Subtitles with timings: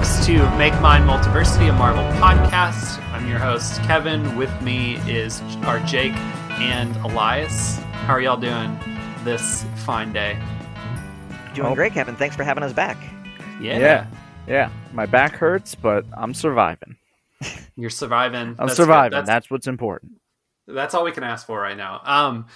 [0.00, 3.02] folks, to Make Mine Multiversity, a Marvel podcast.
[3.12, 4.34] I'm your host, Kevin.
[4.36, 6.14] With me is our Jake
[6.58, 7.76] and Elias.
[8.06, 8.78] How are y'all doing
[9.24, 10.40] this fine day?
[11.54, 12.16] Doing great, Kevin.
[12.16, 12.96] Thanks for having us back.
[13.60, 13.78] Yeah.
[13.78, 14.06] Yeah.
[14.46, 14.70] Yeah.
[14.94, 16.96] My back hurts, but I'm surviving.
[17.76, 18.56] You're surviving.
[18.58, 19.10] I'm That's surviving.
[19.10, 20.12] That's, That's what's important.
[20.66, 22.00] that's all we can ask for right now.
[22.04, 22.46] Um,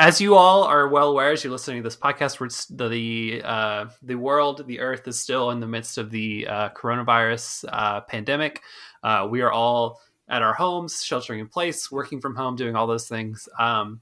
[0.00, 3.84] as you all are well aware, as you're listening to this podcast, the the, uh,
[4.02, 8.62] the world, the Earth is still in the midst of the uh, coronavirus uh, pandemic.
[9.02, 12.86] Uh, we are all at our homes, sheltering in place, working from home, doing all
[12.86, 13.46] those things.
[13.58, 14.00] Um,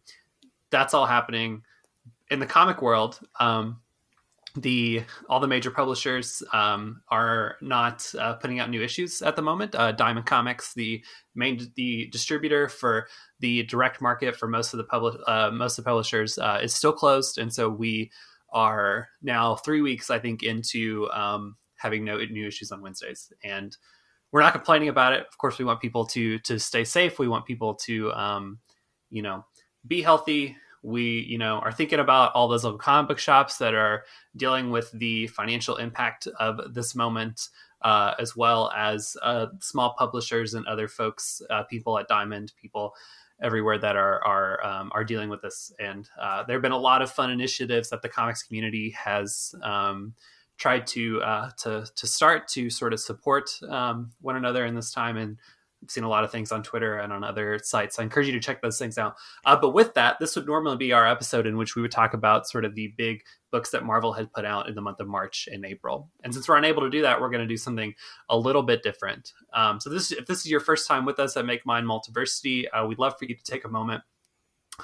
[0.71, 1.63] that's all happening
[2.31, 3.19] in the comic world.
[3.41, 3.81] Um,
[4.61, 9.43] the all the major publishers um, are not uh, putting out new issues at the
[9.43, 9.75] moment.
[9.75, 11.03] Uh, Diamond Comics, the
[11.35, 13.09] main the distributor for
[13.41, 16.75] the direct market for most of the public uh, most of the publishers uh, is
[16.75, 18.11] still closed, and so we
[18.51, 23.77] are now three weeks, I think, into um, having no new issues on Wednesdays, and
[24.33, 25.27] we're not complaining about it.
[25.27, 27.19] Of course, we want people to to stay safe.
[27.19, 28.59] We want people to um,
[29.11, 29.45] you know
[29.87, 30.57] be healthy.
[30.83, 34.05] We you know are thinking about all those little comic book shops that are
[34.37, 37.49] dealing with the financial impact of this moment.
[37.81, 42.93] Uh, as well as uh, small publishers and other folks, uh, people at Diamond, people
[43.43, 45.73] everywhere that are are um, are dealing with this.
[45.79, 49.55] And uh, there have been a lot of fun initiatives that the comics community has
[49.63, 50.15] um,
[50.57, 54.93] tried to uh, to to start to sort of support um, one another in this
[54.93, 55.17] time.
[55.17, 55.39] And
[55.87, 57.99] seen a lot of things on Twitter and on other sites.
[57.99, 59.15] I encourage you to check those things out.
[59.45, 62.15] Uh, but with that, this would normally be our episode in which we would talk
[62.15, 65.07] about sort of the big books that Marvel had put out in the month of
[65.07, 66.11] March and April.
[66.25, 67.95] And since we're unable to do that, we're going to do something
[68.29, 69.33] a little bit different.
[69.55, 72.65] Um, so this, if this is your first time with us at Make Mine Multiversity,
[72.73, 74.03] uh, we'd love for you to take a moment.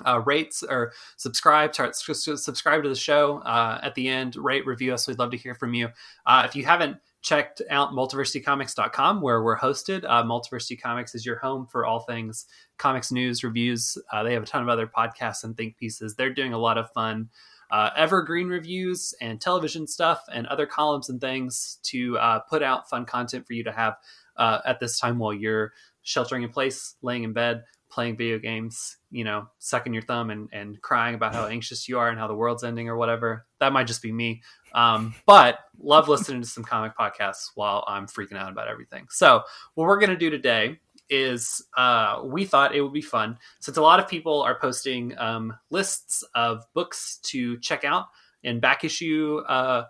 [0.05, 4.93] Uh, rates or subscribe to subscribe to the show uh, at the end rate review
[4.93, 5.89] us we'd love to hear from you
[6.27, 10.05] uh, if you haven't checked out multiversitycomics.com where we're hosted.
[10.05, 12.45] Uh, multiversity comics is your home for all things
[12.77, 13.97] comics news reviews.
[14.13, 16.15] Uh, they have a ton of other podcasts and think pieces.
[16.15, 17.31] They're doing a lot of fun
[17.71, 22.91] uh, evergreen reviews and television stuff and other columns and things to uh, put out
[22.91, 23.95] fun content for you to have
[24.37, 28.97] uh, at this time while you're sheltering in place laying in bed playing video games
[29.13, 32.27] you know sucking your thumb and, and crying about how anxious you are and how
[32.27, 33.47] the world's ending or whatever.
[33.61, 34.43] That might just be me.
[34.75, 39.07] Um, but love listening to some comic podcasts while i'm freaking out about everything.
[39.11, 39.43] So
[39.75, 43.77] what we're going to do today is uh, we thought it would be fun since
[43.77, 48.07] a lot of people are posting um, lists of books to check out
[48.43, 49.85] in back issue uh,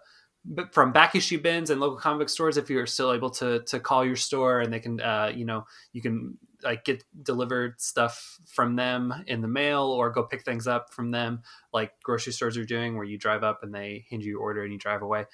[0.73, 3.81] from back issue bins and local comic book stores if you're still able to to
[3.81, 8.39] call your store and they can uh, you know you can like get delivered stuff
[8.47, 12.57] from them in the mail or go pick things up from them like grocery stores
[12.57, 15.03] are doing where you drive up and they hand you your order and you drive
[15.03, 15.27] away.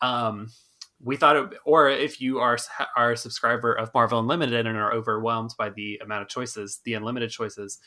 [0.00, 0.48] Um,
[1.02, 2.58] we thought it, or if you are
[2.96, 6.94] are a subscriber of marvel unlimited and are overwhelmed by the amount of choices the
[6.94, 7.78] unlimited choices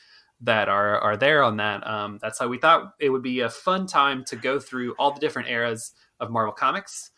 [0.41, 3.49] that are are there on that um, that's how we thought it would be a
[3.49, 7.11] fun time to go through all the different eras of marvel comics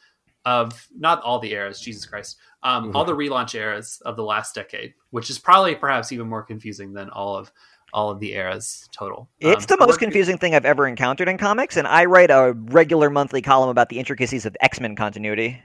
[0.45, 2.95] of not all the eras jesus christ um, Mhm.
[2.95, 6.93] all the relaunch eras of the last decade which is probably perhaps even more confusing
[6.93, 7.51] than all of
[7.94, 11.38] all of the eras total It's Um, the most confusing thing I've ever encountered in
[11.38, 15.61] comics, and I write a regular monthly column about the intricacies of X Men continuity.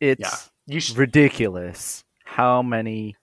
[0.00, 3.16] It's yeah you should ridiculous how many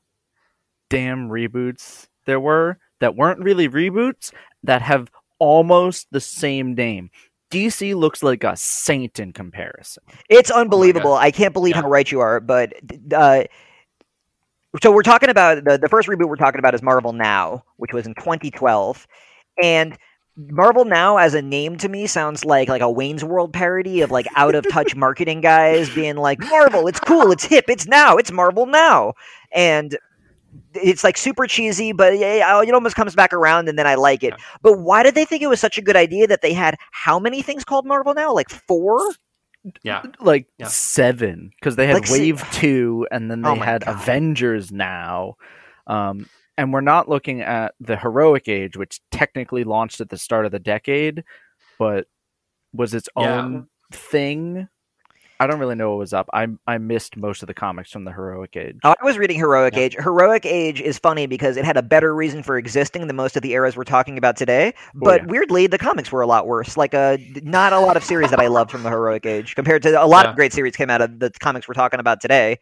[0.89, 4.31] damn reboots there were that weren't really reboots
[4.63, 7.09] that have almost the same name.
[7.55, 10.03] DC looks like a saint in comparison.
[10.29, 11.13] It's unbelievable.
[11.13, 11.83] I can't believe Yeah.
[11.83, 12.39] how right you are.
[12.41, 12.73] But
[13.13, 13.43] uh,
[14.81, 17.93] so we're talking about the the first reboot we're talking about is Marvel Now, which
[17.93, 19.07] was in 2012,
[19.63, 19.97] and
[20.37, 24.11] Marvel Now as a name to me sounds like like a Wayne's World parody of
[24.11, 28.17] like out of touch marketing guys being like Marvel, it's cool, it's hip, it's now,
[28.17, 29.13] it's Marvel Now,
[29.53, 29.97] and
[30.73, 34.23] it's like super cheesy, but yeah, it almost comes back around, and then I like
[34.23, 34.29] it.
[34.37, 34.43] Yeah.
[34.61, 37.19] But why did they think it was such a good idea that they had how
[37.19, 38.33] many things called Marvel Now?
[38.33, 38.99] Like four?
[39.83, 40.67] yeah Like Yeah.
[40.67, 43.95] seven, because they had Like, see- Wave Two, and then they Oh had God.
[43.95, 45.35] Avengers now.
[45.87, 50.45] Um, and we're not looking at the Heroic Age, which technically launched at the start
[50.45, 51.23] of the decade,
[51.79, 52.07] but
[52.73, 53.41] was its Yeah.
[53.41, 54.67] own thing.
[55.39, 56.29] I don't really know what was up.
[56.33, 58.77] I I missed most of the comics from the Heroic Age.
[58.83, 59.81] Oh, I was reading Heroic Yeah.
[59.81, 59.95] Age.
[59.99, 63.41] Heroic Age is funny because it had a better reason for existing than most of
[63.41, 64.73] the eras we're talking about today.
[64.93, 65.27] But yeah.
[65.27, 66.77] weirdly, the comics were a lot worse.
[66.77, 69.81] Like, uh, not a lot of series that I loved from the Heroic Age compared
[69.83, 70.29] to a lot Yeah.
[70.29, 72.57] of great series came out of the comics we're talking about today.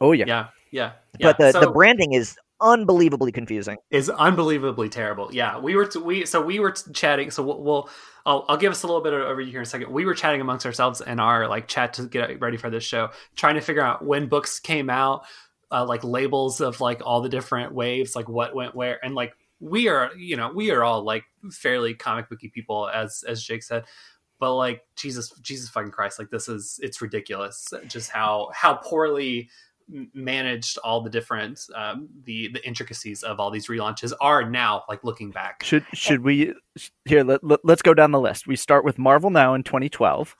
[0.00, 1.26] Oh yeah, yeah yeah, yeah.
[1.28, 3.76] But the, So- the branding is unbelievably confusing.
[3.90, 5.30] is unbelievably terrible.
[5.32, 7.30] Yeah, we were t- we so we were t- chatting.
[7.30, 7.90] So we'll, we'll
[8.26, 9.90] I'll, I'll give us a little bit of overview here in a second.
[9.90, 13.10] We were chatting amongst ourselves in our like chat to get ready for this show,
[13.36, 15.24] trying to figure out when books came out,
[15.70, 19.32] uh, like labels of like all the different waves, like what went where, and like
[19.60, 23.62] we are, you know, we are all like fairly comic booky people, as as Jake
[23.62, 23.84] said.
[24.40, 29.48] But like Jesus, Jesus fucking Christ, like this is it's ridiculous, just how how poorly
[30.14, 35.02] managed all the different um, the the intricacies of all these relaunches are now like
[35.04, 36.52] looking back Should should we
[37.04, 37.24] here?
[37.24, 38.46] Let, let, us go down the list.
[38.46, 40.36] We start with Marvel Now in 2012.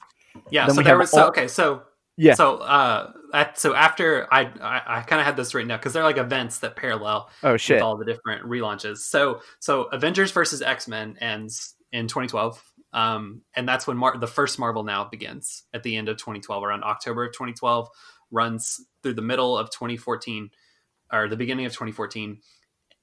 [0.50, 1.82] yeah so there was so, all- okay so
[2.16, 2.34] Yeah.
[2.34, 5.92] so uh at, so after i i, I kind of had this written out because
[5.92, 7.76] they're like events that parallel Oh shit!
[7.76, 12.62] with all the different relaunches so so avengers versus x-men ends in 2012
[12.92, 16.62] um and that's when Mar- the first marvel now begins at the end of 2012
[16.64, 17.88] around october of 2012
[18.30, 20.50] runs through the middle of 2014
[21.12, 22.38] or the beginning of 2014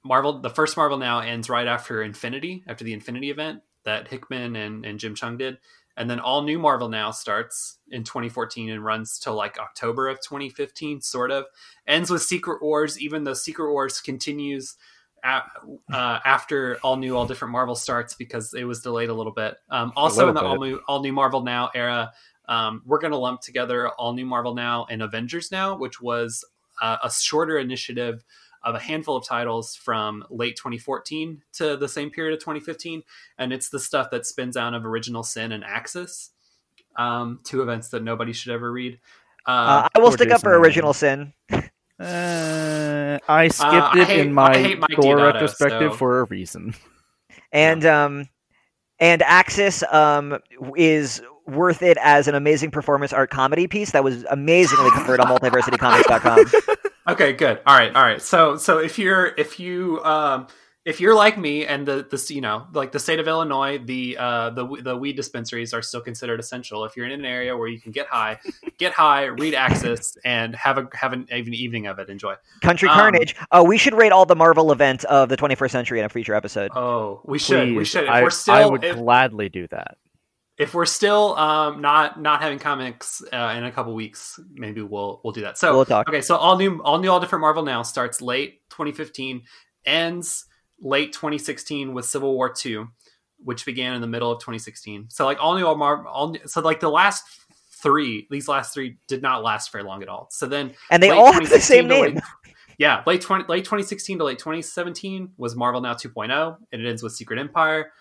[0.03, 4.55] marvel the first marvel now ends right after infinity after the infinity event that hickman
[4.55, 5.57] and, and jim cheung did.
[5.97, 10.19] And then all new marvel now starts in 2014 and runs till like october of
[10.19, 11.45] 2015 sort of.
[11.87, 14.75] Ends with secret wars even though secret wars continues
[15.23, 15.43] a-
[15.91, 19.55] uh, after all new all different marvel starts because it was delayed a little bit.
[19.69, 20.47] Um, also little in the bit.
[20.47, 22.11] all new all new marvel now era
[22.47, 26.43] um, we're going to lump together all new marvel now and avengers now which was
[26.81, 28.23] uh, a shorter initiative
[28.63, 33.03] of a handful of titles from late 2014 to the same period of 2015
[33.37, 36.31] and it's the stuff that spins out of original sin and axis
[36.97, 38.99] um, two events that nobody should ever read
[39.47, 40.61] uh, Uh, I will stick up for Aaron.
[40.63, 41.33] original sin.
[41.97, 46.23] Uh, I skipped I it hate- in my hate Mike Thor retrospective so- for a
[46.25, 46.75] reason.
[47.53, 48.27] and um
[48.99, 50.37] and axis um
[50.75, 55.27] is worth it as an amazing performance art comedy piece that was amazingly covered on
[55.27, 56.45] multiversitycomics.com
[57.07, 57.59] Okay, good.
[57.65, 58.21] All right, all right.
[58.21, 60.47] So, so if you're if you um
[60.85, 64.17] if you're like me and the this you know like the state of Illinois, the
[64.17, 66.83] uh the the weed dispensaries are still considered essential.
[66.83, 68.39] If you're in an area where you can get high,
[68.79, 72.09] get high, read Axis, and have a have an even evening of it.
[72.09, 72.33] Enjoy.
[72.63, 75.99] country Um, carnage oh we should rate all the marvel events of the 21st century
[75.99, 78.05] in a future episode Oh, we should we should.
[78.05, 79.97] If I, we're still I would if, gladly do that.
[80.57, 85.21] If we're still um not not having comics uh, in a couple weeks, maybe we'll
[85.23, 85.57] we'll do that.
[85.57, 88.61] So we'll talk Okay, so all new, all new, all different Marvel now starts late
[88.69, 89.43] 2015,
[89.85, 90.45] ends
[90.79, 92.87] late 2016 with Civil War Two,
[93.43, 95.07] which began in the middle of 2016.
[95.09, 97.23] So like all new, all Marvel, all new, so like the last
[97.71, 100.27] three, these last three did not last very long at all.
[100.31, 102.23] So then and they all have the same name late-
[102.77, 107.03] yeah, late 20, late 2016 to late 2017 was Marvel Now 2.0, and it ends
[107.03, 107.91] with Secret Empire.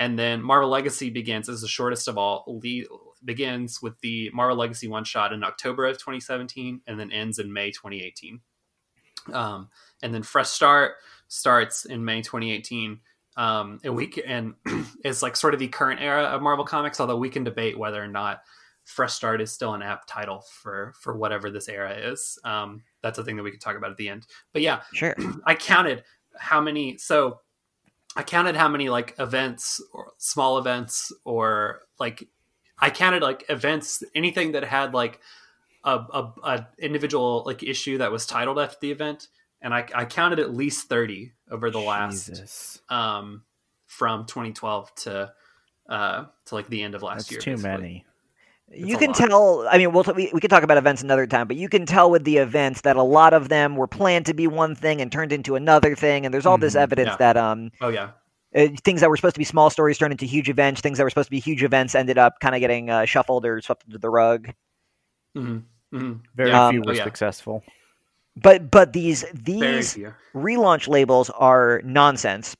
[0.00, 2.44] And then Marvel Legacy begins as the shortest of all.
[2.46, 2.86] Le-
[3.22, 7.52] begins with the Marvel Legacy one shot in October of 2017, and then ends in
[7.52, 8.40] May 2018.
[9.34, 9.68] Um,
[10.02, 10.94] and then Fresh Start
[11.28, 12.98] starts in May 2018.
[13.36, 14.54] Um, and we and
[15.04, 16.98] is like sort of the current era of Marvel Comics.
[16.98, 18.40] Although we can debate whether or not
[18.84, 22.38] Fresh Start is still an apt title for for whatever this era is.
[22.42, 24.26] Um, that's a thing that we could talk about at the end.
[24.54, 25.14] But yeah, sure
[25.44, 26.04] I counted
[26.38, 26.96] how many.
[26.96, 27.40] So
[28.16, 32.28] I counted how many like events or small events or like
[32.78, 35.20] I counted like events, anything that had like
[35.84, 39.28] a, a, a individual like issue that was titled after the event,
[39.62, 43.44] and I, I counted at least thirty over the last um
[43.86, 45.32] from 2012 to
[45.88, 47.40] uh to like the end of last That's year.
[47.40, 47.70] too basically.
[47.70, 48.06] many.
[48.70, 49.16] You can lot.
[49.16, 51.68] tell i mean we'll t- we, we can talk about events another time but you
[51.68, 54.74] can tell with the events that a lot of them were planned to be one
[54.74, 57.16] thing and turned into another thing and there's all this Mhm, evidence yeah.
[57.16, 58.10] that um Oh yeah,
[58.56, 61.04] uh, things that were supposed to be small stories turned into huge events things that
[61.04, 63.84] were supposed to be huge events ended up kind of getting uh, shuffled or swept
[63.86, 64.50] under the rug
[65.34, 65.58] hmm
[65.92, 66.68] hmm Very Yeah.
[66.68, 67.04] few Um, were Oh, yeah.
[67.04, 67.62] successful.
[68.36, 69.98] but but these these
[70.34, 72.56] relaunch labels are nonsense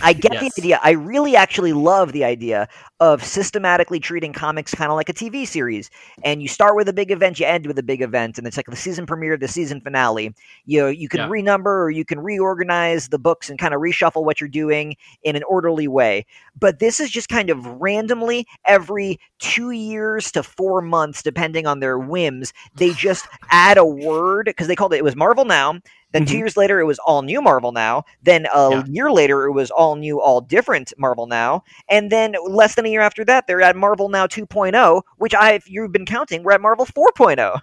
[0.00, 0.40] I get Yes.
[0.40, 0.80] the idea.
[0.82, 2.68] I really actually love the idea
[3.00, 5.90] of systematically treating comics kind of like a TV series.
[6.22, 8.56] And you start with a big event, you end with a big event, and it's
[8.56, 10.34] like the season premiere, the season finale.
[10.66, 11.28] You know, you can Yeah.
[11.28, 15.36] renumber or you can reorganize the books and kind of reshuffle what you're doing in
[15.36, 16.26] an orderly way.
[16.58, 21.80] But this is just kind of randomly every two years to four months, depending on
[21.80, 22.52] their whims.
[22.76, 24.98] They just add a word because they called it.
[24.98, 25.80] It was Marvel Now.
[26.12, 26.38] Then two Mhm.
[26.38, 28.04] years later, it was all new Marvel Now.
[28.22, 28.82] Then a Yeah.
[28.86, 31.64] year later, it was all new, all different Marvel Now.
[31.88, 35.52] And then less than a year after that, they're at Marvel Now 2.0, which I,
[35.52, 37.60] if you've been counting, we're at Marvel 4.0.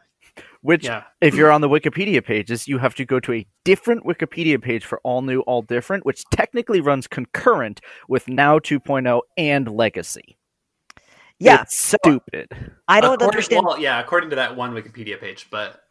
[0.61, 4.03] Which, Yeah, if you're on the Wikipedia pages, you have to go to a different
[4.05, 7.79] Wikipedia page for all new, all different, which technically runs concurrent
[8.09, 10.37] with Now 2.0 and Legacy.
[11.39, 12.49] Yeah, It's so stupid.
[12.89, 13.65] I don't According- understand.
[13.65, 15.81] Well, yeah, according to that one Wikipedia page, but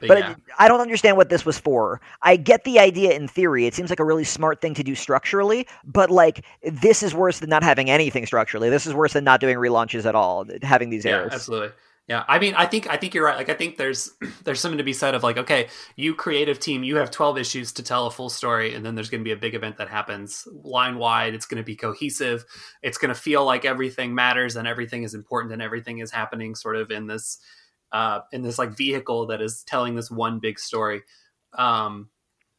[0.00, 0.30] But, But yeah.
[0.32, 2.00] it, I don't understand what this was for.
[2.22, 3.66] I get the idea in theory.
[3.66, 7.38] It seems like a really smart thing to do structurally, but like this is worse
[7.38, 8.68] than not having anything structurally.
[8.70, 10.46] This is worse than not doing relaunches at all.
[10.62, 11.32] Having these yeah, errors.
[11.32, 11.70] absolutely.
[12.08, 13.36] Yeah, I mean, I think I think you're right.
[13.36, 14.10] Like, I think there's
[14.44, 17.72] there's something to be said of like, okay, you creative team, you have 12 issues
[17.72, 19.88] to tell a full story, and then there's going to be a big event that
[19.88, 21.34] happens line wide.
[21.34, 22.44] It's going to be cohesive.
[22.82, 26.56] It's going to feel like everything matters and everything is important and everything is happening
[26.56, 27.38] sort of in this
[27.92, 31.02] uh, in this like vehicle that is telling this one big story.
[31.56, 32.08] Um,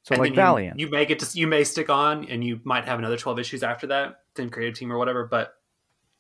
[0.04, 0.80] So like then you- Valiant.
[0.80, 3.64] You, may get to you may stick on, and you might have another 12 issues
[3.64, 5.26] after that, same creative team or whatever.
[5.26, 5.54] But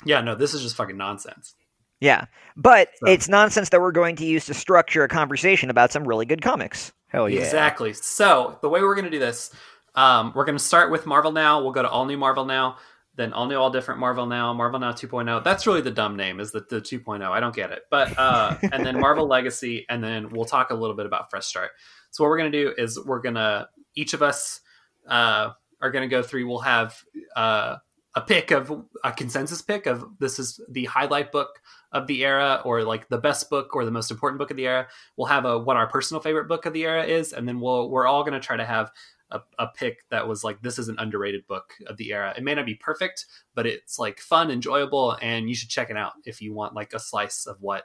[0.05, 1.55] yeah, no, this is just fucking nonsense.
[1.99, 2.25] Yeah,
[2.57, 6.05] but So- it's nonsense that we're going to use to structure a conversation about some
[6.07, 6.91] really good comics.
[7.07, 7.41] Hell yeah.
[7.41, 7.93] Exactly.
[7.93, 9.53] So the way we're going to do this,
[9.95, 11.61] um, we're going to start with Marvel Now.
[11.61, 12.77] We'll go to all new Marvel Now,
[13.15, 15.43] then all new, all different Marvel Now, Marvel Now 2.0.
[15.43, 17.23] That's really the dumb name, is the, the 2.0.
[17.23, 17.83] I don't get it.
[17.89, 21.45] But uh, and then Marvel Legacy, and then we'll talk a little bit about Fresh
[21.45, 21.71] Start.
[22.11, 24.61] So what we're going to do is we're going to each of us
[25.07, 25.51] uh,
[25.81, 26.47] are going to go through.
[26.47, 27.03] We'll have
[27.35, 27.77] uh,
[28.15, 31.59] a pick of a consensus pick of this is the highlight book
[31.91, 34.65] of the era, or like the best book, or the most important book of the
[34.65, 37.59] era we'll have a what our personal favorite book of the era is, and then
[37.59, 38.91] we'll we're all going to try to have
[39.33, 42.33] a, a pick that was like this is an underrated book of the era.
[42.37, 43.25] It may not be perfect,
[43.55, 46.93] but it's like fun, enjoyable, and you should check it out if you want like
[46.93, 47.83] a slice of what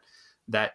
[0.49, 0.73] that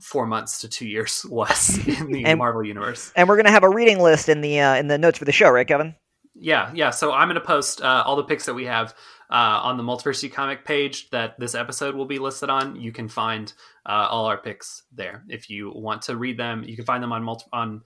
[0.00, 3.12] four months to two years was in the And- Marvel universe.
[3.16, 5.24] And we're going to have a reading list in the uh, in the notes for
[5.24, 5.94] the show, right, Kevin?
[6.38, 6.90] Yeah, yeah.
[6.90, 8.94] So I'm going to post uh, all the picks that we have
[9.30, 12.76] uh, on the Multiversity comic page that this episode will be listed on.
[12.76, 13.50] You can find
[13.86, 16.62] uh, all our picks there if you want to read them.
[16.62, 17.80] You can find them on multi- on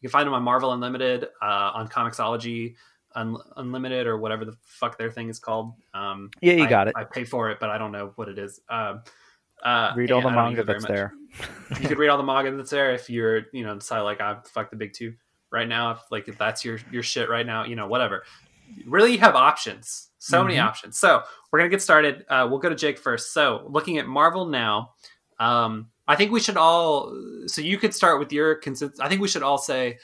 [0.00, 2.74] you can find them on Marvel Unlimited, uh, on Comixology
[3.14, 5.72] Un- Unlimited, or whatever the fuck their thing is called.
[5.94, 6.94] Um, Yeah, you I- got it.
[6.96, 8.60] I pay for it, but I don't know what it is.
[8.68, 9.02] Um,
[9.64, 11.12] uh, Read all the manga that's much there.
[11.80, 14.36] you could read all the manga that's there if you're you know decide like I
[14.44, 15.14] fuck the big two
[15.50, 18.22] right now if like if that's your your shit right now you know whatever
[18.86, 20.64] really you have options so many Mhm.
[20.64, 24.06] options so we're gonna get started uh, we'll go to Jake first so looking at
[24.06, 24.92] Marvel now
[25.40, 27.14] um I think we should all
[27.46, 29.98] so you could start with your consent I think we should all say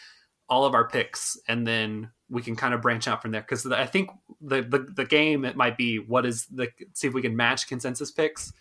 [0.49, 3.40] all of our picks and then we can kind of branch out from there.
[3.40, 7.14] Because I think the, the the game it might be what is the see if
[7.14, 8.52] we can match consensus picks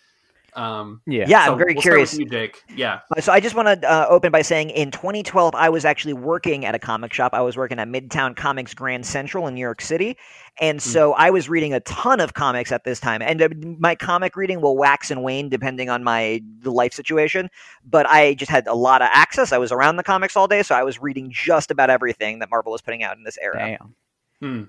[0.56, 1.24] um Yeah.
[1.28, 2.12] Yeah, so I'm very we'll start curious.
[2.12, 2.62] with you, Jake.
[2.74, 3.00] Yeah.
[3.16, 6.14] Uh, So I just want to uh, open by saying in 2012 I was actually
[6.14, 7.34] working at a comic shop.
[7.34, 10.16] I was working at Midtown Comics Grand Central in New York City,
[10.60, 13.22] and so I was reading a ton of comics at this time.
[13.22, 17.50] And uh, my comic reading will wax and wane depending on my the life situation.
[17.84, 19.52] But I just had a lot of access.
[19.52, 22.50] I was around the comics all day, so I was reading just about everything that
[22.50, 23.76] Marvel was putting out in this era.
[23.80, 23.94] Damn.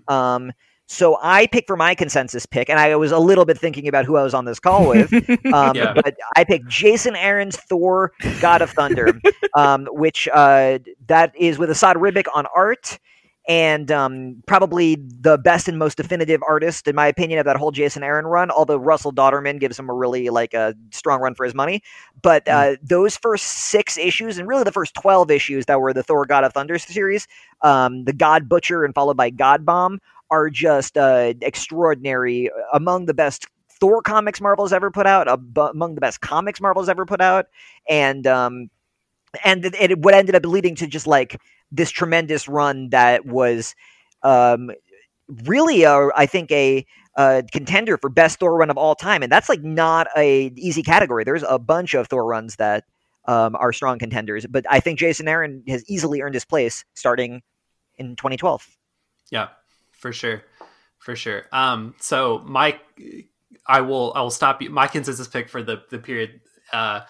[0.08, 0.14] Hmm.
[0.14, 0.52] Um,
[0.88, 4.06] so I picked for my consensus pick, and I was a little bit thinking about
[4.06, 5.12] who I was on this call with.
[5.54, 5.94] Um, Yeah.
[5.94, 8.12] But I picked Jason Aaron's Thor:
[8.42, 9.20] God of Thunder,
[9.56, 13.00] um, which uh, that is with Esad Ribic on art,
[13.48, 17.72] and um, probably the best and most definitive artist, in my opinion, of that whole
[17.72, 18.50] Jason Aaron run.
[18.52, 21.82] Although Russell Dauterman gives him a really like a strong run for his money,
[22.22, 26.04] but uh, those first six issues, and really the first twelve issues that were the
[26.04, 27.28] Thor: God of Thunder series,
[27.62, 30.00] um, the God Butcher and followed by God Bomb,
[30.36, 32.50] are just uh, extraordinary.
[32.74, 33.48] Among the best
[33.80, 37.46] Thor comics Marvel's ever put out, ab- among the best comics Marvel's ever put out,
[37.88, 38.70] and um,
[39.44, 41.40] and it, it what ended up leading to just like
[41.72, 43.76] this tremendous run that was
[44.24, 44.72] um,
[45.46, 49.32] really, a, I think, a uh, contender for best Thor run of all time, and
[49.32, 51.24] that's like not a easy category.
[51.24, 52.84] There's a bunch of Thor runs that
[53.26, 57.42] um, are strong contenders, but I think Jason Aaron has easily earned his place starting
[57.98, 58.68] in 2012.
[59.32, 59.48] Yeah,
[60.06, 60.44] for sure,
[61.00, 61.46] for sure.
[61.52, 62.80] Um, so my,
[63.66, 64.70] I will, I will stop you.
[64.70, 67.02] My consensus pick for the the period uh,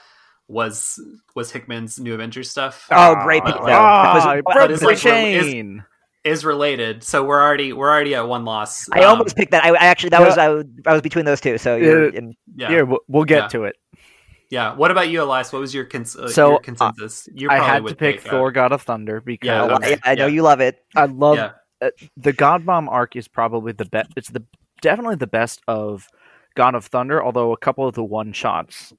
[0.47, 0.97] was
[1.35, 2.87] was Hickman's New Avengers stuff.
[2.91, 3.71] Oh, great but pick, like- though.
[3.73, 5.83] That was- Ah, but broke is the like- is- chain.
[6.23, 8.87] Is related, so we're already we're already at one loss.
[8.93, 9.63] I Um, almost picked that.
[9.65, 10.25] I, I actually that yeah.
[10.27, 11.57] was I, was- I was between those two.
[11.57, 12.17] So you're Yeah.
[12.17, 13.47] in, yeah, Here, we'll, we'll get Yeah.
[13.49, 13.75] to it.
[14.49, 14.73] yeah.
[14.73, 15.51] What about you, Elias?
[15.53, 17.27] What was your, cons- uh, So, your consensus?
[17.33, 19.63] You I probably had to would pick take, uh, Thor: God of Thunder because Yeah,
[19.65, 19.97] Oh, okay.
[20.03, 20.79] I, I know you love it.
[20.95, 21.51] I love yeah,
[21.81, 24.11] uh, the God Bomb arc is probably the best.
[24.15, 24.43] It's the
[24.81, 26.07] definitely the best of
[26.55, 27.23] God of Thunder.
[27.23, 28.93] Although a couple of the one shots,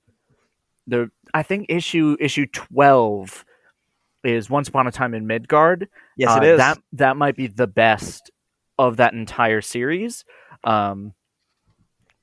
[0.87, 3.45] the I think issue issue twelve
[4.25, 5.89] is Once Upon a Time in Midgard.
[6.17, 6.59] Yes, Uh, it is.
[6.59, 8.31] That that might be the best
[8.79, 10.25] of that entire series.
[10.65, 11.15] Um,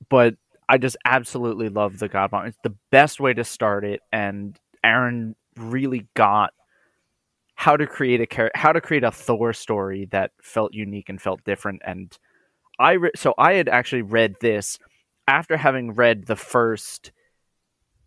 [0.09, 0.35] but
[0.69, 2.45] I just absolutely love the God Bomb.
[2.45, 6.53] It's the best way to start it, and Aaron really got
[7.63, 11.21] how to create a char- how to create a Thor story that felt unique and
[11.21, 11.81] felt different.
[11.85, 12.15] And
[12.79, 14.79] I re- so I had actually read this
[15.27, 17.11] after having read the first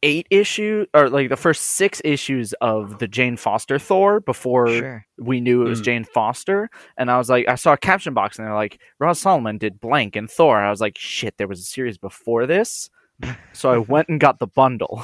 [0.02, 5.06] eight issue or like the first six issues of the Jane Foster Thor before Sure.
[5.18, 5.84] we knew it was Hmm.
[5.84, 6.68] Jane Foster.
[6.98, 9.80] And I was like, I saw a caption box and they're like, Roz Solomon did
[9.80, 10.58] blank and Thor.
[10.60, 12.90] I was like, shit, there was a series before this.
[13.54, 15.02] So I went and got the bundle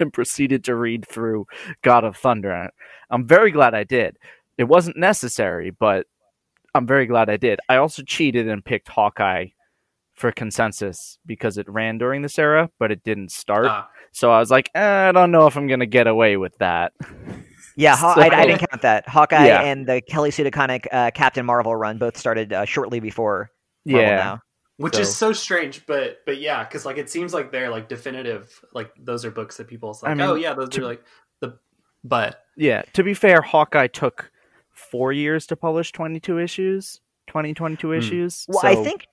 [0.00, 1.46] and proceeded to read through
[1.82, 2.70] God of Thunder.
[3.10, 4.16] I'm very glad I did.
[4.56, 6.06] It wasn't necessary, but
[6.74, 7.60] I'm very glad I did.
[7.68, 9.46] I also cheated and picked Hawkeye
[10.14, 13.66] for consensus because it ran during this era, but it didn't start.
[13.68, 16.56] Ah, So I was like, eh, I don't know if I'm gonna get away with
[16.58, 16.92] that.
[17.76, 19.08] Yeah, Haw- So- I, I didn't count that.
[19.08, 19.62] Hawkeye Yeah.
[19.62, 23.50] and the Kelly Sue DeConnick uh, Captain Marvel run both started uh, shortly before
[23.86, 24.40] Marvel yeah, Now.
[24.78, 27.88] Which So- is so strange, but but yeah, because like it seems like they're like
[27.88, 28.58] definitive.
[28.72, 31.02] Like those are books that people like, I mean, oh yeah, those to- are like
[31.40, 31.58] the.
[32.04, 32.82] But yeah.
[32.94, 34.30] To be fair, Hawkeye took
[34.72, 37.94] four years to publish 22 issues, 20, 22 Hmm.
[37.94, 38.44] issues.
[38.48, 39.04] Well, I think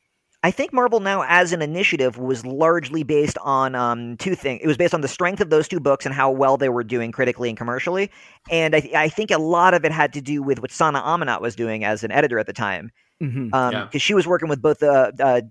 [0.44, 4.62] I think Marvel Now as an initiative was largely based on um, two things.
[4.64, 6.84] It was based on the strength of those two books and how well they were
[6.84, 8.12] doing critically and commercially.
[8.52, 11.02] And I, th- I think a lot of it had to do with what Sana
[11.02, 12.92] Amanat was doing as an editor at the time.
[13.20, 13.88] Because Yeah.
[13.98, 15.42] she was working with both the uh,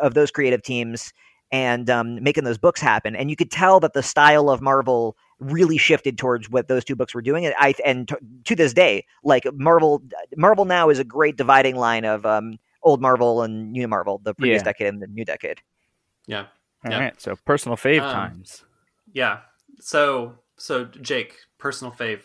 [0.00, 1.12] of those creative teams
[1.50, 3.14] and um, making those books happen.
[3.14, 6.96] And you could tell that the style of Marvel really shifted towards what those two
[6.96, 7.44] books were doing.
[7.44, 10.02] And I and to, to this day, like Marvel,
[10.36, 14.34] Marvel now is a great dividing line of um, old Marvel and new Marvel, the
[14.34, 14.64] previous Yeah.
[14.64, 15.60] decade and the new decade.
[16.26, 16.46] yeah,
[16.84, 16.98] All yeah.
[17.00, 18.64] right, so personal fave Um, times.
[19.12, 19.40] yeah.
[19.80, 22.22] So so Jake, personal fave.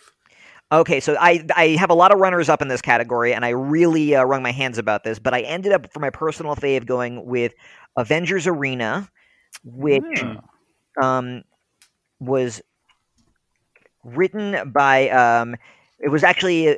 [0.72, 3.50] Okay, so I I have a lot of runners up in this category, and I
[3.50, 6.86] really uh, wrung my hands about this, but I ended up for my personal fave
[6.86, 7.54] going with
[7.98, 9.10] Avengers Arena,
[9.64, 10.38] which Hmm.
[11.02, 11.44] um,
[12.20, 12.62] was
[14.04, 15.56] written by um,
[16.00, 16.70] it was actually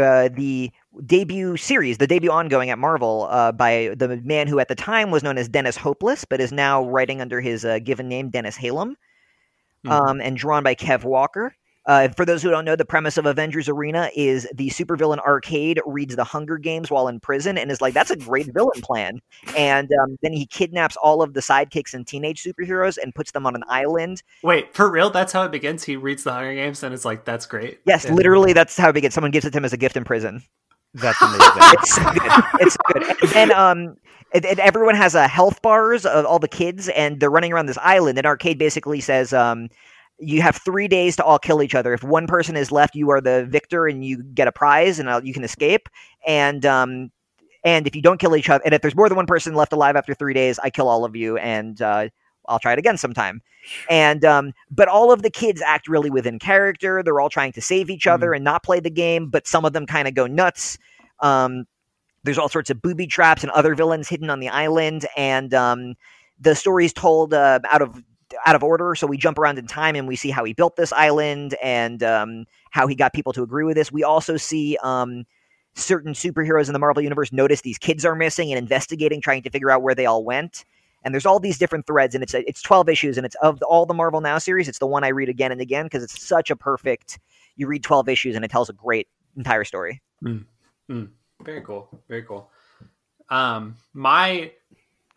[0.00, 0.70] uh, the
[1.04, 5.10] debut series, the debut ongoing at Marvel uh, by the man who at the time
[5.10, 8.56] was known as Dennis Hopeless, but is now writing under his uh, given name Dennis
[8.56, 8.94] Hallum,
[9.84, 10.08] Mhm.
[10.08, 11.54] um, and drawn by Kev Walker.
[11.88, 15.80] Uh, for those who don't know, the premise of Avengers Arena is the supervillain Arcade
[15.86, 19.20] reads the Hunger Games while in prison and is like, "That's a great villain plan."
[19.56, 23.46] And um, then he kidnaps all of the sidekicks and teenage superheroes and puts them
[23.46, 25.10] on an island Wait, for real?
[25.10, 25.84] That's how it begins.
[25.84, 27.80] He reads the Hunger Games and it's like, that's great.
[27.86, 29.12] Yes, And- literally, that's how big it.
[29.12, 30.42] Someone gives it to him as a gift in prison.
[30.94, 31.40] That's amazing.
[31.56, 32.32] It's so good.
[32.60, 33.22] It's so good.
[33.22, 33.96] And then um,
[34.32, 37.66] and, and everyone has a health bars of all the kids, and they're running around
[37.66, 38.18] this island.
[38.18, 39.68] And Arcade basically says, um,
[40.18, 41.92] you have three days to all kill each other.
[41.94, 45.08] If one person is left, you are the victor, and you get a prize, and
[45.08, 45.88] uh, you can escape.
[46.26, 47.10] And um,
[47.64, 49.72] and if you don't kill each other, and if there's more than one person left
[49.72, 52.08] alive after three days, I kill all of you, and uh,
[52.46, 53.42] I'll try it again sometime.
[53.90, 57.02] And um, but all of the kids act really within character.
[57.02, 59.72] They're all trying to save each other and not play the game, but some of
[59.72, 60.78] them kind of go nuts.
[61.20, 61.66] Um,
[62.24, 65.94] there's all sorts of booby traps and other villains hidden on the island, and um,
[66.40, 68.02] the story's told uh, out of
[68.46, 68.94] out of order.
[68.94, 72.02] So we jump around in time and we see how he built this island and
[72.02, 73.92] um, how he got people to agree with this.
[73.92, 75.24] We also see um,
[75.74, 79.50] certain superheroes in the Marvel universe notice these kids are missing and investigating, trying to
[79.50, 80.64] figure out where they all went.
[81.04, 83.86] And there's all these different threads, and it's it's 12 issues, and it's of all
[83.86, 86.50] the Marvel Now series, it's the one I read again and again because it's such
[86.50, 87.20] a perfect.
[87.54, 90.02] You read 12 issues, and it tells a great entire story.
[91.44, 91.88] Very cool.
[92.08, 92.50] Very cool.
[93.30, 94.50] Um, my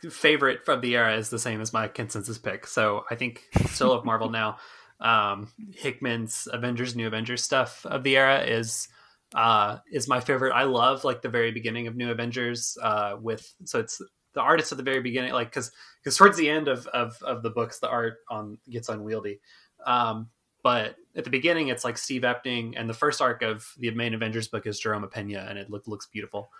[0.10, 2.68] favorite from the era is the same as my consensus pick.
[2.68, 4.58] So I think still of Marvel now.
[5.02, 8.88] Um, Hickman's Avengers, New Avengers stuff of the era is
[9.34, 10.52] uh, is my favorite.
[10.52, 14.00] I love like the very beginning of New Avengers uh, with so it's
[14.34, 15.72] the artist at the very beginning, like because
[16.04, 19.40] because towards the end of, of of the books, the art on gets unwieldy.
[19.86, 20.30] Um,
[20.64, 24.14] but at the beginning, it's like Steve Epting, and the first arc of the main
[24.14, 26.52] Avengers book is Jerome Opena, and it look, looks beautiful.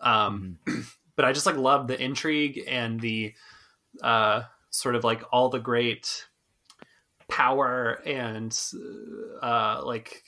[0.00, 0.58] Um,
[1.16, 3.34] but I just like love the intrigue and the
[4.02, 6.26] uh, sort of like all the great
[7.28, 8.56] power and
[9.42, 10.22] uh, like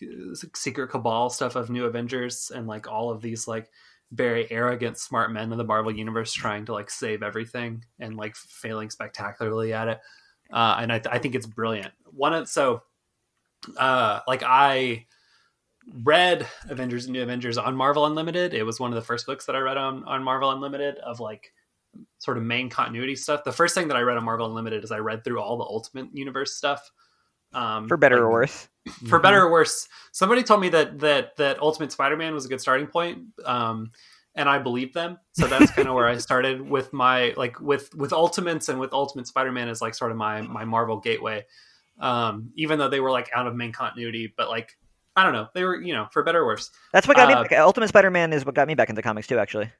[0.55, 3.71] secret cabal stuff of New Avengers, and like all of these like
[4.11, 8.35] very arrogant, smart men of the Marvel universe trying to like save everything and like
[8.37, 10.01] failing spectacularly at it.
[10.51, 11.93] Uh, and I, th- I think it's brilliant.
[12.07, 12.83] One of so
[13.77, 15.07] uh, like I
[16.03, 18.55] read Avengers and New Avengers on Marvel Unlimited.
[18.55, 21.21] It was one of the first books that I read on on Marvel Unlimited of
[21.21, 21.53] like
[22.19, 23.45] sort of main continuity stuff.
[23.45, 25.65] The first thing that I read on Marvel Unlimited is I read through all the
[25.65, 26.91] Ultimate Universe stuff.
[27.53, 28.69] Um, For better like, or worse.
[29.09, 29.89] for better or worse.
[30.13, 33.91] Somebody told me that that that Ultimate Spider-Man was a good starting point, um,
[34.35, 35.19] and I believed them.
[35.33, 38.93] So that's kind of where I started with my like with with Ultimates and with
[38.93, 41.47] Ultimate Spider-Man is like sort of my my Marvel gateway.
[41.99, 44.77] Um, even though they were like out of main continuity, but like
[45.19, 46.71] I don't know, they were you know for better or worse.
[46.93, 47.49] That's what got Uh, me.
[47.49, 47.59] Back.
[47.59, 49.39] Ultimate Spider-Man is what got me back into comics too.
[49.39, 49.71] Actually,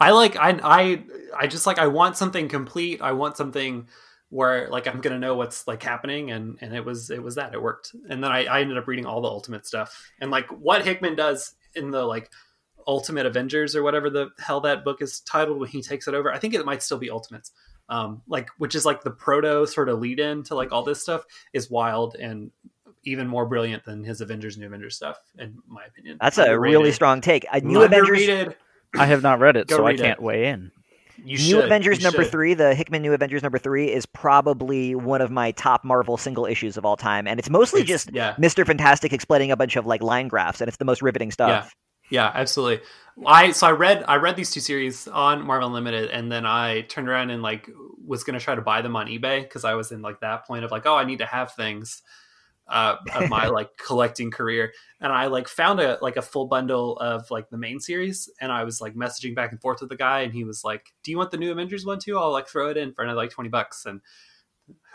[0.00, 1.04] I like I I
[1.36, 3.00] I just like I want something complete.
[3.00, 3.88] I want something
[4.30, 7.54] where like I'm gonna know what's like happening, and and it was it was that
[7.54, 7.94] it worked.
[8.08, 11.14] And then I, I ended up reading all the Ultimate stuff, and like what Hickman
[11.14, 12.30] does in the like
[12.86, 16.32] Ultimate Avengers or whatever the hell that book is titled when he takes it over.
[16.32, 17.52] I think it might still be Ultimates.
[17.88, 21.02] Um, like which is like the proto sort of lead in to like all this
[21.02, 22.50] stuff is wild and
[23.04, 26.18] even more brilliant than his Avengers New Avengers stuff, in my opinion.
[26.20, 27.46] That's a really strong take.
[27.52, 28.54] A New Avengers,
[28.98, 30.02] I have not read it, Go so I read it.
[30.02, 30.70] can't weigh in.
[31.18, 31.64] You New should.
[31.64, 32.32] Avengers You number should.
[32.32, 36.44] three, the Hickman New Avengers number three, is probably one of my top Marvel single
[36.44, 38.34] issues of all time, and it's mostly It's- just yeah.
[38.36, 41.74] Mister Fantastic explaining a bunch of like line graphs, and it's the most riveting stuff.
[42.10, 42.84] Yeah, absolutely.
[43.24, 46.82] I so I read I read these two series on Marvel Unlimited, and then I
[46.82, 47.70] turned around and like
[48.04, 50.64] was gonna try to buy them on eBay because I was in like that point
[50.64, 52.02] of like, oh, I need to have things
[52.68, 56.96] uh, of my like collecting career, and I like found a like a full bundle
[56.98, 59.96] of like the main series, and I was like messaging back and forth with the
[59.96, 62.18] guy, and he was like, "Do you want the new Avengers one too?
[62.18, 64.00] I'll like throw it in for another like twenty bucks." And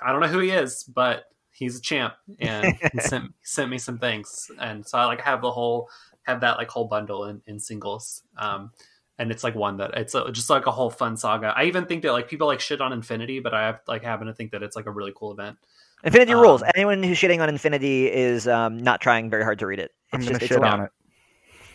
[0.02, 3.78] I don't know who he is, but he's a champ, and he sent sent me
[3.78, 5.90] some things, and so I like have the whole
[6.24, 8.24] have that like whole bundle in, in singles.
[8.38, 8.72] Um,
[9.18, 11.54] and it's like one that it's a, just like a whole fun saga.
[11.56, 14.28] I even think that like people like shit on Infinity, but I have, like happen
[14.28, 15.58] to think that it's like a really cool event.
[16.04, 16.64] Infinity Um, rules.
[16.76, 19.92] Anyone who's shitting on Infinity is um, not trying very hard to read it.
[20.14, 20.92] I'm It's gonna just it's shit a- on it.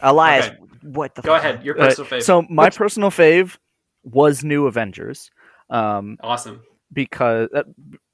[0.01, 0.57] Elias, Okay.
[0.83, 1.23] what the?
[1.23, 1.45] Go fuck?
[1.45, 2.25] ahead, your Uh, personal favorite.
[2.25, 3.57] So my Which- personal fave
[4.03, 5.31] was New Avengers,
[5.71, 6.63] um, awesome.
[6.93, 7.63] because uh,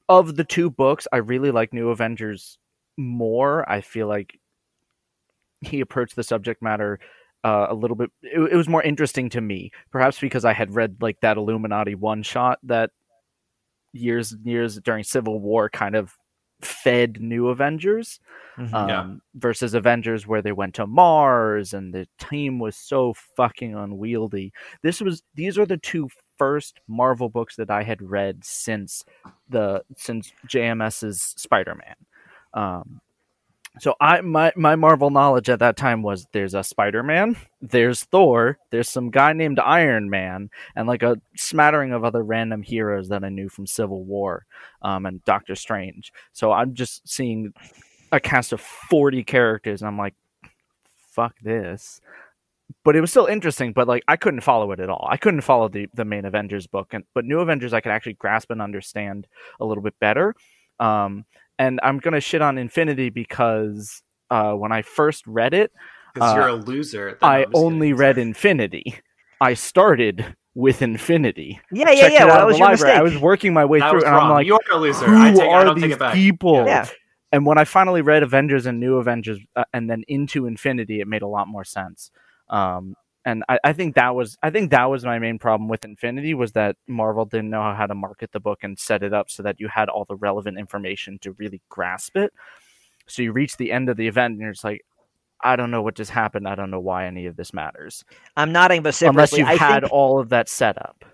[0.08, 2.58] of the two books, I really like New Avengers
[2.96, 3.68] more.
[3.70, 4.38] I feel like
[5.60, 6.98] he approached the subject matter
[7.44, 8.10] uh, a little bit.
[8.22, 11.94] It, it was more interesting to me, perhaps because I had read like that Illuminati
[11.94, 12.90] one shot that
[13.92, 16.16] years and years during Civil War kind of
[16.62, 18.20] fed New Avengers
[18.58, 18.74] Mhm.
[18.74, 19.14] um, Yeah.
[19.34, 24.52] versus Avengers, where they went to Mars and the team was so fucking unwieldy.
[24.82, 29.04] This was these are the two first Marvel books that I had read since
[29.48, 31.96] the since JMS's Spider Man.
[32.52, 33.00] Um,
[33.80, 38.04] so I my my Marvel knowledge at that time was there's a Spider Man, there's
[38.04, 43.08] Thor, there's some guy named Iron Man, and like a smattering of other random heroes
[43.08, 44.44] that I knew from Civil War,
[44.82, 46.12] um, and Doctor Strange.
[46.32, 47.52] So I'm just seeing
[48.12, 50.14] a cast of 40 characters and i'm like
[51.12, 52.00] fuck this.
[52.84, 55.06] But it was still interesting but like i couldn't follow it at all.
[55.10, 58.14] I couldn't follow the, the main avengers book and but new avengers i could actually
[58.14, 59.26] grasp and understand
[59.58, 60.34] a little bit better.
[60.78, 61.24] Um
[61.60, 65.70] and i'm gonna shit on infinity because uh when i first read it
[66.14, 67.16] Because uh, you're a loser.
[67.22, 67.96] I only kidding.
[67.96, 68.94] read infinity
[69.40, 70.16] i started
[70.54, 72.24] with infinity Yeah, yeah, Checked yeah.
[72.26, 72.96] Well, that was your library.
[72.98, 74.24] i was working my way That through and wrong.
[74.24, 75.06] i'm like you are a loser.
[75.06, 75.40] who I take.
[75.48, 76.14] are I don't these take it back.
[76.14, 76.86] people Yeah.
[77.32, 81.06] and when I finally read Avengers and New Avengers, uh, and then into Infinity, it
[81.06, 82.10] made a lot more sense.
[82.48, 82.96] Um,
[83.30, 86.34] and I, I think that was I think that was my main problem with Infinity
[86.34, 89.42] was that Marvel didn't know how to market the book and set it up so
[89.44, 92.32] that you had all the relevant information to really grasp it.
[93.06, 94.82] So you reach the end of the event and you're just like,
[95.42, 96.48] I don't know what just happened.
[96.48, 98.04] I don't know why any of this matters
[98.36, 101.04] I'm nodding but unless you've I had think, all of that set up.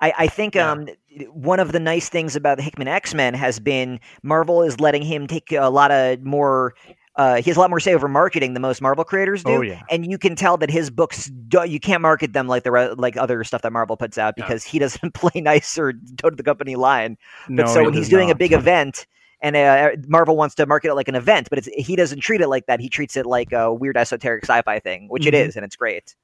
[0.00, 0.72] I, I think Yeah.
[0.72, 0.88] um,
[1.32, 5.02] one of the nice things about the Hickman X Men has been Marvel is letting
[5.02, 6.74] him take a lot of more.
[7.18, 9.50] Uh, he has a lot more say over marketing than most Marvel creators do.
[9.56, 12.62] Oh yeah, and you can tell that his books do, you can't market them like
[12.62, 14.44] the re- like other stuff that Marvel puts out Yeah.
[14.44, 17.18] because he doesn't play nice or toe to the company line.
[17.48, 19.04] But no, so he when he's does doing a big event
[19.42, 22.40] and uh, Marvel wants to market it like an event, but it's, he doesn't treat
[22.40, 22.80] it like that.
[22.80, 25.46] He treats it like a weird esoteric sci-fi thing, which it Mhm.
[25.48, 26.14] is, and it's great.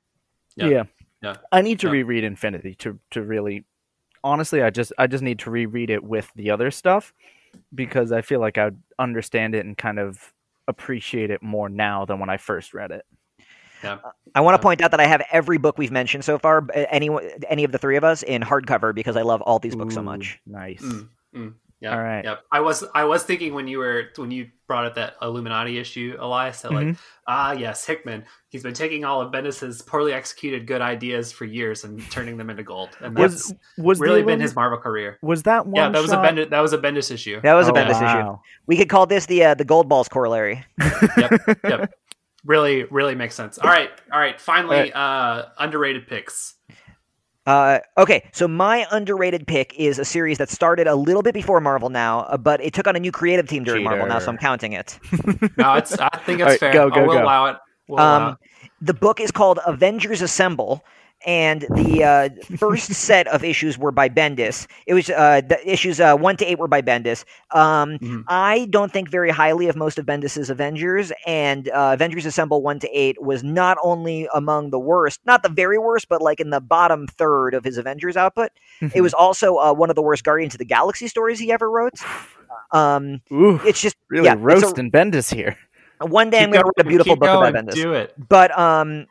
[0.57, 0.67] Yeah.
[0.67, 0.83] Yeah.
[1.23, 1.37] Yeah.
[1.51, 1.93] I need to Yeah.
[1.95, 3.65] reread Infinity to to really
[4.23, 7.13] honestly I just I just need to reread it with the other stuff
[7.75, 10.33] because I feel like I'd understand it and kind of
[10.69, 13.05] appreciate it more now than when I first read it.
[14.35, 14.63] I want to Yeah.
[14.63, 17.11] point out that I have every book we've mentioned so far, b- any
[17.49, 20.03] any of the three of us, in hardcover because I love all these books so
[20.03, 20.41] much.
[20.47, 20.81] Nice.
[20.83, 21.95] Mm, mm, yeah.
[21.97, 22.25] All right.
[22.25, 22.41] Yep.
[22.51, 26.17] I was I was thinking when you were when you brought up that Illuminati issue,
[26.19, 26.99] Elias, that like Mhm.
[27.29, 28.25] ah yes, Hickman.
[28.49, 32.51] He's been taking all of Bendis's poorly executed good ideas for years and turning them
[32.51, 35.19] into gold, and that's Was was really been Illum- his Marvel career.
[35.23, 36.25] was that one yeah, that was a shot?
[36.25, 37.41] Bendis that was a Bendis issue.
[37.43, 38.39] That was a Oh, Bendis issue.
[38.67, 40.65] We could call this the uh, the Gold Balls corollary.
[41.17, 41.95] yep, yep.
[42.47, 43.57] Really, really makes sense.
[43.57, 44.39] All right, all right.
[44.39, 45.01] Finally, All
[45.39, 46.54] uh, underrated picks.
[47.47, 51.61] Uh, okay, so my underrated pick is a series that started a little bit before
[51.61, 54.31] Marvel now, uh, but it took on a new creative team during Marvel now, so
[54.31, 54.99] I'm counting it.
[55.59, 56.73] No, it's I think it's right, fair.
[56.73, 57.23] go, I go, will go.
[57.23, 57.57] allow it.
[57.87, 58.39] We'll allow Um,
[58.81, 60.85] the book is called Avengers Assemble,
[61.27, 64.67] and the uh, first set of issues were by Bendis.
[64.87, 67.25] It was uh, the issues uh, one to eight were by Bendis.
[67.53, 68.25] Um, Mhm.
[68.29, 72.79] I don't think very highly of most of Bendis's Avengers, and uh, Avengers Assemble one
[72.81, 76.51] to eight was not only among the worst, not the very worst, but like in
[76.51, 78.51] the bottom third of his Avengers output.
[78.95, 81.71] It was also uh, one of the worst Guardians of the Galaxy stories he ever
[81.71, 81.95] wrote.
[82.73, 85.57] Um, Ooh, it's just really yeah, it's a- Bendis here.
[86.01, 87.75] one day I'm going to write a beautiful book going, about Bendis.
[87.75, 88.13] Do it.
[88.29, 89.07] But um,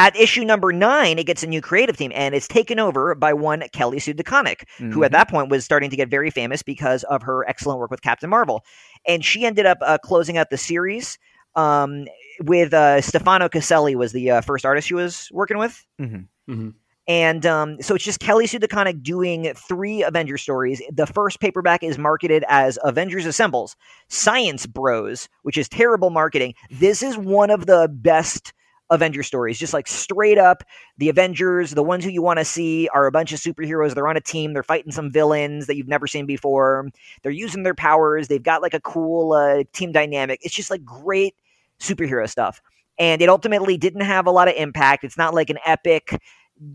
[0.00, 3.34] at issue number nine, it gets a new creative team, and it's taken over by
[3.34, 7.04] one Kelly Sue DeConnick, who at that point was starting to get very famous because
[7.04, 8.64] of her excellent work with Captain Marvel.
[9.06, 11.18] And she ended up uh, closing out the series
[11.54, 12.06] um,
[12.40, 15.84] with uh, Stefano Caselli was the uh, first artist she was working with.
[16.00, 16.28] Mhm.
[16.48, 16.74] Mhm.
[17.06, 20.80] And um, so it's just Kelly Sue DeConnick doing three Avengers stories.
[20.90, 23.76] The first paperback is marketed as Avengers Assembles,
[24.08, 26.54] Science Bros, which is terrible marketing.
[26.70, 28.54] This is one of the best
[28.90, 29.58] Avenger stories.
[29.58, 30.64] Just like straight up,
[30.98, 33.94] the Avengers, the ones who you want to see, are a bunch of superheroes.
[33.94, 34.52] They're on a team.
[34.52, 36.90] They're fighting some villains that you've never seen before.
[37.22, 38.28] They're using their powers.
[38.28, 40.40] They've got like a cool uh, team dynamic.
[40.42, 41.34] It's just like great
[41.80, 42.60] superhero stuff.
[42.98, 45.04] And it ultimately didn't have a lot of impact.
[45.04, 46.18] It's not like an epic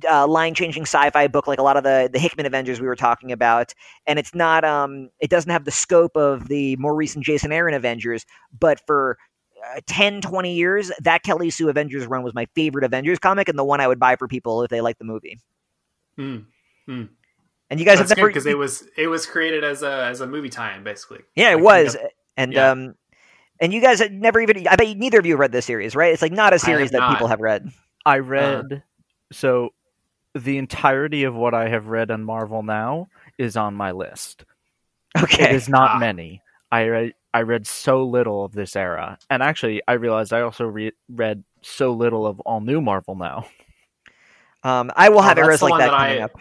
[0.10, 2.96] uh, line changing sci-fi book like a lot of the the Hickman Avengers we were
[2.96, 3.74] talking about,
[4.08, 7.74] and it's not um it doesn't have the scope of the more recent Jason Aaron
[7.74, 8.26] Avengers,
[8.58, 9.18] but for
[9.88, 13.64] 10 20 years that Kelly Sue Avengers run was my favorite Avengers comic and the
[13.64, 15.40] one I would buy for people if they like the movie.
[16.20, 16.46] Mm.
[16.88, 17.10] And
[17.80, 20.28] you guys That's have never because it was it was created as a as a
[20.28, 21.22] movie tie-in basically.
[21.36, 21.98] Yeah, it Like, was.
[22.38, 22.70] And yeah.
[22.72, 22.96] um
[23.60, 26.14] and you guys had never even I bet neither of you read this series, right?
[26.14, 27.70] It's like not a series have that people have read.
[28.06, 28.84] I read
[29.32, 29.70] so
[30.36, 34.46] the entirety of what I have read on Marvel now is on my list.
[35.18, 35.56] Okay.
[35.56, 36.00] is not Ah.
[36.00, 36.42] many.
[36.72, 40.66] I read I read so little of this era, and actually, I realized I also
[40.66, 43.46] re- read so little of all new Marvel now.
[44.64, 46.32] Um I will Oh, have that's eras like one that that coming I- up.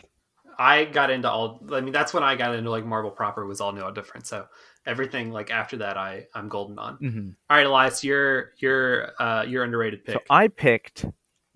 [0.56, 1.60] I got into all.
[1.72, 4.24] I mean, that's when I got into like Marvel proper was all new, all different.
[4.28, 4.46] So
[4.86, 6.96] everything like after that, I I'm golden on.
[6.98, 7.28] Mm-hmm.
[7.50, 10.14] All right, Elias, your your uh your underrated pick.
[10.14, 11.06] So I picked.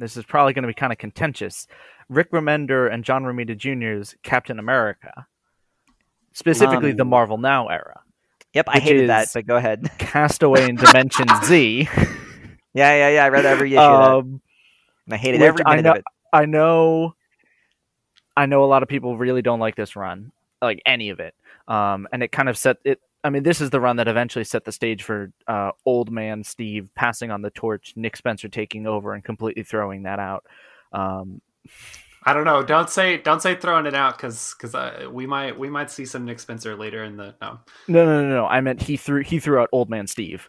[0.00, 1.68] This is probably going to be kind of contentious.
[2.08, 5.26] Rick Remender and John Romita Jr.'s Captain America,
[6.32, 8.00] specifically the Um, Marvel Now era.
[8.54, 9.90] Yep, I hated that, but go ahead.
[9.98, 11.88] Castaway in Dimension Z.
[12.74, 13.24] Yeah, yeah, yeah.
[13.24, 14.10] I read every issue of that.
[14.10, 14.40] Um,
[15.06, 16.04] And I hated every I minute know- of it.
[16.32, 17.14] I know,
[18.36, 20.30] I know a lot of people really don't like this run,
[20.60, 21.34] like any of it.
[21.66, 23.00] Um, and it kind of set it.
[23.24, 26.44] I mean, this is the run that eventually set the stage for uh, old man
[26.44, 30.44] Steve passing on the torch, Nick Spencer taking over and completely throwing that out.
[30.92, 31.40] Um,
[32.24, 32.62] I don't know.
[32.62, 36.04] Don't say don't say throwing it out because because uh, we might we might see
[36.04, 37.60] some Nick Spencer later in the no.
[37.86, 38.46] no, no, no, no.
[38.46, 40.48] I meant he threw he threw out old man Steve.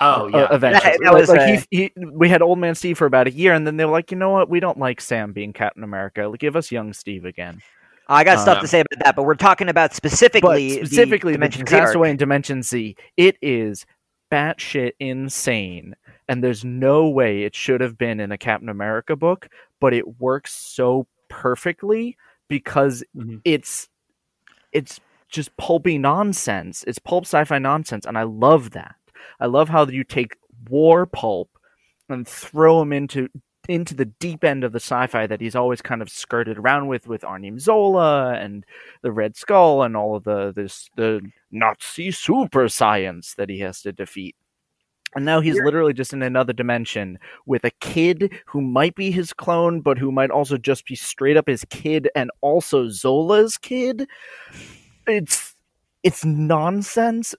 [0.00, 0.90] Oh uh, yeah, eventually.
[0.90, 3.32] That- that was, like, uh, he, he, we had old man Steve for about a
[3.32, 4.50] year, and then they were like, you know what?
[4.50, 6.30] We don't like Sam being Captain America.
[6.38, 7.62] Give us young Steve again.
[8.08, 11.32] I got stuff Um, to say about that, but we're talking about specifically, but specifically
[11.32, 11.84] the the Dimension Z arc.
[11.86, 12.96] Castaway in Dimension Z.
[13.16, 13.84] It is
[14.30, 15.94] batshit insane,
[16.28, 19.48] and there's no way it should have been in a Captain America book,
[19.80, 22.16] but it works so perfectly
[22.48, 23.40] because Mhm.
[23.44, 23.88] it's
[24.72, 26.84] it's just pulpy nonsense.
[26.86, 28.96] It's pulp sci-fi nonsense, and I love that.
[29.40, 30.36] I love how you take
[30.68, 31.50] war pulp
[32.08, 33.28] and throw them into
[33.68, 37.06] into the deep end of the sci-fi that he's always kind of skirted around with
[37.06, 38.64] with Arnim Zola and
[39.02, 43.82] the Red Skull and all of the this the Nazi super science that he has
[43.82, 44.36] to defeat.
[45.14, 49.32] And now he's literally just in another dimension with a kid who might be his
[49.32, 54.08] clone, but who might also just be straight up his kid and also Zola's kid.
[55.06, 55.54] It's
[56.02, 57.34] it's nonsense,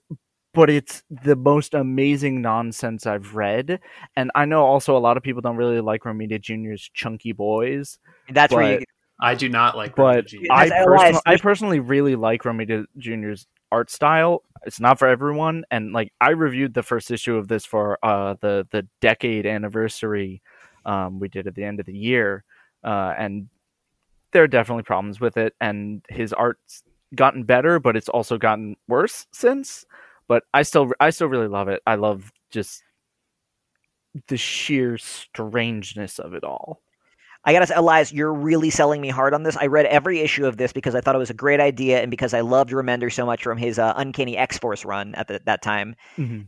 [0.58, 3.78] but it's the most amazing nonsense I've read.
[4.16, 8.00] And I know also a lot of people don't really like Romita Jr.'s chunky boys,
[8.28, 8.84] That's where you.
[9.20, 9.94] I do not like.
[9.94, 10.38] but Romita Jr.
[10.50, 14.42] I, That's personally, I personally really like Romita Jr.'s art style.
[14.66, 18.34] It's not for everyone, and like I reviewed the first issue of this for uh,
[18.40, 20.42] the the decade anniversary
[20.84, 22.42] um, we did at the end of the year,
[22.82, 23.46] uh, and
[24.32, 25.54] there are definitely problems with it.
[25.60, 26.82] And his art's
[27.14, 29.86] gotten better, but it's also gotten worse since.
[30.28, 31.82] But I still I still really love it.
[31.86, 32.82] I love just
[34.28, 36.80] the sheer strangeness of it all.
[37.44, 39.56] I gotta say, Elias, you're really selling me hard on this.
[39.56, 42.10] I read every issue of this because I thought it was a great idea and
[42.10, 45.40] because I loved Remender so much from his uh, Uncanny X Force run at the,
[45.46, 45.94] that time.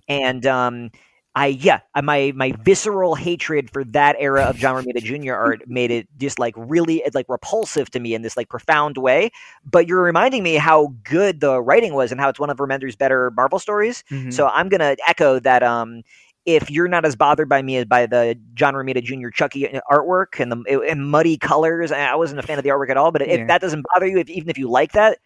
[0.08, 0.90] And um,
[1.34, 5.34] I yeah, my my visceral hatred for that era of John Romita Jr.
[5.34, 9.30] art made it just like really like repulsive to me in this like profound way.
[9.64, 12.96] But you're reminding me how good the writing was and how it's one of Remender's
[12.96, 14.02] better Marvel stories.
[14.10, 14.32] Mhm.
[14.32, 15.62] So I'm gonna echo that.
[15.62, 16.02] Um,
[16.46, 19.28] if you're not as bothered by me as by the John Romita Jr.
[19.28, 22.90] Chucky uh, artwork and the and muddy colors, I wasn't a fan of the artwork
[22.90, 23.12] at all.
[23.12, 25.18] But if that doesn't bother you, if, even if you like that,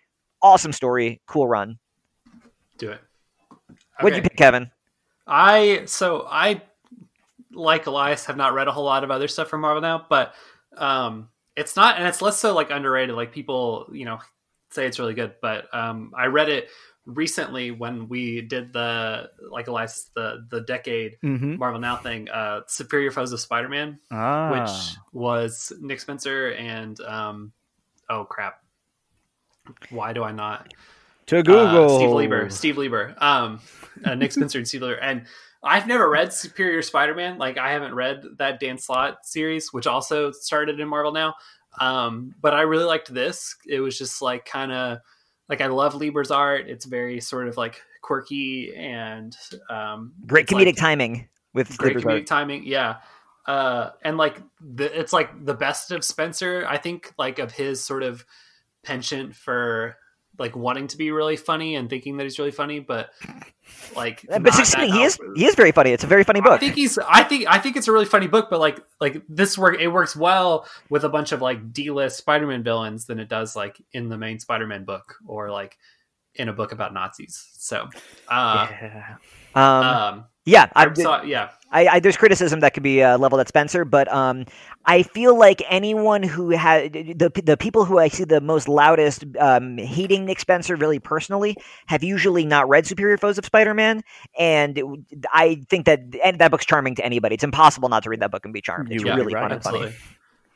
[0.43, 1.79] awesome story, cool run.
[2.79, 3.01] Do it.
[4.01, 4.71] What'd you pick, Kevin?
[5.27, 6.63] I so I
[7.53, 10.35] like Elias have not read a whole lot of other stuff from Marvel now, but
[10.77, 13.15] um it's not and it's less so like underrated.
[13.15, 14.19] Like people, you know,
[14.71, 16.69] say it's really good, but um I read it
[17.07, 21.57] recently when we did the like Elias the the decade Mm-hmm.
[21.59, 24.51] Marvel Now thing, uh Superior Foes of Spider-Man, Ah.
[24.51, 27.53] which was Nick Spencer and um
[28.11, 28.61] oh crap.
[29.91, 30.75] Why do I not
[31.27, 31.99] to uh, Google.
[31.99, 33.61] Steve Lieber, Steve Lieber, um,
[34.05, 35.27] uh, Nick Spencer and Steve Lieber, and
[35.63, 37.39] I've never read Superior Spider-Man.
[37.39, 41.35] Like I haven't read that Dan Slott series, which also started in Marvel now.
[41.81, 43.57] Um, but I really liked this.
[43.67, 44.99] It was just like kind of
[45.49, 46.69] like I love Lieber's art.
[46.69, 49.35] It's very sort of like quirky and
[49.71, 52.27] um, Great comedic like- timing with great Lieber's comedic art.
[52.27, 52.97] timing yeah
[53.47, 57.85] uh and like the it's like the best of spencer i think like of his
[57.85, 58.25] sort of
[58.83, 59.97] penchant for
[60.39, 63.11] like wanting to be really funny and thinking that he's really funny but
[63.97, 65.93] like But he is he is very funny.
[65.93, 66.53] It's a very funny book.
[66.53, 66.99] I think he's.
[66.99, 67.47] I think.
[67.49, 70.67] I think it's a really funny book, but like, like this work, it works well
[70.91, 74.39] with a bunch of like D-list Spider-Man villains than it does like in the main
[74.39, 75.79] Spider-Man book or like
[76.35, 77.49] in a book about Nazis.
[77.53, 77.89] So,
[78.29, 79.17] uh, yeah.
[79.55, 83.19] Um, um, yeah, I, I saw, yeah, I, I there's criticism that could be uh,
[83.19, 84.45] leveled at Spencer, but um,
[84.85, 89.25] I feel like anyone who had the the people who I see the most loudest
[89.39, 94.03] um, hating Nick Spencer really personally have usually not read Superior Foes of Spider-Man,
[94.39, 94.87] and it-
[95.33, 97.35] I think that and that book's charming to anybody.
[97.35, 98.93] It's impossible not to read that book and be charmed.
[98.93, 99.43] It's You are really right.
[99.43, 99.79] fun and funny.
[99.79, 99.99] absolutely.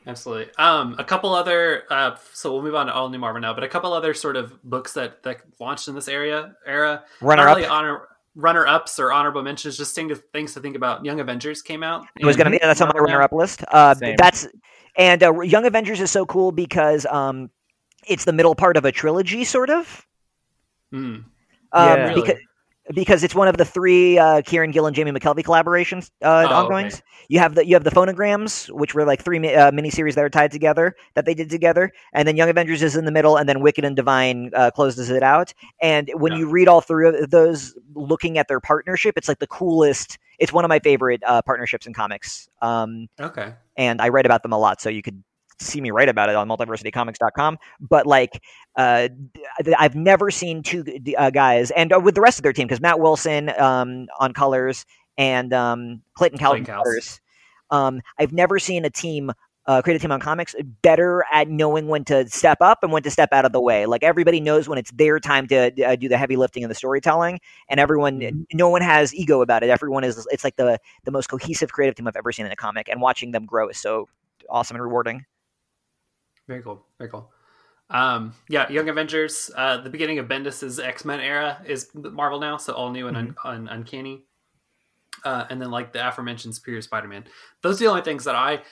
[0.07, 0.47] Absolutely.
[0.57, 1.83] Um, a couple other.
[1.89, 4.37] Uh, so we'll move on to all new Marvel now, but a couple other sort
[4.37, 7.03] of books that that launched in this area era.
[7.21, 7.57] Runner Not up.
[7.57, 8.07] really honor
[8.39, 9.77] runner ups or honorable mentions.
[9.77, 11.05] Just thing to, things to think about.
[11.05, 12.07] Young Avengers came out.
[12.17, 13.63] It was gonna be that's on my runner up list.
[13.67, 14.47] Uh, that's
[14.95, 17.49] and uh, Young Avengers is so cool because um,
[18.07, 20.05] it's the middle part of a trilogy, sort of.
[20.93, 20.97] Mm.
[20.97, 21.25] Um,
[21.73, 21.93] Yeah.
[22.07, 22.21] Really?
[22.21, 22.37] because
[22.93, 26.55] because it's one of the three uh, Kieron Gill and Jamie McKelvie collaborations uh, Oh,
[26.55, 26.95] ongoings.
[26.95, 27.03] okay.
[27.27, 30.23] You have the you have the phonograms, which were like three mi- uh, miniseries that
[30.23, 33.37] are tied together that they did together, and then Young Avengers is in the middle,
[33.37, 35.53] and then Wicked and Divine uh, closes it out.
[35.81, 36.39] And when Yeah.
[36.39, 40.17] you read all three of those, looking at their partnership, it's like the coolest.
[40.39, 42.47] It's one of my favorite uh, partnerships in comics.
[42.61, 43.53] Um, Okay.
[43.77, 45.23] and I write about them a lot, so you could
[45.59, 47.57] see me write about it on multiversitycomics.com.
[47.79, 48.41] But like,
[48.75, 49.09] uh,
[49.77, 50.83] I've never seen two
[51.17, 54.33] uh, guys, and uh, with the rest of their team, because Matt Wilson um, on
[54.33, 54.85] colors
[55.17, 57.19] and um, Clayton Calvin colors.
[57.71, 59.31] Um, I've never seen a team.
[59.65, 63.03] Uh, create a team on comics better at knowing when to step up and when
[63.03, 63.85] to step out of the way.
[63.85, 66.75] Like everybody knows when it's their time to uh, do the heavy lifting and the
[66.75, 68.45] storytelling, and everyone, Mhm.
[68.53, 69.69] no one has ego about it.
[69.69, 70.25] Everyone is.
[70.31, 72.99] It's like the the most cohesive creative team I've ever seen in a comic, and
[72.99, 74.07] watching them grow is so
[74.49, 75.25] awesome and rewarding.
[76.49, 76.83] Very cool.
[76.97, 77.31] Very cool.
[77.91, 79.51] Um, yeah, Young Avengers.
[79.55, 83.15] Uh, the beginning of Bendis's X Men era is Marvel now, so all new and
[83.15, 84.25] un- un- uncanny.
[85.23, 87.25] Uh, and then like the aforementioned Superior Spider-Man.
[87.61, 88.63] Those are the only things that I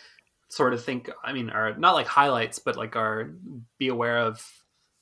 [0.49, 1.11] sort of think.
[1.23, 3.31] I mean, are not like highlights, but like are
[3.77, 4.43] be aware of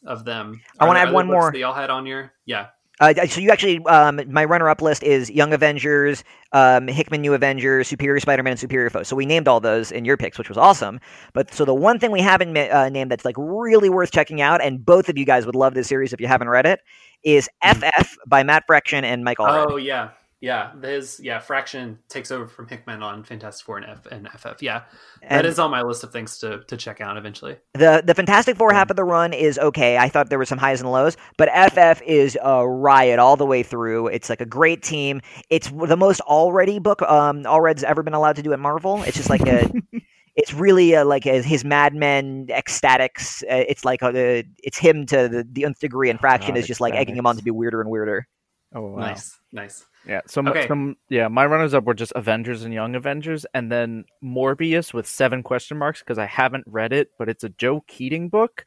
[0.06, 0.60] of them.
[0.78, 1.50] I wanna there add one more.
[1.50, 2.68] that y'all had on your yeah.
[3.00, 7.88] Uh, so you actually, um, my runner-up list is Young Avengers, um, Hickman New Avengers,
[7.88, 9.08] Superior Spider-Man, and Superior Foes.
[9.08, 11.00] So we named all those in your picks, which was awesome.
[11.34, 14.62] But so the one thing we haven't uh, named that's like really worth checking out,
[14.62, 16.80] and both of you guys would love this series if you haven't read it,
[17.24, 19.72] is FF by Matt Fraction and Mike Allred.
[19.72, 20.72] Oh yeah, yeah.
[20.82, 21.40] His yeah.
[21.40, 24.62] Fraction takes over from Hickman on Fantastic Four and F and FF.
[24.62, 24.84] Yeah,
[25.22, 27.58] that And- is on my list of things to to check out eventually.
[27.74, 28.80] The the Fantastic Four Yeah.
[28.80, 29.98] half of the run is okay.
[29.98, 33.46] I thought there were some highs and lows, but FF is a riot all the
[33.46, 34.08] way through.
[34.08, 35.22] It's like a great team.
[35.50, 39.04] It's the most already book um Allred's ever been allowed to do at Marvel.
[39.04, 39.70] It's just like a
[40.36, 43.42] it's really uh, like a, his Mad Men ecstatics.
[43.44, 46.68] Uh, it's like a, it's him to the, the nth degree, and Fraction God, is
[46.68, 48.28] just like egging him on to be weirder and weirder.
[48.74, 48.98] Oh wow.
[49.00, 49.86] Nice, nice.
[50.08, 50.22] Yeah.
[50.28, 50.68] So Okay.
[50.68, 55.08] some yeah, my runners up were just Avengers and Young Avengers, and then Morbius with
[55.08, 58.66] seven question marks because I haven't read it, but it's a Joe Keatinge book.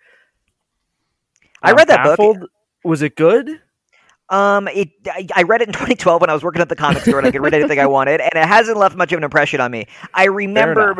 [1.62, 2.36] I read that book.
[2.84, 3.60] Was it good?
[4.30, 7.02] Um, it I, I read it in 2012 when I was working at the comic
[7.02, 9.24] store and I could read anything I wanted, and it hasn't left much of an
[9.24, 9.86] impression on me.
[10.14, 10.94] I remember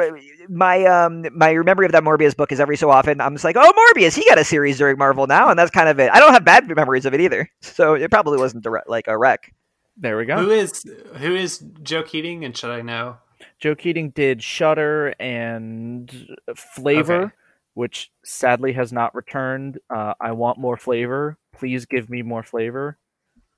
[0.48, 3.56] my um my memory of that Morbius book is every so often I'm just like,
[3.58, 6.10] oh Morbius, he got a series during Marvel now, and that's kind of it.
[6.12, 9.18] I don't have bad memories of it either, so it probably wasn't direct, like a
[9.18, 9.52] wreck.
[10.00, 10.36] There we go.
[10.38, 10.84] Who is
[11.16, 13.16] who is Joe Keatinge, and should I know?
[13.60, 17.32] Joe Keatinge did Shutter and Flavor, Okay.
[17.74, 19.78] which sadly has not returned.
[19.90, 21.36] Uh, I want more flavor.
[21.52, 22.98] Please give me more flavor.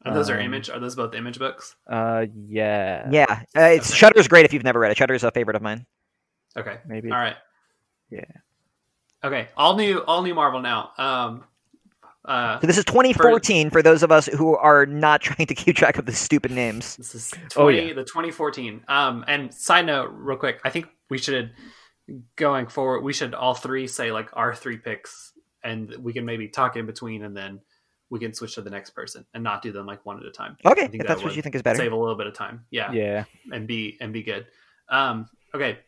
[0.05, 0.71] And those are Um, image.
[0.71, 1.77] Are those both image books?
[1.87, 3.99] Uh, yeah, Yeah, uh, it's Okay.
[3.99, 4.97] Shutter's great if you've never read it.
[4.97, 5.85] Shutter's a favorite of mine.
[6.57, 6.79] Okay.
[6.87, 7.11] maybe.
[7.11, 7.37] All right.
[8.09, 8.25] Yeah.
[9.23, 9.49] Okay.
[9.59, 9.99] All new.
[10.01, 10.93] All new Marvel now.
[10.97, 11.45] Um.
[12.25, 12.61] Uh.
[12.61, 15.99] So this is 2014 for those of us who are not trying to keep track
[15.99, 16.97] of the stupid names.
[16.97, 17.93] This is 20, Oh, yeah.
[17.95, 18.85] the 2014.
[18.89, 21.53] Um, and side note, real quick, I think we should
[22.37, 23.01] going forward.
[23.03, 25.33] We should all three say like our three picks,
[25.65, 27.61] and we can maybe talk in between, and then
[28.11, 30.31] we can switch to the next person and not do them like one at a
[30.33, 30.57] time.
[30.67, 31.77] Okay, I think if that that's what you think is better.
[31.79, 32.65] Save a little bit of time.
[32.71, 33.25] Yeah, Yeah.
[33.53, 34.47] and be and be good.
[34.89, 35.79] Um, okay,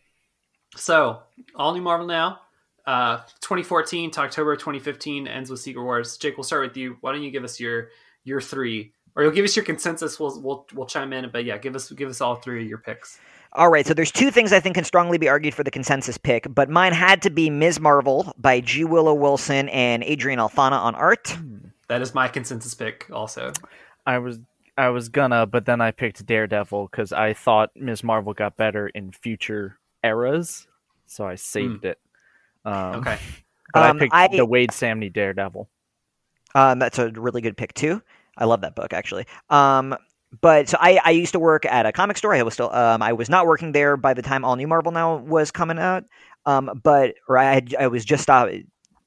[0.76, 1.22] so
[1.56, 2.40] all new Marvel now.
[2.86, 6.16] Uh, 2014 to October 2015 ends with Secret Wars.
[6.16, 6.96] Jake, we'll start with you.
[7.00, 7.90] Why don't you give us your
[8.24, 10.18] your three, or you'll give us your consensus.
[10.18, 12.78] We'll we'll we'll chime in, but yeah, give us give us all three of your
[12.78, 13.18] picks.
[13.54, 16.16] All right, so there's two things I think can strongly be argued for the consensus
[16.16, 17.80] pick, but mine had to be Ms.
[17.80, 18.82] Marvel by G.
[18.82, 21.36] Willow Wilson and Adrian Alphona on art.
[21.88, 23.52] That is my consensus pick, also.
[24.06, 24.40] I was
[24.78, 28.02] I was gonna, but then I picked Daredevil because I thought Ms.
[28.02, 30.66] Marvel got better in future eras,
[31.06, 31.98] so I saved it.
[32.64, 33.18] Um, Okay,
[33.74, 35.68] but Um, I picked I- the Waid Samnee Daredevil.
[36.54, 38.02] Um, that's a really good pick too.
[38.36, 39.26] I love that book actually.
[39.50, 39.96] Um,
[40.40, 42.34] but so I, I used to work at a comic store.
[42.34, 44.92] I was still um, I was not working there by the time All New Marvel
[44.92, 46.04] Now was coming out.
[46.46, 48.52] Um, but or I had, I was just stopped.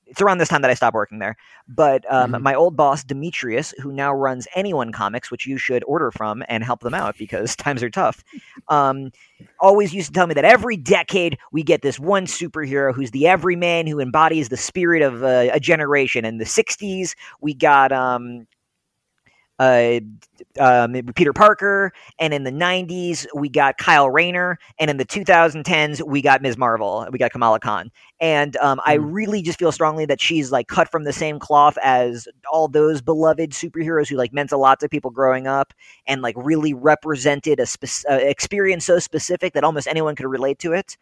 [0.07, 1.35] It's around this time that I stopped working there.
[1.67, 2.41] But um, Mhm.
[2.41, 6.63] my old boss Demetrius, who now runs Anyone Comics, which you should order from and
[6.63, 8.23] help them out because times are tough.
[8.67, 9.11] Um,
[9.59, 13.27] always used to tell me that every decade we get this one superhero who's the
[13.27, 16.25] everyman who embodies the spirit of uh, a generation.
[16.25, 18.47] In the '60s, we got um,
[19.59, 19.99] uh,
[20.59, 26.01] um, Peter Parker, and in the '90s we got Kyle Rayner, and in the 2010s
[26.05, 26.57] we got Ms.
[26.57, 29.05] Marvel, we got Kamala Khan, and um, I Hmm.
[29.05, 33.01] really just feel strongly that she's like cut from the same cloth as all those
[33.01, 35.73] beloved superheroes who like meant a lot to people growing up,
[36.07, 40.59] and like really represented a spec- uh, experience so specific that almost anyone could relate
[40.59, 40.97] to it.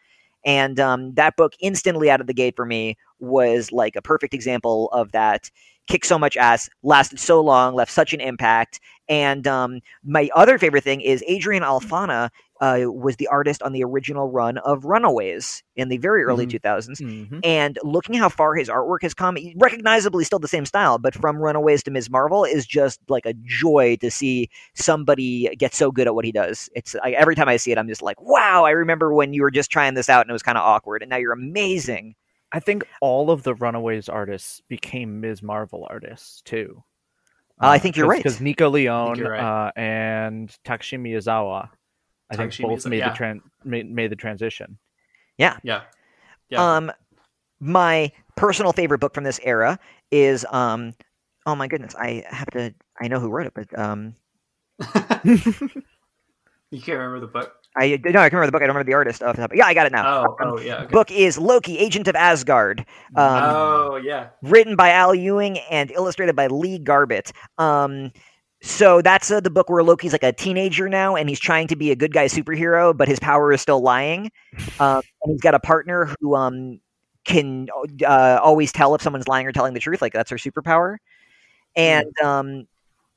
[0.45, 4.33] And um, that book instantly out of the gate for me was like a perfect
[4.33, 5.49] example of that
[5.87, 8.79] kicked so much ass, lasted so long, left such an impact.
[9.09, 12.29] And um, my other favorite thing is Adrian Alphona
[12.61, 16.51] uh, was the artist on the original run of Runaways in the very early Mhm.
[16.61, 17.01] 2000s.
[17.01, 17.39] Mm-hmm.
[17.43, 21.37] And looking how far his artwork has come, recognizably still the same style, but from
[21.37, 22.09] Runaways to Ms.
[22.09, 26.31] Marvel is just like a joy to see somebody get so good at what he
[26.31, 26.69] does.
[26.73, 29.41] It's like every time I see it, I'm just like, wow, I remember when you
[29.41, 32.15] were just trying this out and it was kind of awkward, and now you're amazing.
[32.53, 35.41] I think all of the Runaways artists became Ms.
[35.41, 36.83] Marvel artists too.
[37.61, 38.23] Uh, I think you're right.
[38.23, 39.39] because Nico Leon right.
[39.39, 41.69] uh, and Takeshi Miyazawa,
[42.29, 43.09] I think both Miyazawa, made yeah.
[43.09, 44.77] the tran- made, made the transition.
[45.37, 45.81] yeah, yeah.
[46.57, 46.91] Um,
[47.59, 49.79] my personal favorite book from this era
[50.11, 50.93] is um,
[51.45, 54.15] oh my goodness, I have to, I know who wrote it, but um,
[55.23, 57.53] you can't remember the book.
[57.75, 58.61] I no, I can remember the book.
[58.61, 59.23] I don't remember the artist.
[59.23, 59.55] Off the top.
[59.55, 60.23] Yeah, I got it now.
[60.23, 60.83] Oh, Um, oh yeah.
[60.83, 60.91] Okay.
[60.91, 62.81] Book is Loki, Agent of Asgard.
[63.15, 64.29] Um, oh yeah.
[64.43, 67.31] written by Al Ewing and illustrated by Lee Garbett.
[67.57, 68.11] Um,
[68.61, 71.75] so that's uh, the book where Loki's like a teenager now, and he's trying to
[71.75, 74.31] be a good guy superhero, but his power is still lying.
[74.79, 76.79] Um, and he's got a partner who um,
[77.25, 77.67] can
[78.05, 80.01] uh, always tell if someone's lying or telling the truth.
[80.01, 80.97] Like that's her superpower.
[81.75, 82.67] And um,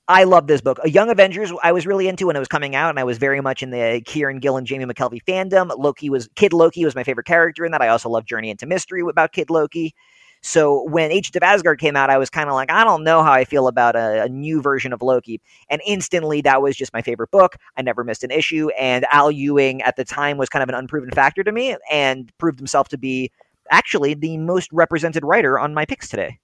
[0.09, 0.79] I love this book.
[0.85, 3.19] A Young Avengers, I was really into when it was coming out, and I was
[3.19, 5.77] very much in the Kieron Gill and Jamie McKelvie fandom.
[5.77, 7.83] Loki was Kid Loki was my favorite character in that.
[7.83, 9.95] I also love Journey into Mystery about Kid Loki.
[10.43, 13.25] So when Agent of Asgard came out, I was kind of like, I don't know
[13.25, 15.41] how I feel about a, a new version of Loki.
[15.69, 17.57] And instantly, that was just my favorite book.
[17.77, 18.69] I never missed an issue.
[18.79, 22.31] And Al Ewing at the time was kind of an unproven factor to me and
[22.39, 23.33] proved himself to be
[23.73, 26.39] actually the most represented writer on my picks today.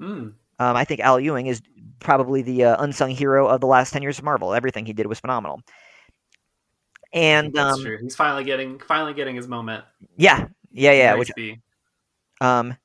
[0.00, 0.32] Mm.
[0.58, 1.60] Um, I think Al Ewing is
[2.00, 4.54] probably the uh, unsung hero of the last 10 years of Marvel.
[4.54, 5.60] Everything he did was phenomenal.
[7.12, 7.98] And That's um, true.
[8.00, 9.84] He's finally getting finally getting his moment.
[10.16, 11.14] yeah, yeah, yeah.
[11.14, 11.60] Which to be.
[12.40, 12.76] Um,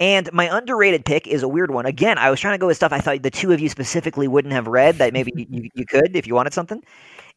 [0.00, 1.86] and my underrated pick is a weird one.
[1.86, 4.26] Again, I was trying to go with stuff I thought the two of you specifically
[4.26, 6.82] wouldn't have read that maybe you, you could if you wanted something.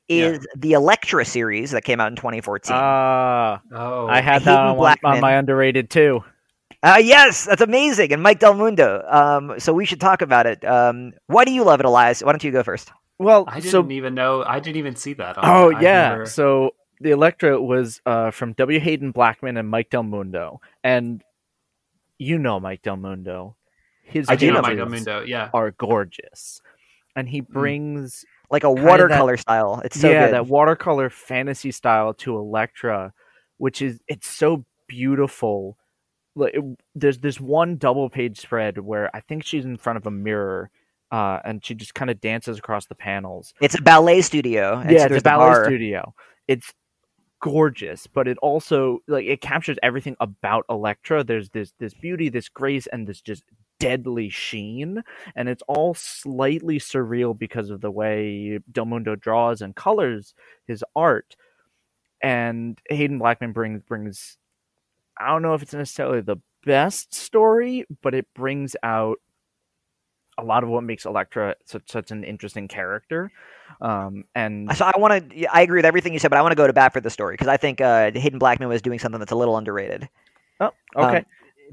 [0.08, 0.28] Yeah.
[0.28, 2.74] Is the Elektra series that came out in 2014?
[2.74, 6.24] Uh, Ah, Oh, I had Hayden that on, on my underrated too.
[6.94, 8.14] Uh, yes, that's amazing.
[8.14, 9.04] And Mike Del Mundo.
[9.10, 10.64] Um, so we should talk about it.
[10.64, 12.22] Um, why do you love it, Elias?
[12.24, 12.92] Why don't you go first?
[13.20, 14.44] Well, I didn't so even know.
[14.44, 15.38] I didn't even see that.
[15.38, 16.10] On Oh I yeah.
[16.10, 16.72] never- So
[17.02, 18.80] the Elektra was uh, from W.
[18.80, 21.24] Haden Blackman and Mike Del Mundo, and
[22.18, 23.56] you know Mike Del Mundo.
[24.04, 25.24] His I do know Mike Del Mundo.
[25.24, 25.50] Yeah.
[25.54, 26.62] are gorgeous,
[27.16, 29.82] and he brings Like a Kinda watercolor style.
[29.84, 30.34] It's so yeah good.
[30.36, 33.14] that watercolor fantasy style to Elektra,
[33.58, 35.78] which is it's so beautiful.
[36.96, 40.70] There's this one double page spread where I think she's in front of a mirror,
[41.12, 43.54] uh, and she just kind of dances across the panels.
[43.62, 44.84] It's a ballet studio.
[44.88, 45.66] yeah, it's a ballet bar.
[45.66, 46.14] studio.
[46.48, 46.74] It's
[47.42, 51.24] gorgeous, but it also like it captures everything about Elektra.
[51.24, 53.44] There's this this beauty, this grace, and this just
[53.80, 55.04] deadly sheen,
[55.36, 60.34] and it's all slightly surreal because of the way Del Mundo draws and colors
[60.68, 61.36] his art.
[62.22, 64.38] And Haden Blackman brings brings
[65.20, 69.18] I don't know if it's necessarily the best story, but it brings out
[70.38, 73.32] a lot of what makes Elektra such such an interesting character.
[73.82, 75.46] Um, and So I want to.
[75.48, 77.10] I agree with everything you said, but I want to go to bat for the
[77.10, 80.08] story because I think uh, Haden Blackman was doing something that's a little underrated.
[80.60, 81.26] oh, okay, Um,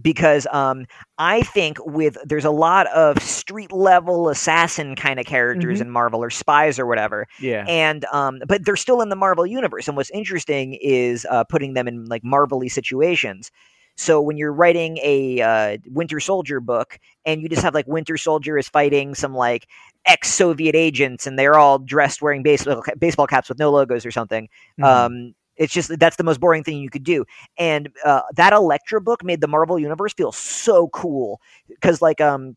[0.02, 0.86] because um,
[1.18, 5.82] I think with there's a lot of street level assassin kind of characters Mhm.
[5.82, 9.46] in Marvel or spies or whatever, yeah, and um, but they're still in the Marvel
[9.46, 9.88] universe.
[9.88, 13.50] And what's interesting is uh, putting them in like Marvel-y situations.
[13.96, 18.16] So when you're writing a uh, Winter Soldier book, and you just have like Winter
[18.16, 19.68] Soldier is fighting some like
[20.06, 24.48] ex-Soviet agents, and they're all dressed wearing baseball baseball caps with no logos or something.
[24.80, 24.84] Mhm.
[24.84, 27.24] Um, it's just that's the most boring thing you could do.
[27.58, 32.56] And uh, that Elektra book made the Marvel universe feel so cool because like um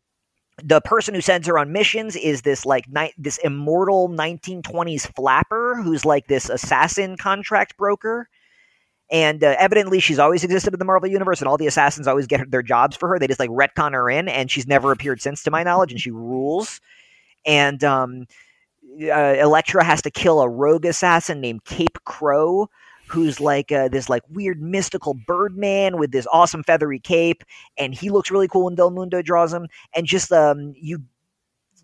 [0.62, 5.80] the person who sends her on missions is this like ni- this immortal 1920s flapper
[5.82, 8.28] who's like this assassin contract broker.
[9.10, 12.26] And uh, evidently, she's always existed in the Marvel universe, and all the assassins always
[12.26, 13.18] get her- their jobs for her.
[13.18, 16.00] They just like retcon her in, and she's never appeared since, to my knowledge, and
[16.00, 16.80] she rules.
[17.46, 18.26] And um,
[19.02, 22.68] uh, has to kill a rogue assassin named Cape Crow,
[23.10, 27.42] who's like uh, this like weird mystical birdman with this awesome feathery cape,
[27.76, 29.66] and he looks really cool when Del Mundo draws him.
[29.94, 31.02] And just um, you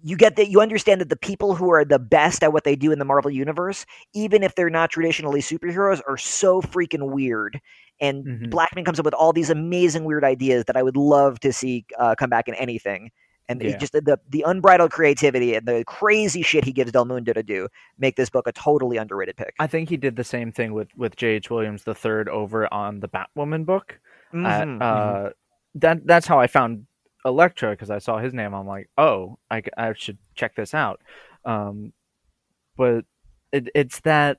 [0.03, 2.77] you get that you understand that the people who are the best at what they
[2.77, 7.61] do in the Marvel universe, even if they're not traditionally superheroes, are so freaking weird.
[8.01, 8.51] And Mhm.
[8.51, 11.87] Blackman comes up with all these amazing weird ideas that I would love to see
[11.99, 13.11] uh, come back in anything.
[13.49, 13.77] And he Yeah.
[13.77, 17.69] just the the unbridled creativity and the crazy shit he gives Del Mundo to do
[17.99, 19.55] make this book a totally underrated pick.
[19.59, 21.51] I think he did the same thing with with J.H.
[21.51, 24.01] Williams the third over on the Batwoman book.
[24.33, 24.83] at, Mhm.
[24.83, 25.31] uh,
[25.77, 26.87] That that's how I found
[27.25, 28.55] Elektra because I saw his name.
[28.55, 31.01] I'm like, oh, I, I should check this out.
[31.45, 31.93] Um,
[32.77, 33.05] but
[33.53, 34.39] it, it's that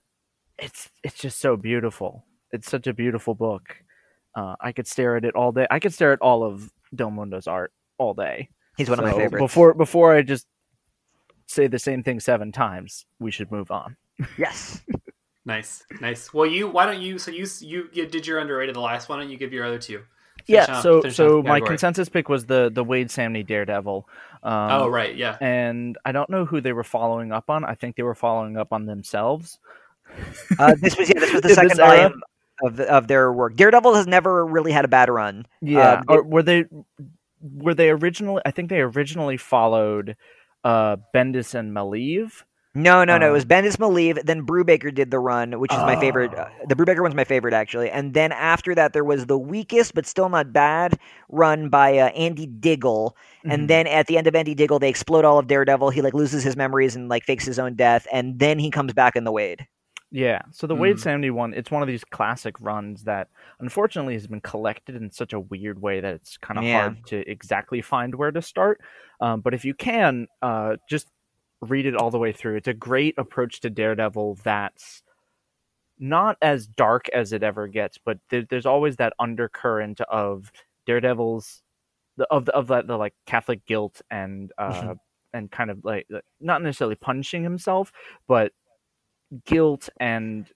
[0.57, 2.25] it's it's just so beautiful.
[2.51, 3.77] It's such a beautiful book.
[4.35, 5.67] Uh, I could stare at it all day.
[5.69, 8.49] I could stare at all of Del Mundo's art all day.
[8.77, 9.41] He's one of my So favorites.
[9.41, 10.47] Before before I just
[11.47, 13.95] say the same thing seven times, we should move on.
[14.37, 14.81] yes.
[15.47, 16.33] Nice, nice.
[16.33, 17.19] Well, you why don't you?
[17.19, 19.77] So you you, you did your underrated the last one, and you give your other
[19.77, 20.01] two.
[20.43, 20.77] Finish yeah.
[20.77, 24.09] off- so finish so off my consensus pick was the the Waid Samnee Daredevil.
[24.41, 25.37] Um, oh right, yeah.
[25.39, 27.63] And I don't know who they were following up on.
[27.63, 29.59] I think they were following up on themselves.
[30.59, 32.21] Uh, this was yeah, this was the second volume
[32.63, 33.55] of the, of their work.
[33.55, 35.45] Daredevil has never really had a bad run.
[35.61, 36.03] Yeah.
[36.07, 36.65] Or were they
[37.53, 40.15] were they originally I think they originally followed
[40.63, 42.43] uh Bendis and Maleev.
[42.77, 43.27] No, no, no.
[43.27, 44.21] It Um, was Bendis Maleev.
[44.25, 46.31] Then Brubaker did the run, which is my favorite.
[46.35, 46.41] Oh.
[46.41, 47.89] Uh, the Brubaker one's my favorite, actually.
[47.89, 52.07] And then after that, there was the weakest but still not bad run by uh,
[52.09, 53.15] Andy Diggle.
[53.45, 53.53] Mhm.
[53.53, 55.91] And then at the end of Andy Diggle, they explode all of Daredevil.
[55.91, 58.07] He like loses his memories and like fakes his own death.
[58.11, 59.61] And then he comes back in the Waid.
[60.11, 60.41] Yeah.
[60.51, 61.03] So the Waid Mm.
[61.03, 63.29] Samnee one, it's one of these classic runs that
[63.59, 66.81] unfortunately has been collected in such a weird way that it's kind of Yeah.
[66.81, 68.81] hard to exactly find where to start.
[69.19, 71.09] Um, but if you can, uh, just
[71.61, 72.55] read it all the way through.
[72.57, 75.01] It's a great approach to Daredevil that's
[75.97, 80.51] not as dark as it ever gets, but there, there's always that undercurrent of
[80.85, 81.63] Daredevil's
[82.17, 84.99] the of the, of that the like Catholic guilt and uh Mhm.
[85.33, 86.07] and kind of like
[86.39, 87.91] not necessarily punishing himself,
[88.27, 88.53] but
[89.45, 90.47] guilt and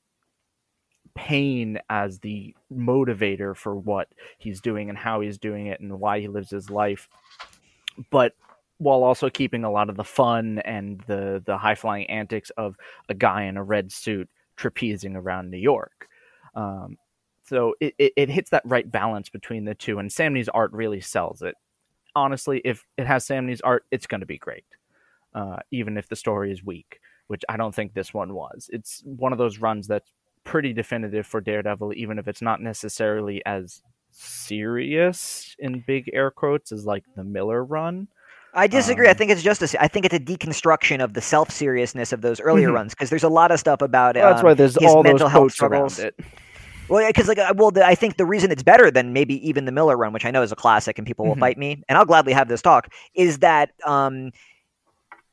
[1.16, 4.08] pain as the motivator for what
[4.38, 7.10] he's doing and how he's doing it and why he lives his life
[8.10, 8.34] but
[8.78, 12.78] while also keeping a lot of the fun and the the high flying antics of
[13.10, 16.08] a guy in a red suit trapezing around New York.
[16.56, 16.98] Um,
[17.44, 21.02] so it, it, it hits that right balance between the two, and Samnee's art really
[21.02, 21.56] sells it.
[22.16, 24.66] Honestly, if it has Samnee's art, it's going to be great,
[25.34, 27.00] uh, even if the story is weak,
[27.30, 28.70] which I don't think this one was.
[28.74, 30.12] It's one of those runs that's
[30.44, 36.72] pretty definitive for Daredevil, even if it's not necessarily as serious in big air quotes
[36.72, 38.08] as like the Miller run.
[38.56, 39.08] I disagree.
[39.08, 39.82] I Um, think it's just a.
[39.82, 42.74] I think it's a deconstruction of the self seriousness of those earlier Mhm.
[42.74, 44.22] runs because there's a lot of stuff about it.
[44.22, 46.16] That's why there's all those mental health quotes around it.
[46.88, 49.66] Well, because like, uh, well, the, I think the reason it's better than maybe even
[49.66, 51.40] the Miller run, which I know is a classic and people will Mhm.
[51.40, 54.32] fight me, and I'll gladly have this talk, is that um,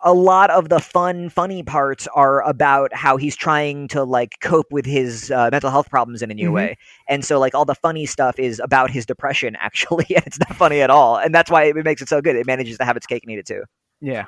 [0.07, 4.71] a lot of the fun, funny parts are about how he's trying to like cope
[4.73, 6.55] with his uh, mental health problems in a new Mhm.
[6.55, 6.79] way,
[7.09, 10.57] and so like all the funny stuff is about his depression actually, and it's not
[10.57, 12.37] funny at all, and that's why it makes it so good.
[12.37, 13.65] It manages to have its cake and eat it too.
[14.01, 14.25] Yeah.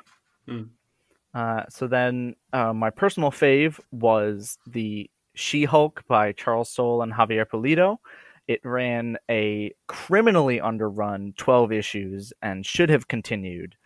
[0.46, 0.68] Mm.
[1.32, 7.44] Uh, so then, uh, my personal fave was the She-Hulk by Charles Soule and Javier
[7.46, 7.98] Pulido.
[8.48, 13.76] It ran a criminally underrun 12 issues and should have continued.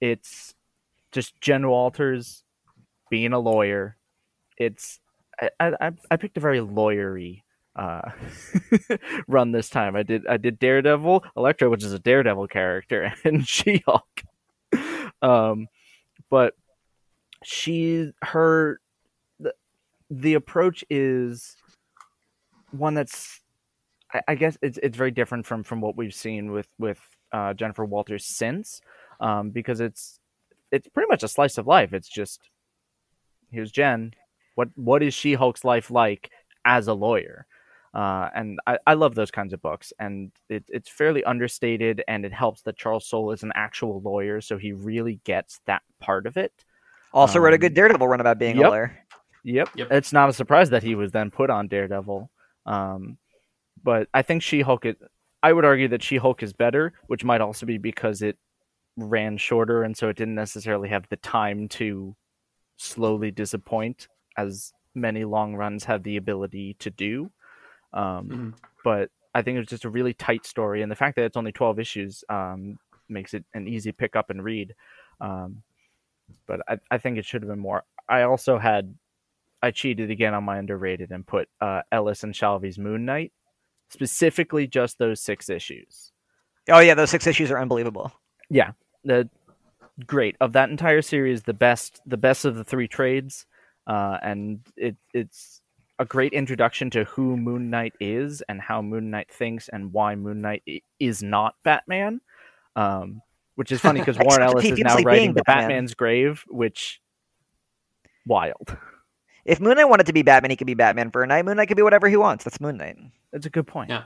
[0.00, 0.54] It's
[1.12, 2.42] just Jen Walters
[3.10, 3.96] being a lawyer.
[4.56, 5.00] It's
[5.40, 5.50] I
[5.80, 7.42] I, I picked a very lawyery
[7.76, 8.10] uh,
[9.28, 9.96] run this time.
[9.96, 14.22] I did I did Daredevil, Elektra, which is a Daredevil character, and She Hulk.
[15.20, 15.68] Um,
[16.30, 16.54] but
[17.44, 18.80] she her
[19.38, 19.54] the,
[20.10, 21.56] the approach is
[22.70, 23.40] one that's
[24.12, 26.98] I, I guess it's it's very different from from what we've seen with with
[27.32, 28.80] uh, Jennifer Walters since,
[29.20, 30.20] um, because it's
[30.72, 31.92] it's pretty much a slice of life.
[31.92, 32.40] It's just
[33.50, 34.14] here's Jen.
[34.56, 36.30] What what is She Hulk's life like
[36.64, 37.46] as a lawyer?
[37.94, 42.24] Uh, and I, I love those kinds of books, and it, it's fairly understated, and
[42.24, 46.26] it helps that Charles Soule is an actual lawyer, so he really gets that part
[46.26, 46.52] of it.
[47.12, 48.66] Also wrote a Um, good Daredevil run about being yep.
[48.66, 48.98] a lawyer.
[49.44, 49.68] Yep.
[49.76, 49.88] Yep.
[49.90, 52.30] It's not a surprise that he was then put on Daredevil.
[52.64, 53.18] Um,
[53.82, 54.86] but I think She Hulk.
[55.42, 58.38] I would argue that She Hulk is better, which might also be because it
[58.96, 62.14] ran shorter, and so it didn't necessarily have the time to
[62.76, 67.30] slowly disappoint as many long runs have the ability to do.
[67.92, 68.54] Um, Mhm.
[68.84, 71.36] But I think it was just a really tight story, and the fact that it's
[71.36, 72.78] only twelve issues um,
[73.08, 74.74] makes it an easy pick up and read.
[75.20, 75.62] Um,
[76.46, 77.84] but I, I think it should have been more.
[78.08, 78.94] I also had
[79.62, 83.32] I cheated again on my underrated and put uh, Ellis and Shalvey's Moon Knight,
[83.90, 86.12] specifically just those six issues.
[86.68, 88.12] Oh yeah, those six issues are unbelievable.
[88.50, 88.72] Yeah,
[89.04, 89.28] the
[90.06, 93.46] great of that entire series, the best, the best of the three trades,
[93.86, 95.60] uh, and it it's
[95.98, 100.14] a great introduction to who Moon Knight is and how Moon Knight thinks and why
[100.14, 100.62] Moon Knight
[100.98, 102.20] is not Batman.
[102.74, 103.22] Um,
[103.54, 105.68] which is funny because Warren Except Ellis is now writing the Batman.
[105.68, 107.00] Batman's Grave, which
[108.26, 108.76] wild.
[109.44, 111.44] If Moon Knight wanted to be Batman, he could be Batman for a night.
[111.44, 112.44] Moon Knight could be whatever he wants.
[112.44, 112.96] That's Moon Knight.
[113.32, 113.90] That's a good point.
[113.90, 114.04] Yeah.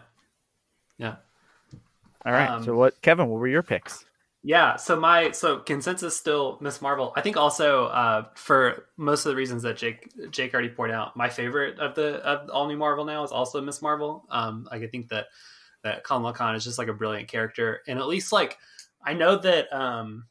[0.98, 1.16] Yeah.
[2.24, 2.48] All right.
[2.48, 3.28] Um, so what, Kevin?
[3.28, 4.04] What were your picks?
[4.46, 7.12] Yeah, so my so consensus still Miss Marvel.
[7.16, 11.16] I think also uh, for most of the reasons that Jake Jake already pointed out,
[11.16, 14.24] my favorite of the of all new Marvel now is also Miss Marvel.
[14.30, 15.26] Um, like I think that
[15.82, 18.56] that Kamala Khan is just like a brilliant character, and at least like
[19.04, 20.26] I know that um,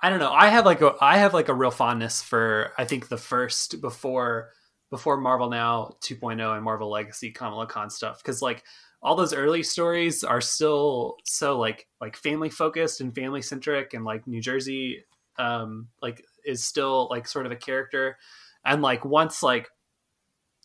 [0.00, 0.32] I don't know.
[0.32, 3.82] I have like a I have like a real fondness for I think the first
[3.82, 4.52] before
[4.88, 8.64] before Marvel Now 2.0 and Marvel Legacy Kamala Khan stuff because like
[9.02, 14.04] all those early stories are still so like like family focused and family centric and
[14.04, 15.04] like New Jersey
[15.38, 18.18] um like is still like sort of a character.
[18.64, 19.68] And like once like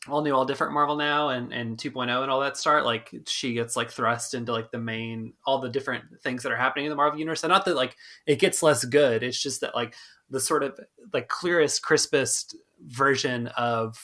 [0.09, 3.53] all new all different Marvel now and and 2.0 and all that start like she
[3.53, 6.89] gets like thrust into like the main all the different things that are happening in
[6.89, 7.43] the Marvel universe.
[7.43, 9.93] And not that like it gets less good it's just that like
[10.29, 10.79] the sort of
[11.13, 12.55] like clearest crispest
[12.87, 13.97] version of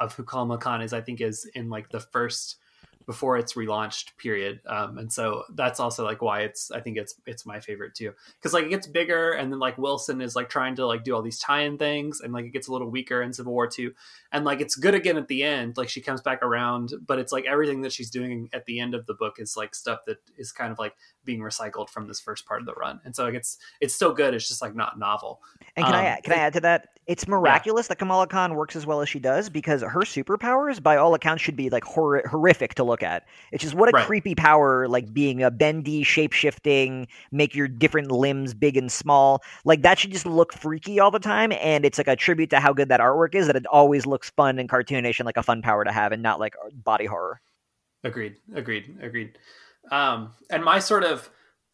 [0.00, 2.56] of who Kamala Khan is I think is in like the first
[3.06, 4.60] before it's relaunched period.
[4.66, 8.12] Um and so that's also like why it's i think it's it's my favorite too.
[8.38, 11.14] Because like it gets bigger and then like wilson is like trying to like do
[11.14, 13.92] all these tie-in things and like it gets a little weaker in civil war 2
[14.32, 17.32] and like it's good again at the end like she comes back around but it's
[17.32, 20.18] like everything that she's doing at the end of the book is like stuff that
[20.36, 20.94] is kind of like
[21.24, 23.00] being recycled from this first part of the run.
[23.04, 25.40] And so like it's it's still good it's just like not novel.
[25.76, 26.88] And can I Um, can I add to that?
[27.06, 30.96] It's miraculous that Kamala Khan works as well as she does because her superpowers, by
[30.96, 33.24] all accounts, should be like hor- horrific to look at.
[33.52, 34.04] It's just what a Right.
[34.06, 39.40] creepy power, like being a bendy, shape shifting, make your different limbs big and small.
[39.64, 41.52] Like that should just look freaky all the time.
[41.52, 44.30] And it's like a tribute to how good that artwork is that it always looks
[44.30, 47.40] fun and cartoonish and like a fun power to have and not like body horror.
[48.02, 48.34] Agreed.
[48.52, 48.98] Agreed.
[49.00, 49.38] Agreed.
[49.92, 51.30] Um, and my sort of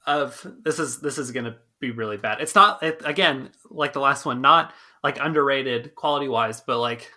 [0.06, 2.42] of this is this is going to be really bad.
[2.42, 7.10] It's not it, again like the last one, not like underrated quality wise, but like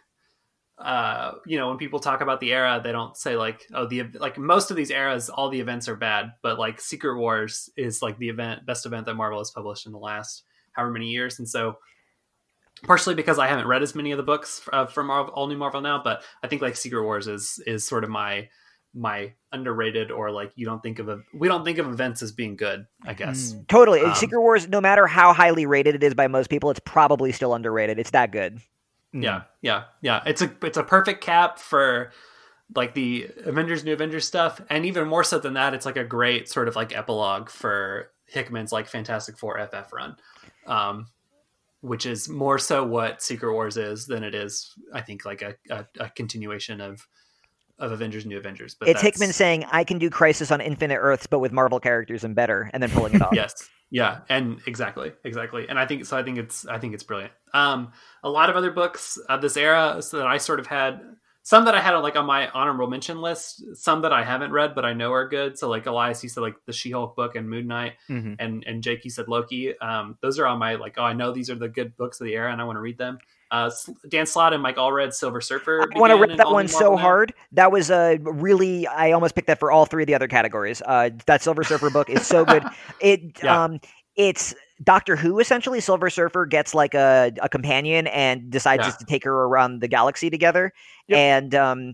[0.78, 4.04] uh you know when people talk about the era they don't say like oh the
[4.16, 8.02] like most of these eras all the events are bad but like secret wars is
[8.02, 10.44] like the event best event that marvel has published in the last
[10.76, 11.40] however many years.
[11.40, 11.78] And so
[12.84, 15.80] partially because i haven't read as many of the books uh, from all new marvel
[15.80, 18.46] now but i think like secret wars is is sort of my
[18.98, 22.32] my underrated or like you don't think of a we don't think of events as
[22.32, 23.68] being good i guess Mm.
[23.68, 24.02] Totally.
[24.02, 27.32] Um, Secret Wars, no matter how highly rated it is by most people, it's probably
[27.34, 28.00] still underrated.
[28.00, 28.60] It's that good.
[29.14, 29.24] Mm.
[29.24, 32.12] yeah yeah yeah it's a it's a perfect cap for
[32.76, 36.04] like the avengers new avengers stuff and even more so than that it's like a
[36.04, 40.16] great sort of like epilogue for hickman's like fantastic four ff run
[40.68, 41.06] um
[41.82, 45.56] which is more so what secret wars is than it is i think like a,
[45.70, 47.08] a, a continuation of
[47.80, 50.98] of avengers new avengers but it's that's- Hickman saying, "I can do Crisis on Infinite
[50.98, 53.30] Earths, but with Marvel characters and better," and then pulling it off.
[53.34, 56.18] yes Yeah, and exactly, exactly, and I think so.
[56.18, 57.34] I think it's I think it's brilliant.
[57.54, 57.92] Um,
[58.24, 61.02] a lot of other books of this era so that I sort of had
[61.44, 64.74] some that I had like on my honorable mention list, some that I haven't read
[64.74, 65.60] but I know are good.
[65.60, 68.34] So like Elias, you said like the She Hulk book and Moon Knight, Mm-hmm.
[68.40, 69.78] and and Jake, you said Loki.
[69.80, 72.26] Um, those are on my like oh I know these are the good books of
[72.26, 73.20] the era and I want to read them.
[73.52, 73.70] Uh,
[74.10, 75.88] Dan Slott and Mike Allred, Silver Surfer.
[75.96, 77.02] I want to rip that one so Marvel Now.
[77.02, 77.34] hard.
[77.52, 78.88] That was a really.
[78.88, 80.82] I almost picked that for all three of the other categories.
[80.86, 82.64] Uh, that Silver Surfer book is so good.
[83.02, 83.64] It Yeah.
[83.64, 83.80] um,
[84.16, 85.80] it's Doctor Who essentially.
[85.80, 88.88] Silver Surfer gets like a, a companion and decides Yeah.
[88.88, 90.74] just to take her around the galaxy together.
[91.08, 91.18] Yep.
[91.18, 91.94] And um,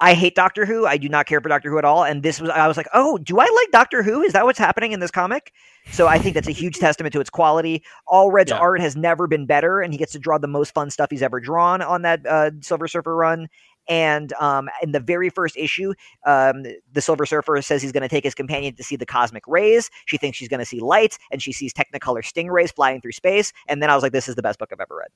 [0.00, 0.86] I hate Doctor Who.
[0.86, 2.04] I do not care for Doctor Who at all.
[2.04, 4.22] And this was I was like, oh, do I like Doctor Who?
[4.22, 5.52] Is that what's happening in this comic?
[5.90, 7.82] So I think that's a huge testament to its quality.
[8.06, 8.58] Allred's Yeah.
[8.58, 11.22] art has never been better, and he gets to draw the most fun stuff he's
[11.22, 13.48] ever drawn on that uh, Silver Surfer run.
[13.88, 15.94] And um, in the very first issue,
[16.26, 19.42] um, the Silver Surfer says he's going to take his companion to see the cosmic
[19.48, 19.88] rays.
[20.04, 23.52] She thinks she's going to see light, and she sees Technicolor stingrays flying through space.
[23.66, 25.08] And then I was like, "This is the best book I've ever read."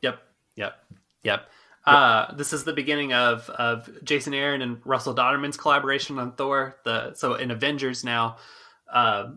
[0.00, 0.18] Yep,
[0.56, 0.74] yep,
[1.22, 1.48] yep.
[1.86, 6.76] Uh, this is the beginning of of Jason Aaron and Russell Dauterman's collaboration on Thor.
[6.84, 8.36] The so in Avengers now,
[8.92, 9.28] uh,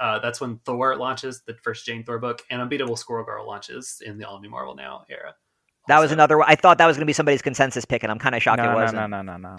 [0.00, 4.02] uh, that's when Thor launches the first Jane Thor book, and Unbeatable Squirrel Girl launches
[4.04, 5.34] in the All New Marvel Now era.
[5.88, 6.38] That was another.
[6.38, 6.46] one.
[6.48, 8.62] I thought that was going to be somebody's consensus pick, and I'm kind of shocked
[8.62, 9.00] no, it wasn't.
[9.00, 9.56] no, no, no, no, no.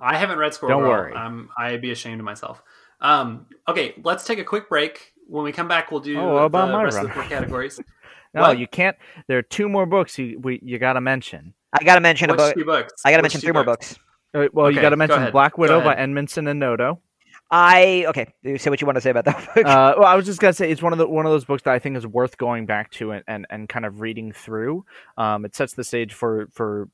[0.00, 0.90] I haven't read Squirrel Don't Girl.
[0.90, 1.12] worry.
[1.14, 2.62] Um, I'd be ashamed of myself.
[3.00, 5.12] Um, okay, let's take a quick break.
[5.26, 7.78] When we come back, we'll do Oh, about the my rest of the four categories.
[8.34, 8.58] No, What?
[8.58, 8.96] you can't.
[9.28, 11.54] There are two more books you we, you got to mention.
[11.74, 12.54] I got to mention a Which book.
[12.54, 12.92] two books?
[13.04, 13.98] I got to Which mention two three more books.
[14.34, 15.32] Uh, Well, you got to mention ahead.
[15.32, 16.02] Black Widow by ahead.
[16.04, 17.00] Edmondson and Noto.
[17.50, 18.32] I okay.
[18.56, 19.64] Say what you want to say about that book.
[19.66, 21.62] Uh, well, I was just gonna say it's one of the one of those books
[21.64, 24.84] that I think is worth going back to and, and, and kind of reading through.
[25.18, 26.88] Um, it sets the stage for for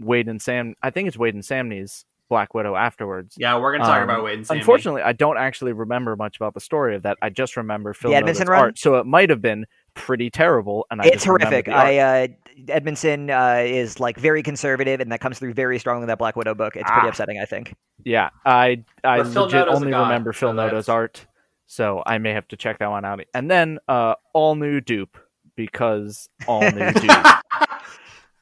[0.00, 0.74] Waid and Sam.
[0.82, 3.34] I think it's Waid and Samnee's Black Widow afterwards.
[3.38, 4.58] Yeah, we're gonna talk Um, about Waid and Samnee.
[4.60, 7.18] Unfortunately, I don't actually remember much about the story of that.
[7.20, 8.60] I just remember Phil The Nota's Edmondson run?
[8.60, 10.86] art, so it might have been pretty terrible.
[10.90, 11.68] And I it's just horrific.
[11.68, 12.26] I uh,
[12.68, 16.34] Edmondson uh, is like very conservative, and that comes through very strongly in that Black
[16.36, 16.74] Widow book.
[16.76, 17.10] It's pretty Ah.
[17.10, 17.74] upsetting, I think.
[18.04, 21.26] Yeah, I I But Phil legit Noto's only remember Phil so that's- art,
[21.66, 23.20] so I may have to check that one out.
[23.34, 25.08] And then uh, all new Doop
[25.56, 27.40] because all new Doop.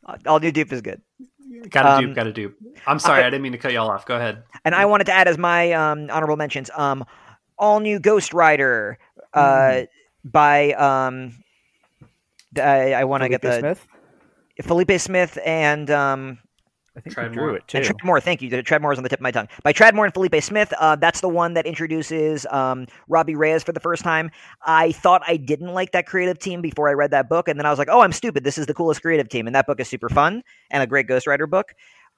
[0.08, 1.02] Uh, All New Doop is good,
[1.68, 2.54] Gotta Um, dupe, gotta dupe.
[2.86, 4.06] I'm sorry, I- I didn't mean to cut y'all off.
[4.06, 4.44] Go ahead.
[4.64, 7.04] and I wanted to add as my um, honorable mentions, um,
[7.58, 8.98] All New Ghost Rider
[9.34, 9.82] uh,
[10.24, 11.32] by um,
[12.56, 13.88] I, I want to get Felipe the Smith.
[14.62, 16.38] Felipe Smith and um,
[16.96, 17.30] I think Tradd Moore.
[17.30, 17.78] he drew it too.
[17.78, 18.50] And Tradd Moore, thank you.
[18.50, 19.48] Tradd Moore is on the tip of my tongue.
[19.62, 23.62] By Tradd Moore and Felipe Smith, uh, that's the one that introduces um, Robbie Reyes
[23.62, 24.30] for the first time.
[24.64, 27.66] I thought I didn't like that creative team before I read that book, and then
[27.66, 28.44] I was like, "Oh, I'm stupid.
[28.44, 31.06] This is the coolest creative team." And that book is super fun and a great
[31.06, 31.74] Ghost Rider book.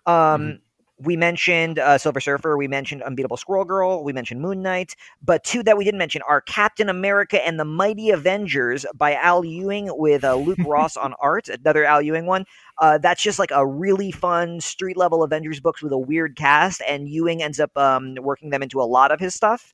[0.07, 0.61] Um,
[1.01, 2.57] We mentioned uh, Silver Surfer.
[2.57, 4.03] We mentioned Unbeatable Squirrel Girl.
[4.03, 4.97] We mentioned Moon Knight.
[5.23, 9.45] But two that we didn't mention are Captain America and the Mighty Avengers by Al
[9.45, 11.49] Ewing with uh, Luke Ross on art.
[11.49, 12.45] Another Al Ewing one.
[12.79, 16.83] Uh, that's just like a really fun street level Avengers books with a weird cast,
[16.89, 19.73] and Ewing ends up um, working them into a lot of his stuff.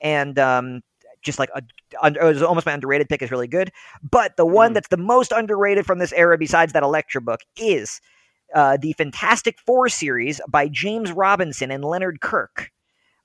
[0.00, 0.82] And um,
[1.22, 1.62] just like a,
[2.04, 3.70] it was almost my underrated pick is really good.
[4.08, 4.74] But the one Mhm.
[4.74, 8.00] that's the most underrated from this era, besides that Elektra book, is
[8.54, 12.70] uh, the Fantastic Four series by James Robinson and Leonard Kirk.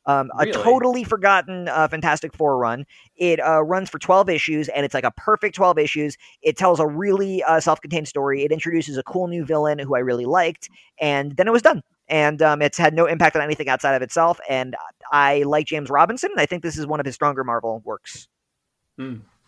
[0.06, 0.50] Um, Really?
[0.50, 2.86] A totally forgotten uh, Fantastic Four run.
[3.16, 6.18] It uh, runs for 12 issues, and it's like a perfect 12 issues.
[6.42, 8.44] It tells a really uh, self contained story.
[8.44, 10.70] It introduces a cool new villain who I really liked,
[11.00, 11.84] and then it was done.
[12.08, 14.40] And um, it's had no impact on anything outside of itself.
[14.50, 14.76] And
[15.14, 18.28] I like James Robinson, and I think this is one of his stronger Marvel works.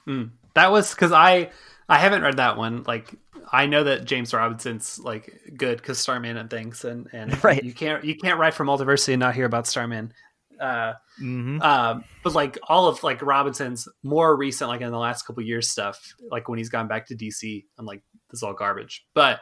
[0.07, 0.31] Mm.
[0.53, 1.49] That was because I
[1.89, 2.83] I haven't read that one.
[2.87, 3.13] Like
[3.51, 7.63] I know that James Robinson's like good because Starman and things, and and Right.
[7.63, 10.13] you can't you can't write for Multiversity and not hear about Starman.
[10.59, 15.23] Uh, hmm um, but like all of like Robinson's more recent, like in the last
[15.23, 18.53] couple years stuff, like when he's gone back to DC, I'm like, this is all
[18.53, 19.05] garbage.
[19.13, 19.41] But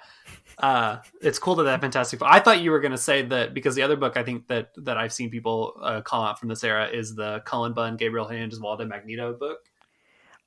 [0.57, 2.19] uh, it's cool that that Fantastic.
[2.19, 4.47] Four- I thought you were going to say that because the other book I think
[4.47, 7.97] that that I've seen people uh, call out from this era is the Cullen Bunn,
[7.97, 9.59] Gabriel Hernandez, Walta Magneto book.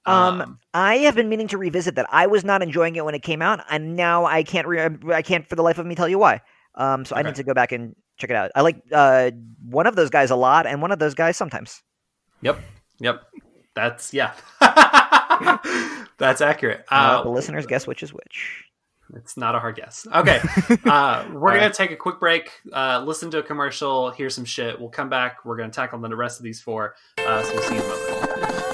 [0.07, 2.07] Um, I have been meaning to revisit that.
[2.11, 4.67] I was not enjoying it when it came out, and now I can't.
[4.67, 6.43] Re- I can't for the life of me tell you why.
[6.75, 8.51] Um, so I need to go back and check it out.
[8.55, 9.31] I like uh,
[9.65, 11.83] one of those guys a lot, and one of those guys sometimes.
[12.43, 12.61] Yep.
[13.01, 13.23] Yep.
[13.75, 14.35] That's yeah.
[16.19, 16.85] That's accurate.
[16.91, 18.65] Uh, the listeners guess which is which.
[19.15, 20.07] it's not a hard guess.
[20.15, 20.41] Okay.
[20.85, 21.75] Uh, we're gonna right.
[21.75, 24.79] take a quick break, uh, listen to a commercial, hear some shit.
[24.79, 25.45] We'll come back.
[25.45, 26.95] We're gonna tackle the rest of these four.
[27.19, 28.74] Uh, so we'll see you in a moment.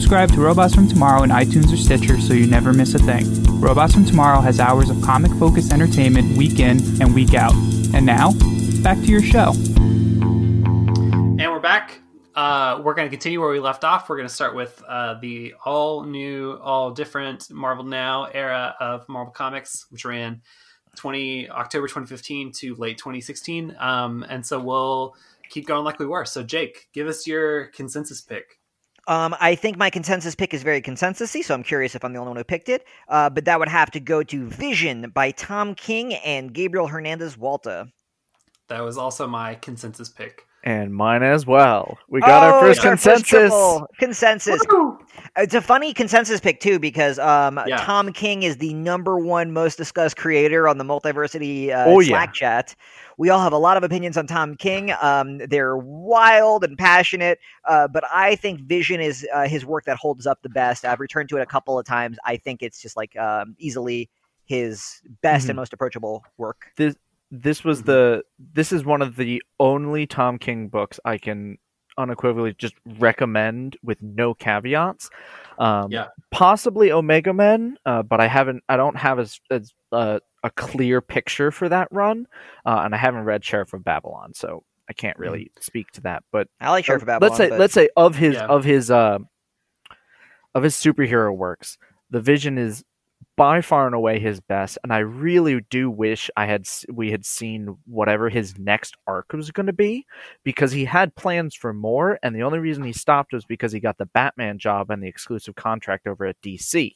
[0.01, 3.23] subscribe to Robots from Tomorrow in iTunes or Stitcher so you never miss a thing.
[3.61, 7.53] Robots from Tomorrow has hours of comic focused entertainment week in and week out.
[7.93, 8.31] And now,
[8.81, 9.51] back to your show.
[9.51, 12.01] And we're back.
[12.33, 14.09] Uh, we're going to continue where we left off.
[14.09, 19.07] We're going to start with uh, the all new, all different Marvel Now era of
[19.07, 20.41] Marvel Comics, which ran
[20.95, 23.75] 20 October 2015 to late 2016.
[23.77, 25.13] Um, and so we'll
[25.51, 26.25] keep going like we were.
[26.25, 28.60] So Jake, give us your consensus pick.
[29.11, 32.19] Um, I think my consensus pick is very consensusy, so I'm curious if I'm the
[32.19, 32.85] only one who picked it.
[33.09, 37.35] Uh, but that would have to go to Vision by Tom King and Gabriel Hernandez
[37.35, 37.91] Walta.
[38.69, 40.45] That was also my consensus pick.
[40.63, 41.97] And mine as well.
[42.07, 43.27] We got Oh, our first it's our consensus.
[43.27, 44.61] triple consensus.
[45.35, 47.77] It's a funny consensus pick too because um, Yeah.
[47.77, 52.09] Tom King is the number one most discussed creator on the Multiversity uh, Oh, yeah.
[52.09, 52.75] Slack chat.
[53.21, 54.91] We all have a lot of opinions on Tom King.
[54.99, 59.97] Um, they're wild and passionate, uh, but I think Vision is uh, his work that
[59.97, 60.85] holds up the best.
[60.85, 62.17] I've returned to it a couple of times.
[62.25, 64.09] I think it's just like um, easily
[64.45, 65.49] his best Mhm.
[65.49, 66.71] and most approachable work.
[67.29, 71.59] This was the this is one of the only Tom King books I can
[71.99, 75.11] unequivocally just recommend with no caveats.
[75.59, 76.07] Um, Yeah.
[76.31, 78.63] possibly Omega Men, uh, but I haven't.
[78.67, 82.27] I don't have as, as uh, a clear picture for that run,
[82.65, 86.23] uh, and I haven't read Sheriff of Babylon, so I can't really speak to that.
[86.31, 87.29] But I like Sheriff of uh, Babylon.
[87.29, 88.45] let's say but- let's say of his Yeah.
[88.47, 89.19] of his uh,
[90.53, 91.77] of his superhero works,
[92.09, 92.83] the Vision is
[93.37, 97.25] by far and away his best, and I really do wish I had we had
[97.25, 100.05] seen whatever his next arc was going to be,
[100.43, 103.79] because he had plans for more, and the only reason he stopped was because he
[103.79, 106.95] got the Batman job and the exclusive contract over at DC.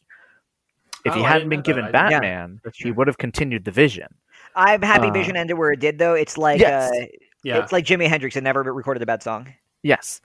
[1.05, 1.91] If Oh, he hadn't been given that.
[1.93, 4.07] Batman, That's he would have continued the Vision.
[4.55, 6.13] I'm happy uh, Vision ended where it did, though.
[6.15, 6.91] It's like Yes.
[6.91, 7.05] uh,
[7.43, 7.59] Yeah.
[7.63, 9.53] it's like Jimi Hendrix had never recorded a bad song.
[9.83, 10.19] Yes,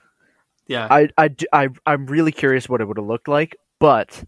[0.67, 0.87] yeah.
[0.89, 4.23] I, I, d- I, I'm really curious what it would have looked like, but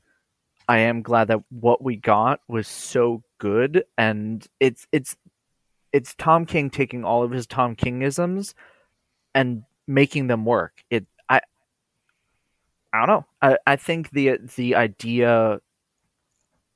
[0.69, 5.17] I am glad that what we got was so good, and it's it's
[5.91, 8.53] it's Tom King taking all of his Tom Kingisms
[9.33, 10.83] and making them work.
[10.91, 11.41] It I
[12.93, 13.25] I don't know.
[13.41, 15.59] I, I think the the idea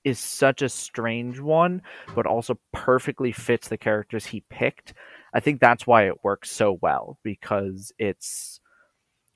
[0.08, 1.82] is such a strange one,
[2.16, 4.94] but also perfectly fits the characters he picked.
[5.34, 8.60] I think that's why it works so well because it's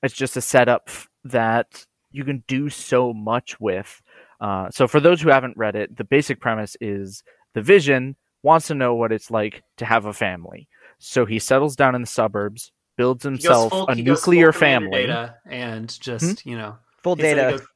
[0.02, 0.90] it's just a setup
[1.26, 4.02] that you can do so much with.
[4.40, 8.68] Uh, so for those who haven't read it, the basic premise is the Vision wants
[8.68, 10.68] to know what it's like to have a family.
[10.98, 14.52] So he settles down in the suburbs, builds himself full- a he goes full nuclear
[14.54, 14.92] family.
[15.06, 17.58] data and just you know Full he said he data.
[17.58, 17.68] goes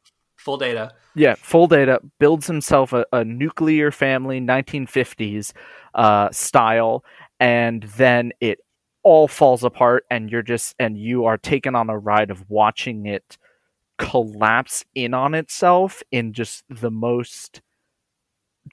[0.46, 0.94] full data.
[1.16, 5.52] Yeah, full data builds himself a, a nuclear family, 1950s
[5.96, 7.04] uh, style,
[7.40, 8.60] and then it
[9.04, 13.08] all falls apart, and you're just and you are taken on a ride of watching
[13.08, 13.38] it
[13.98, 17.62] collapse in on itself in just the most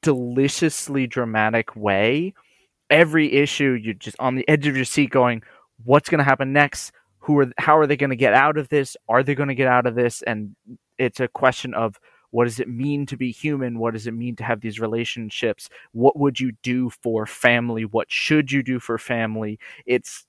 [0.03, 2.35] deliciously dramatic way.
[2.91, 5.43] Every issue, you're just on the edge of your seat, going,
[5.85, 6.93] "What's going to happen next?
[7.21, 7.53] Who are?
[7.57, 8.97] How are they going to get out of this?
[9.09, 10.55] Are they going to get out of this?" And
[10.99, 11.99] it's a question of
[12.31, 13.79] what does it mean to be human?
[13.79, 15.69] What does it mean to have these relationships?
[15.93, 17.85] What would you do for family?
[17.85, 19.59] What should you do for family?
[19.87, 20.27] It's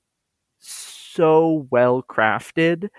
[0.59, 2.89] so well crafted.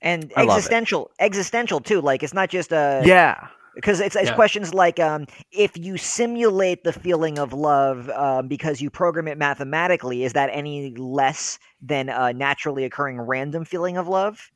[0.00, 3.48] and I existential existential too like it's not just a yeah.
[3.74, 4.34] because it's, it's Yeah.
[4.34, 9.38] questions like um if you simulate the feeling of love um, because you program it
[9.38, 14.50] mathematically is that any less than a naturally occurring random feeling of love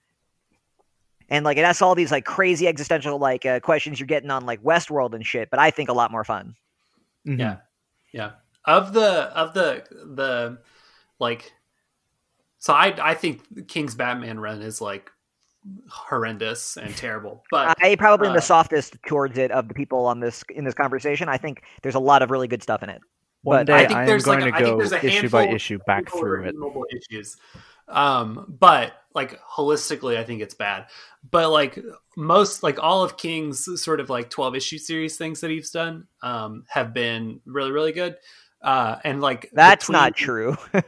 [1.31, 4.45] and like it asks all these like crazy existential like uh, questions you're getting on
[4.45, 6.55] like westworld and shit but i think a lot more fun
[7.27, 7.39] Mhm.
[7.39, 7.57] Yeah,
[8.13, 8.31] yeah.
[8.65, 9.07] Of the
[9.37, 10.59] of the the
[11.19, 11.53] like,
[12.59, 15.11] so I I think King's Batman run is like
[15.91, 20.07] horrendous and terrible, but i probably am the uh, softest towards it of the people
[20.07, 22.89] on this in this conversation i think there's a lot of really good stuff in
[22.89, 23.03] it
[23.43, 24.89] One But day I I, think am there's going like a- I to think go
[24.89, 26.55] there's a issue by issue back through it.
[26.55, 27.37] reasonable issues.
[27.89, 30.87] Um, but like holistically, I think it's bad.
[31.31, 31.79] But like
[32.17, 36.07] most, like all of King's sort of like twelve issue series things that he's done,
[36.23, 38.17] um, have been really really good.
[38.63, 40.57] Uh, and like that's between- not true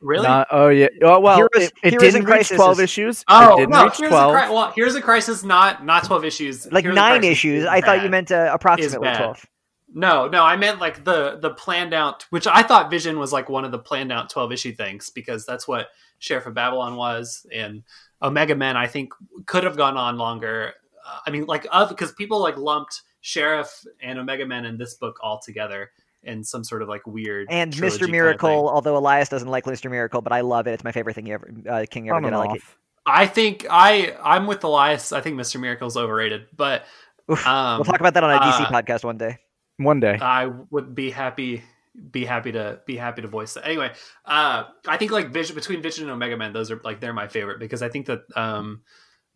[0.00, 0.28] Really?
[0.28, 0.86] Not, oh yeah.
[1.02, 1.50] Oh, well, Heroes-
[1.82, 3.24] it, it didn't reach twelve is- issues.
[3.26, 4.34] oh it didn't no, reach here's twelve.
[4.34, 5.42] a cri- well, here's a crisis.
[5.42, 6.70] Not not twelve issues.
[6.70, 7.66] Like Here's nine issues.
[7.66, 9.44] I thought you meant uh, approximately twelve.
[9.92, 13.48] No, no, I meant like the the planned out, which I thought Vision was like
[13.48, 17.46] one of the planned out twelve issue things because that's what Sheriff of Babylon was,
[17.52, 17.82] and
[18.22, 19.12] Omega Men I think
[19.46, 20.74] could have gone on longer.
[21.06, 24.94] Uh, I mean, like of because people like lumped Sheriff and Omega Men in this
[24.94, 25.90] book all together
[26.24, 28.00] in some sort of like weird And trilogy Mr.
[28.00, 29.90] kind of Miracle, although Elias doesn't like Mr.
[29.90, 30.72] Miracle, but I love it.
[30.72, 32.32] It's my favorite thing you ever uh, King ever On did.
[32.32, 32.62] I like it.
[32.62, 32.78] off.
[33.06, 35.12] I think I I'm with Elias.
[35.12, 35.60] I think Mr.
[35.60, 36.84] Miracle's overrated, but
[37.30, 37.46] Oof.
[37.46, 39.38] um, we'll talk about that on a DC uh, podcast one day.
[39.78, 40.18] One day.
[40.20, 41.62] I would be happy
[42.10, 43.66] be happy to be happy to voice that.
[43.66, 43.92] Anyway,
[44.24, 47.28] uh I think like Vision between Vision and Omega Man, those are like they're my
[47.28, 48.82] favorite because I think that um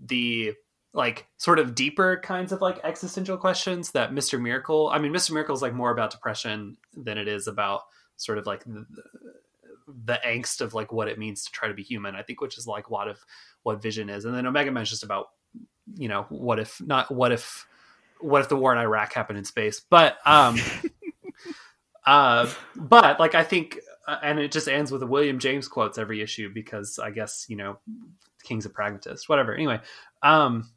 [0.01, 0.55] the
[0.95, 4.41] like sort of deeper kinds of like existential questions that Mr.
[4.41, 5.33] Miracle I mean Mr.
[5.33, 7.83] Miracle is like more about depression than it is about
[8.17, 8.87] sort of like the,
[10.05, 12.57] the angst of like what it means to try to be human, I think, which
[12.57, 13.19] is like a lot of
[13.63, 14.25] what Vision is.
[14.25, 15.29] And then Omega Man is just about,
[15.95, 17.67] you know, what if not what if
[18.21, 19.81] what if the war in Iraq happened in space?
[19.81, 20.57] But um
[22.07, 25.99] uh but like I think uh, and it just ends with the William James quotes
[25.99, 27.79] every issue because I guess, you know,
[28.43, 29.55] King's a pragmatist, whatever.
[29.55, 29.81] Anyway,
[30.23, 30.71] um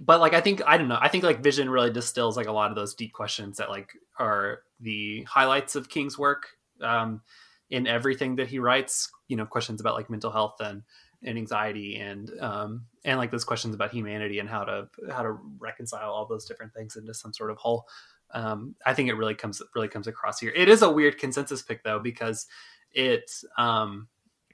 [0.00, 0.98] but like I think I don't know.
[1.00, 3.92] I think like Vision really distills like a lot of those deep questions that like
[4.18, 6.48] are the highlights of King's work
[6.82, 7.22] um,
[7.70, 9.10] in everything that he writes.
[9.28, 10.82] You know, questions about like mental health and
[11.22, 15.38] and anxiety and um, and like those questions about humanity and how to how to
[15.58, 17.86] reconcile all those different things into some sort of whole.
[18.32, 20.52] Um, I think it really comes really comes across here.
[20.54, 22.46] It is a weird consensus pick though because
[22.92, 24.08] it um,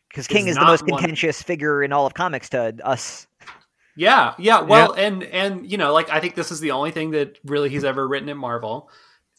[0.08, 3.26] Because King is is the most one- contentious figure in all of comics to us.
[3.96, 4.60] Yeah, yeah.
[4.62, 7.68] Well, and and you know, like I think this is the only thing that really
[7.68, 8.88] he's ever written at Marvel,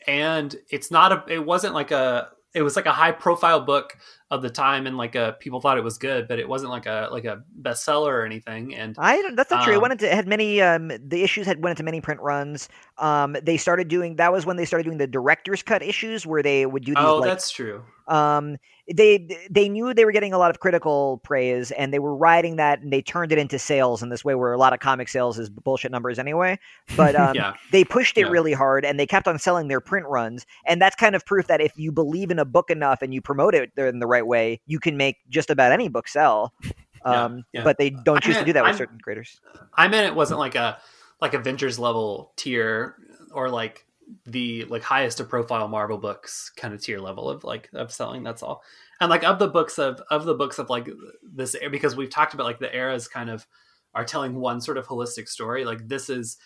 [0.05, 1.23] and it's not a.
[1.33, 2.29] It wasn't like a.
[2.53, 3.97] It was like a high profile book
[4.33, 6.85] of the time, and like a people thought it was good, but it wasn't like
[6.85, 8.75] a like a bestseller or anything.
[8.75, 9.73] And I don't- that's not true.
[9.73, 12.67] It Um, went into had many um the issues had went into many print runs.
[12.97, 16.43] Um they started doing that was when they started doing the director's cut issues where
[16.43, 17.83] they would do these oh, like that's true.
[18.07, 18.57] um
[18.97, 22.57] they they knew they were getting a lot of critical praise and they were riding
[22.57, 25.07] that and they turned it into sales in this way where a lot of comic
[25.07, 26.59] sales is bullshit numbers anyway
[26.97, 28.27] but um yeah, they pushed it Yeah.
[28.27, 31.47] really hard and they kept on selling their print runs and that's kind of proof
[31.47, 34.22] that if you believe in a book enough and you promote it in the right
[34.27, 36.53] way you can make just about any book sell
[37.05, 37.63] um yeah.
[37.63, 39.39] but they don't I choose to do that with I'm- certain creators
[39.75, 40.77] I meant it wasn't like a
[41.21, 42.95] like Avengers level tier
[43.31, 43.85] or like
[44.25, 48.23] the like highest of profile Marvel books kind of tier level of like of selling.
[48.23, 48.61] That's all.
[48.99, 50.89] And like of the books of of the books of like
[51.23, 53.47] this because we've talked about like the eras kind of
[53.95, 55.65] are telling one sort of holistic story.
[55.65, 56.37] Like this is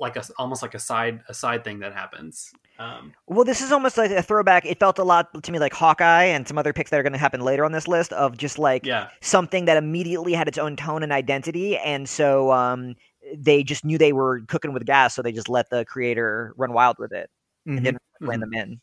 [0.00, 2.52] like a almost like a side a side thing that happens.
[2.78, 4.64] Um, Well, this is almost like a throwback.
[4.64, 7.12] It felt a lot to me like Hawkeye and some other picks that are going
[7.12, 10.56] to happen later on this list of just like yeah, something that immediately had its
[10.58, 12.94] own tone and identity, and so um,
[13.36, 16.72] they just knew they were cooking with gas, so they just let the creator run
[16.72, 17.30] wild with it
[17.66, 17.84] and Mhm.
[17.84, 18.40] didn't plan Mhm.
[18.40, 18.80] them in.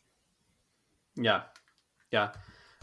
[1.16, 1.42] yeah,
[2.12, 2.30] yeah.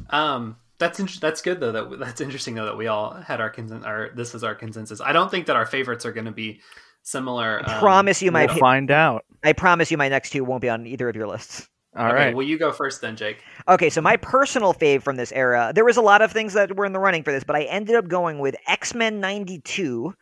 [0.09, 1.71] Um, that's int- that's good though.
[1.71, 4.99] That that's interesting though that we all had our consen- our this is our consensus.
[4.99, 6.59] I don't think that our favorites are going to be
[7.05, 7.61] similar.
[7.65, 9.23] I um, promise you, my We'll find out.
[9.43, 11.69] I promise you, my next two won't be on either of your lists.
[11.95, 12.35] All okay, right.
[12.35, 13.41] Well, you go first then, Jake.
[13.69, 16.75] Okay, so my personal fave from this era, there was a lot of things that
[16.75, 20.13] were in the running for this, but I ended up going with X Men '92,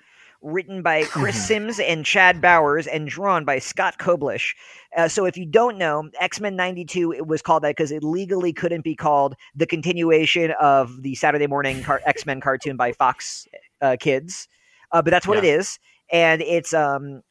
[0.43, 4.53] written by Chris Sims and Chad Bowers, and drawn by Scott Koblish.
[4.95, 8.03] Uh, so if you don't know, X Men '92 it was called that because it
[8.03, 12.91] legally couldn't be called the continuation of the Saturday morning car- X Men cartoon by
[12.91, 13.47] Fox
[13.81, 14.47] uh, Kids,
[14.91, 15.79] uh, but that's what it is,
[16.11, 17.21] and it's um.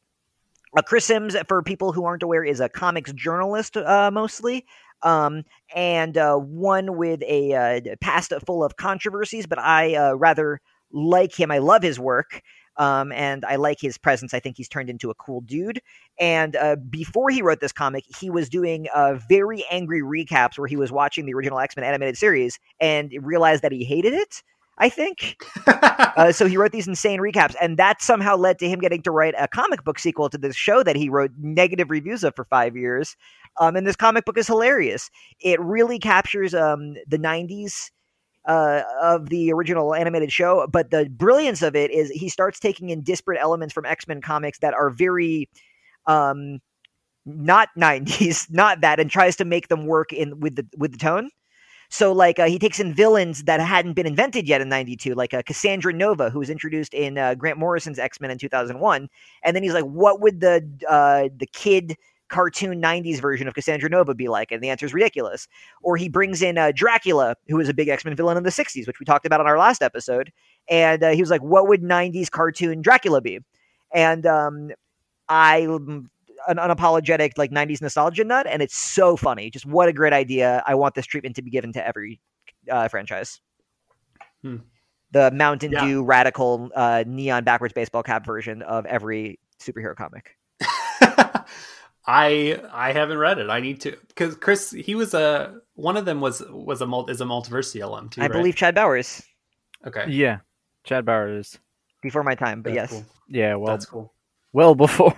[0.75, 4.65] Uh, Chris Sims, for people who aren't aware, is a comics journalist uh, mostly
[5.03, 5.43] um,
[5.75, 9.45] and uh, one with a uh, past full of controversies.
[9.45, 10.59] But I uh, rather
[10.91, 11.51] like him.
[11.51, 12.41] I love his work,
[12.77, 14.33] um, and I like his presence.
[14.33, 15.81] I think he's turned into a cool dude.
[16.19, 18.87] And uh, before he wrote this comic, he was doing
[19.29, 23.63] very angry recaps where he was watching the original X Men animated series and realized
[23.63, 24.41] that he hated it.
[24.77, 26.47] I think uh, so.
[26.47, 29.47] He wrote these insane recaps, and that somehow led to him getting to write a
[29.47, 33.15] comic book sequel to this show that he wrote negative reviews of for five years.
[33.59, 35.11] Um, and this comic book is hilarious.
[35.39, 37.91] It really captures um, the '90s
[38.47, 42.89] uh, of the original animated show, but the brilliance of it is he starts taking
[42.89, 45.49] in disparate elements from X Men comics that are very
[46.07, 46.59] um,
[47.25, 50.97] not '90s, not that, and tries to make them work in with the with the
[50.97, 51.29] tone.
[51.93, 55.31] So, like, uh, he takes in villains that hadn't been invented yet in '92, like
[55.31, 59.07] uh, Cassandra Nova, who was introduced in uh, Grant Morrison's X Men in 2001,
[59.43, 61.95] and then he's like, "What would the uh, the kid
[62.29, 64.51] cartoon 90s version of Cassandra Nova be like?
[64.51, 65.47] And the answer is ridiculous.
[65.83, 68.49] Or he brings in uh, Dracula, who was a big X Men villain in the
[68.49, 70.31] 60s, which we talked about on our last episode.
[70.67, 73.37] And uh, he was like, what would 90s cartoon Dracula be?
[73.93, 74.71] And um,
[75.29, 76.09] I am
[76.47, 79.49] an unapologetic like 90s nostalgia nut, and it's so funny.
[79.49, 80.63] Just what a great idea.
[80.65, 82.19] I want this treatment to be given to every
[82.69, 83.39] uh, franchise.
[84.41, 84.57] Hmm.
[85.11, 85.85] The Mountain Yeah.
[85.85, 90.37] Dew radical uh, neon backwards baseball cap version of every superhero comic.
[92.05, 93.49] I I haven't read it.
[93.49, 97.09] I need to because Chris he was a one of them was was a mul-
[97.09, 98.21] is a multiversity alum too.
[98.21, 98.31] I right?
[98.33, 99.21] believe Chad Bowers
[99.85, 100.39] Okay, Yeah,
[100.83, 101.59] Chad bowers
[102.01, 103.05] before my time, but That's yes, cool.
[103.29, 104.13] Yeah, well, that's cool.
[104.51, 105.15] well before.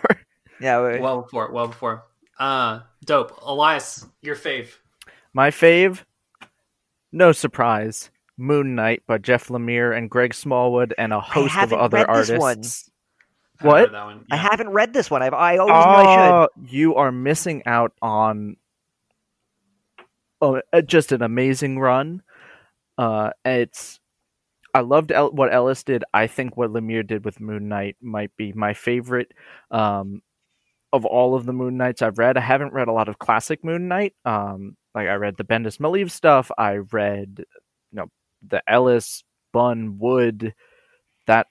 [0.59, 0.81] Yeah.
[0.93, 2.03] we- Well before, well before.
[2.39, 3.31] Uh, dope.
[3.41, 4.69] Elias, your fave.
[5.33, 6.03] My fave,
[7.11, 12.05] no surprise, Moon Knight by Jeff Lemire and Greg Smallwood and a host of other
[12.07, 12.41] read this one.
[12.57, 12.89] artists.
[13.61, 13.75] I What?
[13.83, 14.25] read That one.
[14.31, 15.23] I haven't read this one.
[15.23, 16.31] I've, I always knew I should.
[16.33, 18.57] Oh, you are missing out on
[20.41, 22.21] oh, uh, just an amazing run.
[22.97, 23.99] Uh, it's
[24.73, 26.03] I loved El- what Ellis did.
[26.13, 29.31] I think what Lemire did with Moon Knight might be my favorite
[29.71, 30.21] um,
[30.95, 32.37] of all of the Moon Knights I've read.
[32.37, 34.13] I haven't read a lot of classic Moon Knight.
[34.23, 36.49] Um, like I read the Bendis Maleev stuff.
[36.57, 37.43] I read
[37.91, 38.07] you know
[38.47, 40.53] the Ellis Bun Wood
[41.27, 41.47] that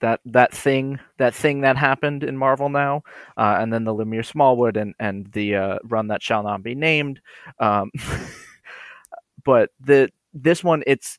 [0.00, 3.02] that that thing that thing that happened in Marvel now,
[3.36, 6.74] uh, and then the Lemire Smallwood and and the uh, run that shall not be
[6.74, 7.20] named.
[7.58, 7.90] Um,
[9.44, 11.18] but the this one it's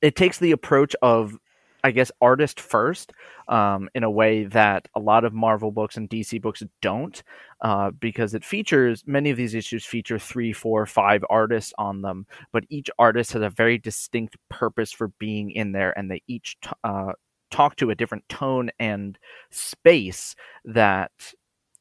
[0.00, 1.36] it takes the approach of
[1.82, 3.12] I guess artist first
[3.48, 7.22] um, in a way that a lot of Marvel books and DC books don't,
[7.62, 12.26] uh, because it features many of these issues feature three, four, five artists on them,
[12.52, 16.56] but each artist has a very distinct purpose for being in there, and they each
[16.62, 17.12] t- uh,
[17.50, 19.18] talk to a different tone and
[19.50, 21.10] space that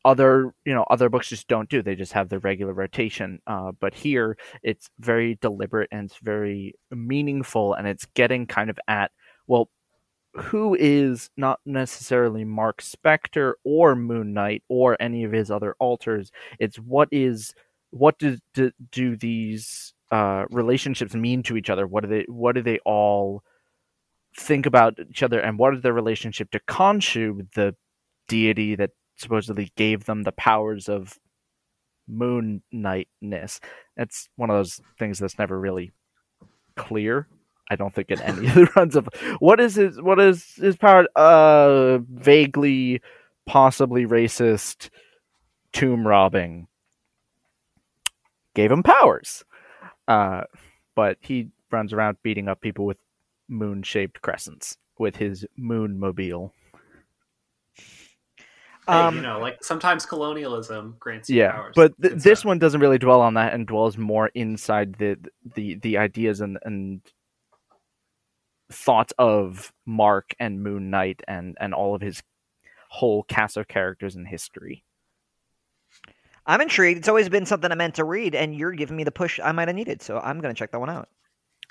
[0.06, 1.82] other you know other books just don't do.
[1.82, 6.74] They just have the regular rotation uh, but here it's very deliberate and it's very
[6.92, 9.12] meaningful and it's getting kind of at
[9.48, 9.70] well
[10.34, 16.32] who is not necessarily mark spector or moon knight or any of his other alters
[16.60, 17.54] it's what is
[17.92, 22.56] what do do, do these uh, relationships mean to each other what do they what
[22.56, 23.44] do they all
[24.36, 27.76] think about each other and what is their relationship to Khonshu, the
[28.28, 31.18] deity that supposedly gave them the powers of
[32.08, 33.60] moon knightness.
[33.98, 35.92] That's one of those things that's never really
[36.76, 37.28] clear.
[37.70, 39.08] I don't think in any of the runs of
[39.40, 43.02] what is his what is his power uh vaguely
[43.46, 44.90] possibly racist
[45.74, 46.68] tomb robbing
[48.56, 49.44] gave him powers.
[50.08, 50.44] Uh
[50.96, 52.98] but he runs around beating up people with
[53.48, 56.54] moon shaped crescents with his moon mobile.
[58.88, 61.74] Hey, Um, you know, like sometimes colonialism grants you yeah powers.
[61.76, 65.18] but th- this one doesn't really dwell on that and dwells more inside the
[65.56, 67.02] the the ideas and and
[68.72, 72.22] thoughts of mark and moon knight and and all of his
[72.90, 74.84] whole cast of characters and history
[76.46, 76.98] I'm intrigued.
[77.00, 79.52] It's always been something I meant to read, and you're giving me the push I
[79.52, 80.02] might have needed.
[80.02, 81.08] So I'm going to check that one out.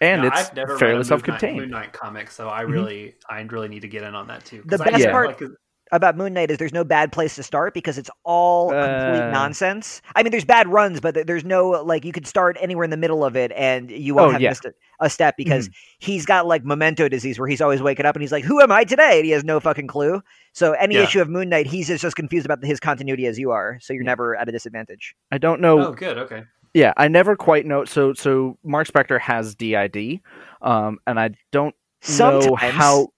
[0.01, 2.49] and yeah, it's I've never read a fairly Moon Knight- self-contained Moon Knight comic, so
[2.49, 2.70] I Mhm.
[2.70, 4.62] really, I really need to get in on that too.
[4.66, 5.51] The I best feel part- like-
[5.91, 9.30] About Moon Knight is there's no bad place to start because it's all complete Uh.
[9.30, 10.03] nonsense.
[10.14, 12.97] I mean, there's bad runs, but there's no like you could start anywhere in the
[12.97, 14.51] middle of it and you won't Oh, have yeah.
[14.51, 18.14] missed a, a step because he's got like memento disease where he's always waking up
[18.16, 20.22] and he's like, "Who am I today?" and he has no fucking clue.
[20.53, 21.05] So any Yeah.
[21.05, 23.78] issue of Moon Knight, he's just as confused about his continuity as you are.
[23.80, 24.09] So you're Yeah.
[24.11, 25.14] never at a disadvantage.
[25.32, 26.43] i don't know oh, good, okay.
[26.74, 27.86] Yeah, I never quite know.
[27.86, 30.20] So, so Mark Spector has DID,
[30.60, 31.74] um, and I don't
[32.19, 33.09] know how.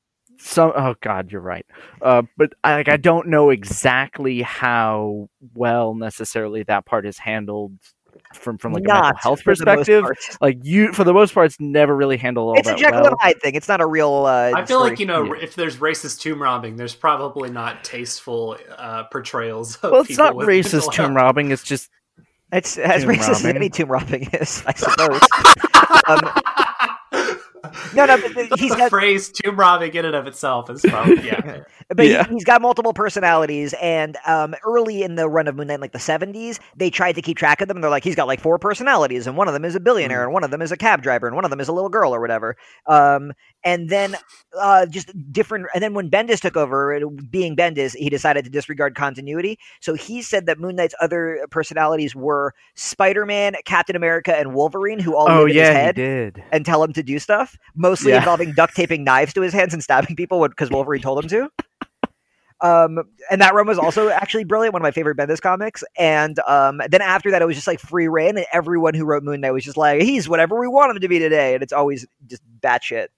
[0.43, 1.67] Some oh god, you're right.
[2.01, 7.73] Uh, but I, like I don't know exactly how well necessarily that part is handled
[8.35, 10.39] from from like a mental health for the most perspective.
[10.41, 13.01] Like you, for the most part, it's never really handled all It's a that Jekyll
[13.03, 13.11] well.
[13.11, 13.55] and Hyde thing.
[13.55, 14.25] It's not a real.
[14.27, 14.91] Uh, I feel story.
[14.91, 15.43] like you know, Yeah.
[15.43, 19.77] if there's racist tomb robbing, there's probably not tasteful uh, portrayals.
[19.77, 21.17] Of Well, it's people not racist tomb health.
[21.17, 21.51] robbing.
[21.51, 21.91] It's just
[22.53, 25.21] it's as tomb racist as any tomb robbing is, I suppose.
[26.09, 26.43] um,
[27.93, 31.17] no, no, but the he's got phrase tomb robbing in and of itself is probably
[31.23, 31.41] yeah.
[31.89, 32.25] But Yeah.
[32.25, 35.93] he, he's got multiple personalities, and um, early in the run of Moon Knight, like
[35.93, 37.77] the '70s, they tried to keep track of them.
[37.77, 40.25] And they're like, he's got like four personalities, and one of them is a billionaire,
[40.25, 41.91] and one of them is a cab driver, and one of them is a little
[41.91, 42.57] girl or whatever.
[42.87, 43.33] Um,
[43.65, 44.17] and then
[44.59, 45.67] uh, just different.
[45.75, 49.59] And then when Bendis took over, it- being Bendis, he decided to disregard continuity.
[49.81, 55.15] So he said that Moon Knight's other personalities were Spider-Man, Captain America, and Wolverine, who
[55.15, 56.43] all oh live in his yeah, he head did.
[56.53, 58.19] and tell him to do stuff, mostly Yeah.
[58.19, 61.51] involving duct taping knives to his hands and stabbing people because Wolverine told him to.
[62.63, 62.99] Um,
[63.31, 65.83] and that run was also actually brilliant, one of my favorite Bendis comics.
[65.97, 69.23] And um, then after that, it was just like free reign, and everyone who wrote
[69.23, 71.73] Moon Knight was just like, he's whatever we want him to be today, and it's
[71.73, 73.09] always just batshit.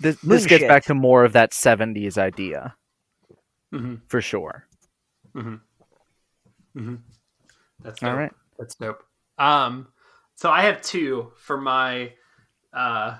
[0.00, 0.68] This, this gets shit.
[0.68, 2.74] back to more of that 70s idea,
[3.72, 4.64] hmm for sure.
[5.34, 5.56] hmm
[6.74, 6.94] hmm
[7.82, 8.18] That's All dope.
[8.18, 8.32] right.
[8.58, 9.02] That's dope.
[9.38, 9.88] Um,
[10.36, 12.12] so I have two for my
[12.72, 13.16] uh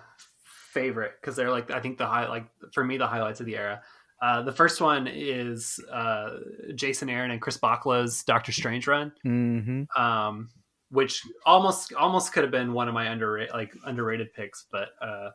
[0.73, 3.57] favorite because they're like I think the high like for me the highlights of the
[3.57, 3.83] era.
[4.21, 6.31] Uh, the first one is uh,
[6.75, 10.49] Jason Aaron and Chris Bachalo's Doctor Strange run, hmm um,
[10.91, 15.31] which almost almost could have been one of my underrated like underrated picks, but uh,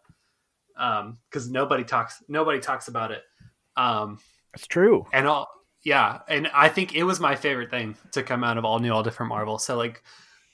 [0.77, 3.23] um, because nobody talks nobody talks about it.
[3.75, 4.19] Um,
[4.53, 5.05] It's true.
[5.13, 5.47] and all
[5.83, 8.93] yeah and i think it was my favorite thing to come out of all new
[8.93, 10.01] all different marvel so like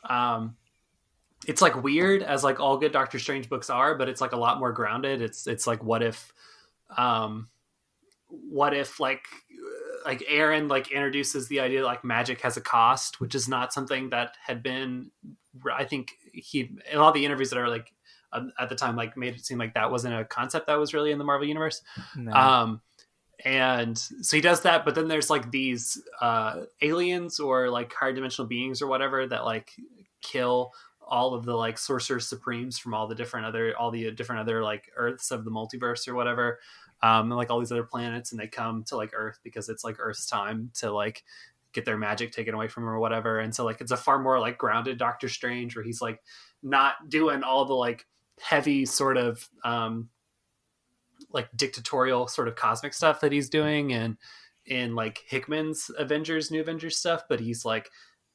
[0.09, 0.55] um
[1.47, 4.37] it's like weird as like all good doctor strange books are but it's like a
[4.37, 6.33] lot more grounded it's it's like what if
[6.97, 7.47] um
[8.27, 9.23] what if like
[10.03, 13.71] like aaron like introduces the idea that like magic has a cost which is not
[13.71, 15.11] something that had been
[15.75, 17.93] i think he in all the interviews that are like
[18.33, 20.93] um, at the time like made it seem like that wasn't a concept that was
[20.93, 21.81] really in the marvel universe
[22.15, 22.31] No.
[22.33, 22.81] um
[23.45, 28.13] and so he does that but then there's like these uh aliens or like higher
[28.13, 29.71] dimensional beings or whatever that like
[30.21, 34.41] kill all of the like sorcerer supremes from all the different other all the different
[34.41, 36.59] other like earths of the multiverse or whatever
[37.01, 39.83] um and like all these other planets and they come to like earth because it's
[39.85, 41.23] like earth's time to like
[41.71, 44.19] get their magic taken away from them or whatever and so like it's a far
[44.19, 46.21] more like grounded doctor strange where he's like
[46.61, 48.05] not doing all the like
[48.41, 50.09] heavy sort of um
[51.31, 54.17] like dictatorial sort of cosmic stuff that he's doing and
[54.65, 57.89] in like Hickman's Avengers, New Avengers stuff, but he's like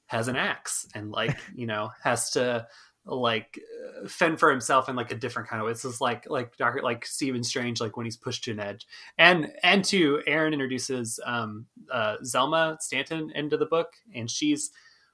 [0.07, 2.67] has an axe and like you know has to
[3.07, 3.61] like
[4.03, 5.73] uh, fend for himself in like a different kind of way.
[5.73, 8.87] It's just like like Doctor like Stephen Strange like when he's pushed to an edge.
[9.19, 14.71] And and two, Aaron introduces um uh Zelma Stanton into the book, and she's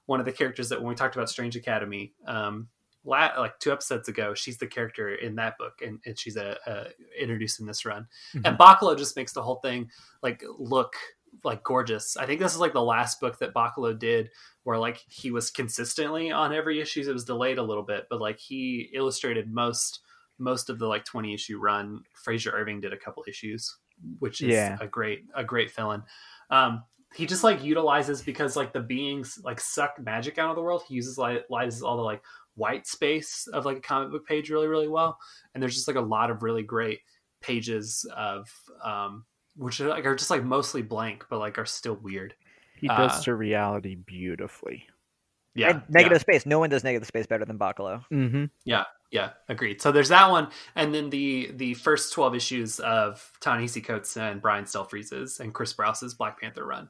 [0.07, 2.69] one of the characters that when we talked about Strange Academy, um
[3.05, 6.57] la- like two episodes ago, she's the character in that book, and, and she's uh,
[6.67, 6.75] uh, a,
[7.19, 8.07] a introduced in this run.
[8.35, 8.47] Mm-hmm.
[8.47, 9.89] And Bachalo just makes the whole thing
[10.23, 10.95] like look
[11.45, 12.17] like gorgeous.
[12.17, 14.31] I think this is like the last book that Bachalo did
[14.65, 17.09] where like he was consistently on every issue.
[17.09, 20.01] It was delayed a little bit, but like he illustrated most
[20.39, 22.03] most of the like 20 issue run.
[22.15, 23.77] Frazer Irving did a couple issues,
[24.19, 24.77] which is Yeah.
[24.81, 26.03] a great a great fill-in.
[26.51, 26.83] Um
[27.15, 30.83] he just like utilizes because like the beings like suck magic out of the world.
[30.87, 32.23] He uses like utilizes all the like
[32.55, 35.19] white space of like a comic book page really really well,
[35.55, 37.01] and there's just like a lot of really great
[37.41, 38.49] pages of
[38.85, 39.25] um
[39.57, 42.35] which are like are just like mostly blank but like are still weird.
[42.77, 44.87] he does uh, reality beautifully.
[45.55, 46.47] Yeah, and negative space.
[46.47, 48.05] No one does negative space better than Bachalo.
[48.13, 48.45] Mm-hmm.
[48.65, 49.83] Yeah, yeah, agreed.
[49.83, 54.41] So there's that one, and then the the first twelve issues of Ta-Nehisi Coates and
[54.41, 56.89] Brian Stelfreeze's and Chris Sprouse's Black Panther run.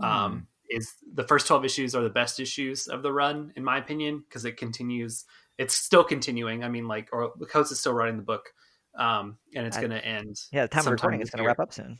[0.00, 3.78] Um, is the first twelve issues are the best issues of the run, in my
[3.78, 5.24] opinion, because it continues.
[5.58, 6.64] It's still continuing.
[6.64, 8.48] I mean, like, or the Coates is still writing the book,
[8.96, 10.36] um, and it's going to end.
[10.52, 11.98] Yeah, the time of sometime recording this is going to wrap up soon.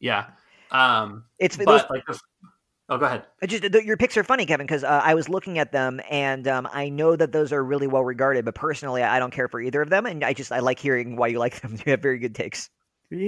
[0.00, 0.26] Yeah,
[0.70, 2.18] um, It's those, but like, the,
[2.88, 3.24] oh, go ahead.
[3.42, 6.00] I just th- your picks are funny, Kevin, because uh, I was looking at them
[6.10, 9.48] and um, I know that those are really well regarded, but personally, I don't care
[9.48, 11.76] for either of them, and I just I like hearing why you like them.
[11.86, 12.70] You have very good takes.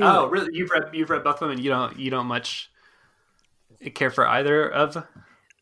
[0.03, 0.51] Oh, really?
[0.53, 2.71] You've read you've read both of them, and you don't you don't much
[3.95, 4.97] care for either of.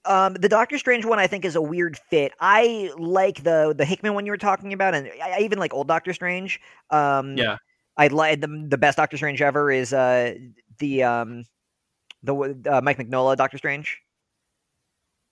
[0.04, 2.32] Um, the Doctor Strange one I think is a weird fit.
[2.40, 5.74] I like the the Hickman one you were talking about, and I, I even like
[5.74, 6.60] old Doctor Strange.
[6.90, 7.56] Um, Yeah.
[7.98, 10.34] I like the the best Doctor Strange ever is uh
[10.78, 11.44] the um
[12.22, 12.34] the
[12.70, 13.98] uh, Mike Mignola Doctor Strange,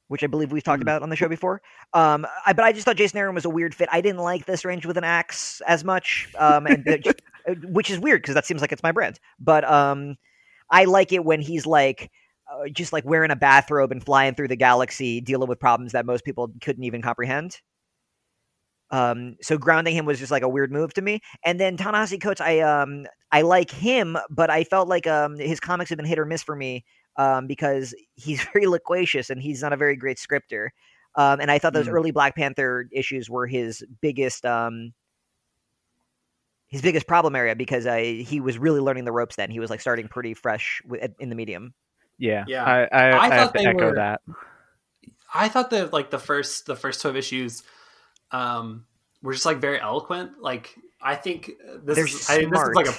[0.09, 0.89] which I believe we've talked Hmm.
[0.89, 1.63] about on the show before.
[1.93, 3.89] Um, I, but I just thought Jason Aaron was a weird fit.
[3.93, 7.23] I didn't like the Strange with an axe as much, um, and just-
[7.65, 9.21] which is weird because that seems like it's my brand.
[9.39, 10.17] But um,
[10.71, 12.11] I like it when he's like.
[12.55, 16.07] Uh, just like wearing a bathrobe and flying through the galaxy, dealing with problems that
[16.07, 17.59] most people couldn't even comprehend.
[18.91, 21.21] Um, so grounding him was just like a weird move to me.
[21.45, 25.61] And then Ta-Nehisi Coates, I um I like him, but I felt like um his
[25.61, 26.85] comics have been hit or miss for me
[27.17, 30.73] um because he's very loquacious and he's not a very great scripter.
[31.17, 31.89] Um, and I thought those Mm.
[31.89, 34.93] early Black Panther issues were his biggest um
[36.69, 39.51] his biggest problem area because I he was really learning the ropes then.
[39.51, 41.75] He was like starting pretty fresh wi- in the medium.
[42.19, 42.65] Yeah, Yeah.
[42.65, 44.21] I, I, I I, have thought to they echo were- that.
[45.33, 47.65] I thought that like the first the first twelve issues
[48.31, 48.87] um
[49.23, 50.41] were just like very eloquent.
[50.41, 51.51] Like I think
[51.83, 52.95] this They're is I this is like a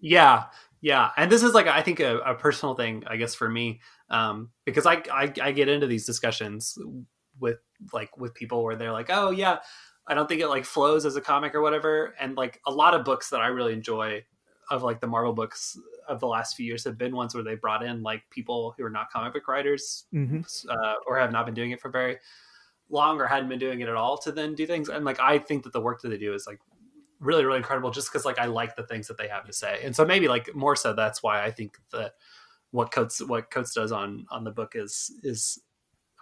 [0.00, 0.44] yeah
[0.80, 3.80] yeah, and this is like I think a, a personal thing I guess for me
[4.10, 6.76] um because I, I I get into these discussions
[7.38, 7.58] with
[7.92, 9.58] like with people where they're like oh yeah
[10.06, 12.94] I don't think it like flows as a comic or whatever and like a lot
[12.94, 14.24] of books that I really enjoy
[14.70, 15.78] of like the Marvel books
[16.08, 18.84] of the last few years have been ones where they brought in like people who
[18.84, 20.40] are not comic book writers Mm-hmm.
[20.68, 22.18] uh, or have not been doing it for very
[22.88, 24.88] long or hadn't been doing it at all to then do things.
[24.88, 26.58] And like I think that the work that they do is like
[27.18, 29.80] really really incredible just because like I like the things that they have to say.
[29.82, 32.12] And so maybe like more so that's why I think that
[32.70, 35.60] what Coates what Coates does on on the book is is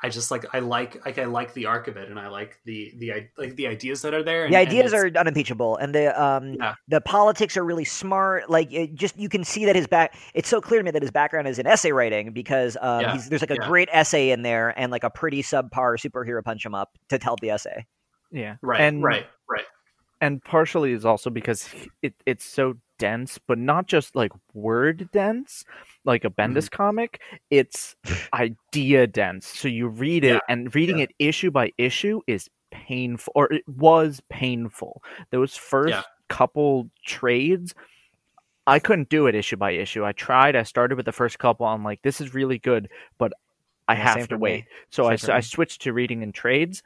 [0.05, 2.61] I just like I like like I like the arc of it and I like
[2.67, 4.45] the the like the ideas that are there.
[4.45, 6.75] And, the ideas it's- are unimpeachable, and the um Yeah.
[6.89, 8.51] the politics are really smart.
[8.51, 10.15] Like it just you can see that his back.
[10.35, 13.13] It's so clear to me that his background is in essay writing because um Yeah,
[13.15, 13.67] he's, there's like a yeah.
[13.67, 17.37] great essay in there and like a pretty subpar superhero punch him up to tell
[17.41, 17.87] the essay.
[18.31, 18.57] Yeah.
[18.61, 19.65] right and, right right
[20.21, 21.69] And partially is also because
[22.03, 25.65] it, it's so dense, but not just like word dense,
[26.05, 26.77] like a Bendis Mm-hmm.
[26.77, 27.21] comic.
[27.51, 27.97] It's
[28.33, 29.47] idea dense.
[29.47, 31.05] So you read it, Yeah, and reading yeah.
[31.05, 35.03] it issue by issue is painful, or it was painful.
[35.31, 36.03] Those first Yeah.
[36.29, 37.75] couple trades.
[38.67, 40.07] I couldn't do it issue by issue.
[40.07, 40.57] I tried.
[40.57, 41.67] I started with the first couple.
[41.67, 42.89] I'm like, this is really good,
[43.19, 43.33] but
[43.89, 44.41] I have to me.
[44.41, 44.65] wait.
[44.89, 46.83] So Same I, I switched to reading in trades,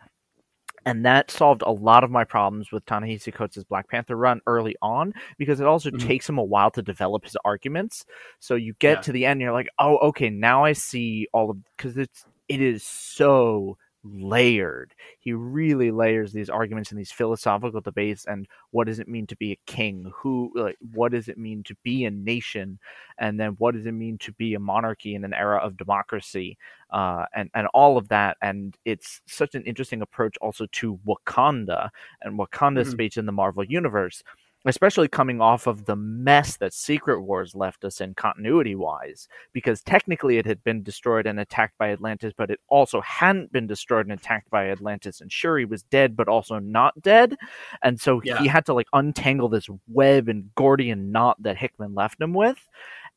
[0.88, 4.74] and that solved a lot of my problems with Ta-Nehisi Coates' Black Panther run early
[4.80, 5.98] on because it also Mhm.
[5.98, 8.06] takes him a while to develop his arguments.
[8.38, 9.02] So you get Yeah.
[9.02, 12.24] to the end, and you're like, oh, okay, now I see all of because it's
[12.48, 13.76] it is so
[14.14, 14.94] layered.
[15.18, 19.36] He really layers these arguments and these philosophical debates and what does it mean to
[19.36, 20.12] be a king?
[20.16, 22.78] Who like what does it mean to be a nation?
[23.18, 26.56] And then what does it mean to be a monarchy in an era of democracy?
[26.90, 31.90] Uh, and and all of that, and it's such an interesting approach also to Wakanda
[32.22, 32.90] and Wakanda's Mhm.
[32.90, 34.22] space in the Marvel universe,
[34.68, 39.82] especially coming off of the mess that Secret Wars left us in continuity wise, because
[39.82, 44.06] technically it had been destroyed and attacked by Atlantis, but it also hadn't been destroyed
[44.06, 47.36] and attacked by Atlantis, and Shuri was dead but also not dead,
[47.82, 48.38] and so Yeah.
[48.38, 52.58] he had to like untangle this web and Gordian knot that Hickman left him with,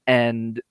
[0.08, 0.62] and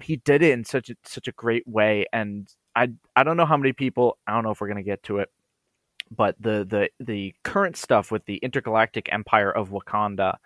[0.00, 2.06] he did it in such a such a great way.
[2.12, 4.82] And i i don't know how many people i don't know if we're going to
[4.84, 5.28] get to it
[6.10, 10.36] but the the the current stuff with the intergalactic empire of wakanda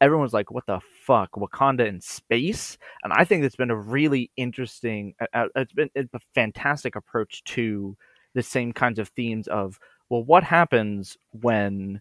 [0.00, 1.32] everyone's like what the fuck?
[1.32, 2.76] Wakanda in space?
[3.02, 7.96] And i think it's been a really interesting uh, it's been a fantastic approach to
[8.34, 9.78] the same kinds of themes of
[10.10, 12.00] well what happens when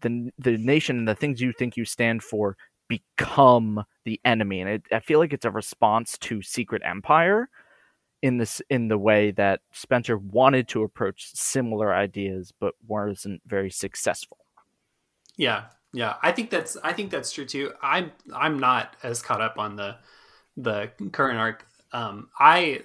[0.00, 2.56] the the nation and the things you think you stand for
[2.88, 4.60] become the enemy?
[4.60, 7.48] And it, i feel like it's a response to secret empire
[8.24, 13.70] in this in the way that spencer wanted to approach similar ideas but wasn't very
[13.70, 14.38] successful
[15.36, 16.14] Yeah, yeah.
[16.22, 17.72] I think that's I think that's true too.
[17.82, 19.96] I'm I'm not as caught up on the
[20.56, 21.66] the current arc.
[21.92, 22.82] Um, I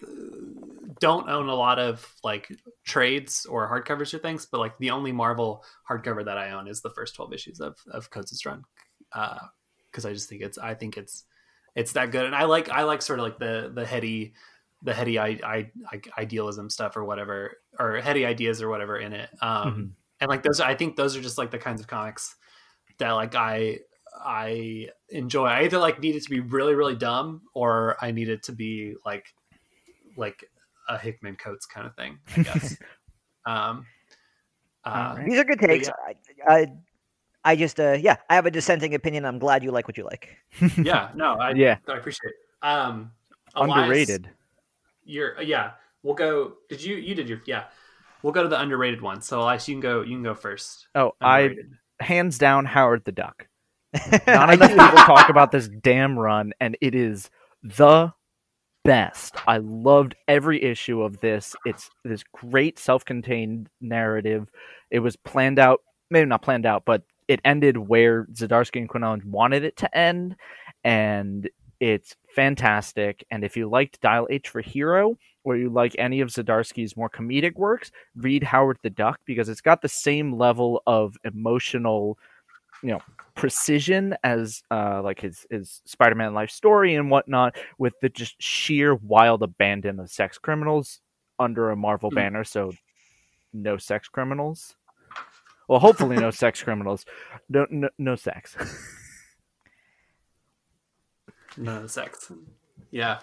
[1.00, 2.52] don't own a lot of like
[2.84, 6.82] trades or hardcovers or things, but like the only Marvel hardcover that I own is
[6.82, 8.64] the first twelve issues of of Coates' Run,
[9.92, 11.26] because I just think it's I think it's
[11.76, 14.34] it's that good, and I like I like sort of like the the heady
[14.82, 19.14] the heady I, I, I idealism stuff or whatever or heady ideas or whatever in
[19.14, 19.30] it.
[19.42, 19.92] Um, Mhm.
[20.22, 22.36] and like those i think those are just like the kinds of comics
[22.98, 23.80] that like i
[24.26, 28.28] i enjoy i either like need it to be really really dumb or i need
[28.28, 29.34] it to be like
[30.18, 30.44] like
[30.90, 32.78] a hickman Coates kind of thing i guess
[33.46, 33.86] um
[34.86, 35.26] uh, Alright.
[35.30, 35.90] These are good takes.
[35.90, 36.16] I,
[36.48, 36.68] I,
[37.44, 39.26] I just uh yeah, I have a dissenting opinion.
[39.26, 40.38] I'm glad you like what you like.
[40.78, 41.78] yeah no i Yeah.
[41.88, 43.12] i appreciate it um
[43.56, 44.30] Elias, underrated
[45.10, 45.72] you're uh, yeah
[46.04, 47.66] we'll go did you you did your yeah.
[48.22, 49.22] We'll go to the underrated one.
[49.22, 50.88] So Elias, you can go you can go first.
[50.94, 51.56] Oh i
[52.00, 53.48] hands down howard the duck.
[54.28, 57.30] Not enough people talk about this damn run and it is
[57.64, 58.14] the
[58.84, 59.36] best.
[59.48, 61.56] I loved every issue of this.
[61.66, 64.50] It's this great self-contained narrative.
[64.92, 65.82] It was planned out
[66.12, 70.36] maybe not planned out but it ended where Zdarsky and quinlan wanted it to end
[70.84, 71.50] and
[71.80, 76.30] it's fantastic and if you liked dial h for hero or you like any of
[76.30, 81.16] Zdarsky's more comedic works read howard the duck because it's got the same level of
[81.24, 82.18] emotional
[82.84, 83.00] you know
[83.36, 88.96] precision as uh like his his spider-man life story and whatnot with the just sheer
[88.96, 91.00] wild abandon of sex criminals
[91.40, 92.16] under a marvel Hmm.
[92.16, 92.72] banner so
[93.54, 94.76] no sex criminals.
[95.68, 97.06] Well hopefully no sex criminals.
[97.50, 98.56] No no, no sex
[101.58, 102.32] none of the sex
[102.92, 103.20] yeah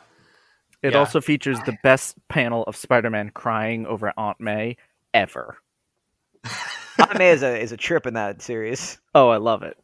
[0.83, 0.99] it Yeah.
[0.99, 4.77] also features the best panel of spider-man crying over aunt may
[5.15, 5.57] ever
[6.99, 8.99] Aunt May is a is a trip in that series.
[9.15, 9.77] oh i love it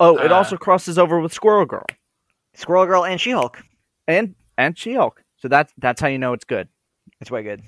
[0.00, 1.84] oh it Uh, also crosses over with squirrel girl
[2.56, 3.60] Squirrel Girl and She Hulk.
[4.06, 6.68] and and she-hulk so that's that's how you know it's good
[7.20, 7.62] It's way good.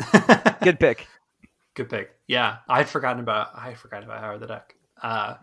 [0.62, 1.06] Good pick.
[1.74, 2.10] Good pick.
[2.28, 4.74] Yeah, I'd forgotten about I had forgotten about Howard the Duck.
[5.02, 5.34] Uh,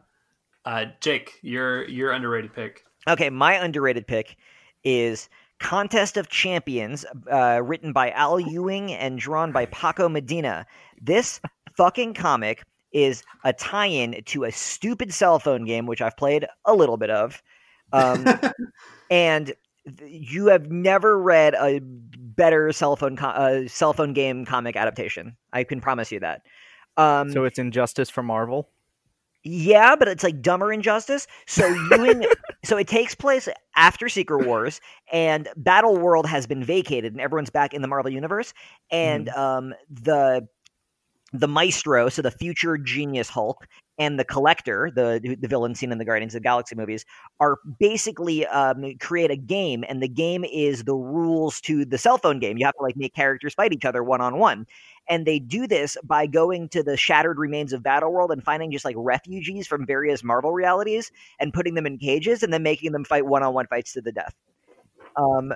[0.65, 2.83] Uh, Jake, your your underrated pick.
[3.07, 4.35] Okay, my underrated pick
[4.83, 5.29] is
[5.59, 10.65] Contest of Champions, uh, written by Al Ewing and drawn by Paco Medina.
[11.01, 11.39] This
[11.77, 16.73] fucking comic is a tie-in to a stupid cell phone game, which I've played a
[16.73, 17.43] little bit of,
[17.91, 18.25] um,
[19.11, 19.53] and
[20.07, 25.37] you have never read a better cell phone co- uh, cell phone game comic adaptation.
[25.53, 26.41] I can promise you that.
[26.97, 28.69] Um, So it's injustice for Marvel.
[29.45, 31.27] Yeah, but it's like dumber injustice.
[31.45, 32.25] So Ewing,
[32.65, 34.81] so it takes place after Secret Wars,
[35.11, 38.53] and Battle World has been vacated, and everyone's back in the Marvel universe.
[38.89, 40.47] And um, the
[41.33, 45.97] the Maestro, so the future genius Hulk, and the Collector, the the villain seen in
[45.97, 47.05] the Guardians of the Galaxy movies,
[47.39, 52.17] are basically um, create a game, and the game is the rules to the cell
[52.17, 52.57] phone game.
[52.57, 54.65] You have to like make characters fight each other one on one
[55.07, 58.85] and they do this by going to the shattered remains of Battleworld and finding just
[58.85, 63.05] like refugees from various Marvel realities and putting them in cages and then making them
[63.05, 64.33] fight one-on-one fights to the death.
[65.15, 65.53] Um,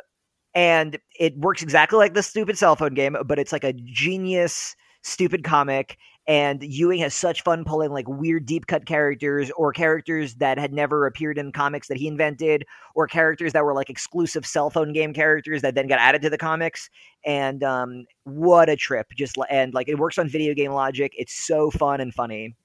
[0.54, 4.76] and it works exactly like the stupid cell phone game, but it's like a genius
[5.02, 5.98] stupid comic.
[6.28, 10.72] And Ewing has such fun pulling like weird deep cut characters or characters that had
[10.72, 14.94] never appeared in comics that he invented, or characters that were like exclusive cell phone
[14.94, 16.88] game characters that then got added to the comics
[17.26, 19.08] and um, what a trip!
[19.18, 21.14] Just and like it works on video game logic.
[21.18, 22.56] It's so fun and funny.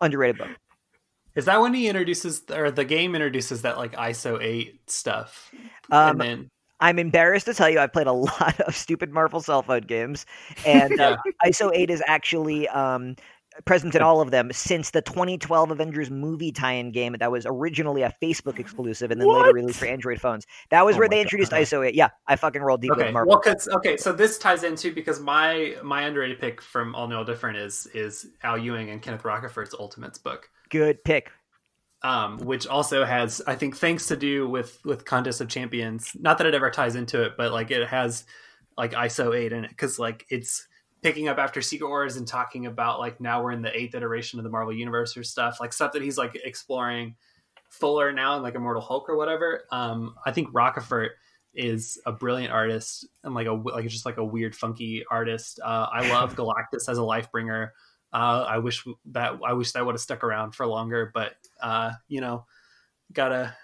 [0.00, 0.50] Underrated book.
[1.34, 5.50] Is that when he introduces or the game introduces that like ISO eight stuff?
[5.90, 6.50] Um, and then
[6.82, 10.26] I'm embarrassed to tell you I've played a lot of stupid Marvel cell phone games,
[10.66, 13.16] and uh, ISO 8 is actually um,
[13.64, 18.02] present in all of them since the 2012 Avengers movie tie-in game that was originally
[18.02, 20.46] a Facebook exclusive and then later released for Android phones.
[20.70, 21.60] That was Oh where they introduced God.
[21.60, 21.94] ISO 8.
[21.94, 23.30] Yeah, I fucking rolled deep okay, with Marvel.
[23.30, 27.16] well, cause, okay, so this ties into because my my underrated pick from All New
[27.16, 30.50] All Different is is Al Ewing and Kenneth Rocafort's Ultimates book.
[30.70, 31.30] Good pick.
[32.04, 36.16] Um, which also has I think things to do with with Contest of Champions.
[36.18, 38.24] Not that it ever ties into it, but like it has
[38.76, 40.66] like ISO eight in it because like it's
[41.02, 44.38] picking up after Secret Wars and talking about like now we're in the eighth iteration
[44.38, 47.14] of the Marvel Universe or stuff like stuff that he's like exploring
[47.68, 49.64] fuller now in like Immortal Hulk or whatever.
[49.70, 51.10] Um, I think Rocafort
[51.54, 55.58] is a brilliant artist and like a like just like a weird funky artist.
[55.62, 57.72] Uh, I love Galactus as a life bringer.
[58.12, 61.92] Uh, I wish that I wish that would have stuck around for longer, but uh,
[62.08, 62.46] you know,
[63.12, 63.56] gotta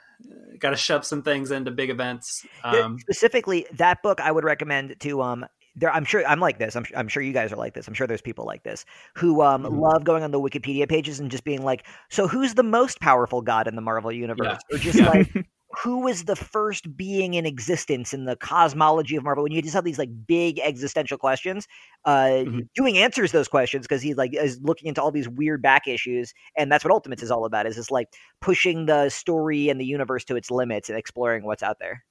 [0.59, 2.45] gotta shove some things into big events.
[2.65, 5.47] Um, specifically that book i would recommend to um
[5.77, 7.95] there i'm sure i'm like this I'm, I'm sure you guys are like this i'm
[7.95, 8.85] sure there's people like this
[9.15, 9.81] who um Mhm.
[9.81, 13.43] love going on the wikipedia pages and just being like so who's the most powerful
[13.43, 15.09] god in the marvel universe or just Yeah.
[15.09, 15.33] like
[15.85, 19.75] who was the first being in existence in the cosmology of marvel when you just
[19.75, 21.67] have these like big existential questions
[22.05, 22.69] uh Mhm.
[22.75, 26.33] doing answers those questions because he like is looking into all these weird back issues
[26.57, 28.09] and that's what ultimates is all about is just like
[28.41, 32.05] pushing the story and the universe to its limits and exploring what's out there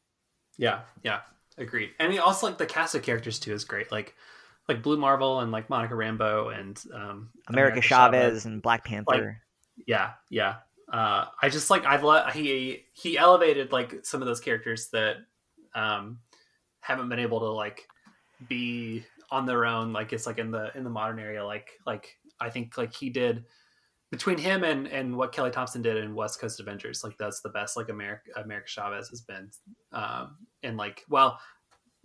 [0.60, 1.20] yeah, yeah,
[1.60, 1.92] agreed.
[2.00, 3.92] And he also like the cast of characters too is great.
[3.92, 4.16] Like
[4.68, 9.40] like Blue Marvel and like Monica Rambeau and um, America, Chavez, and Black Panther.
[9.86, 10.56] yeah yeah
[10.92, 15.18] uh i just like i've let he he elevated like some of those characters that
[15.76, 16.20] um
[16.80, 17.88] haven't been able to like
[18.48, 22.16] be on their own like it's like in the in the modern area like like
[22.40, 23.44] i think like he did
[24.12, 27.50] between him and and what kelly thompson did in west coast avengers like that's the
[27.50, 29.50] best like america america chavez has been
[29.92, 31.38] um and like well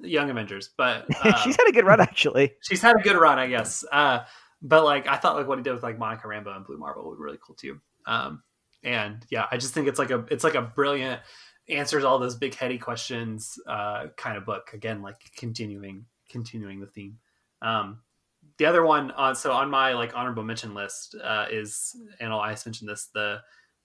[0.00, 2.54] young avengers but um, She's had a good run actually.
[2.60, 3.84] she's had a good run, I guess.
[3.92, 4.20] Uh,
[4.60, 7.08] but like I thought, like what he did with like Monica Rambeau and Blue Marvel
[7.08, 7.80] would be really cool too.
[8.06, 8.42] Um,
[8.82, 11.20] and yeah, I just think it's like a it's like a brilliant
[11.68, 14.70] answers all those big heady questions uh, kind of book.
[14.72, 17.18] Again, like continuing continuing the theme.
[17.60, 18.00] Um,
[18.58, 22.56] the other one on so on my like honorable mention list uh, is and I
[22.66, 23.40] mentioned this the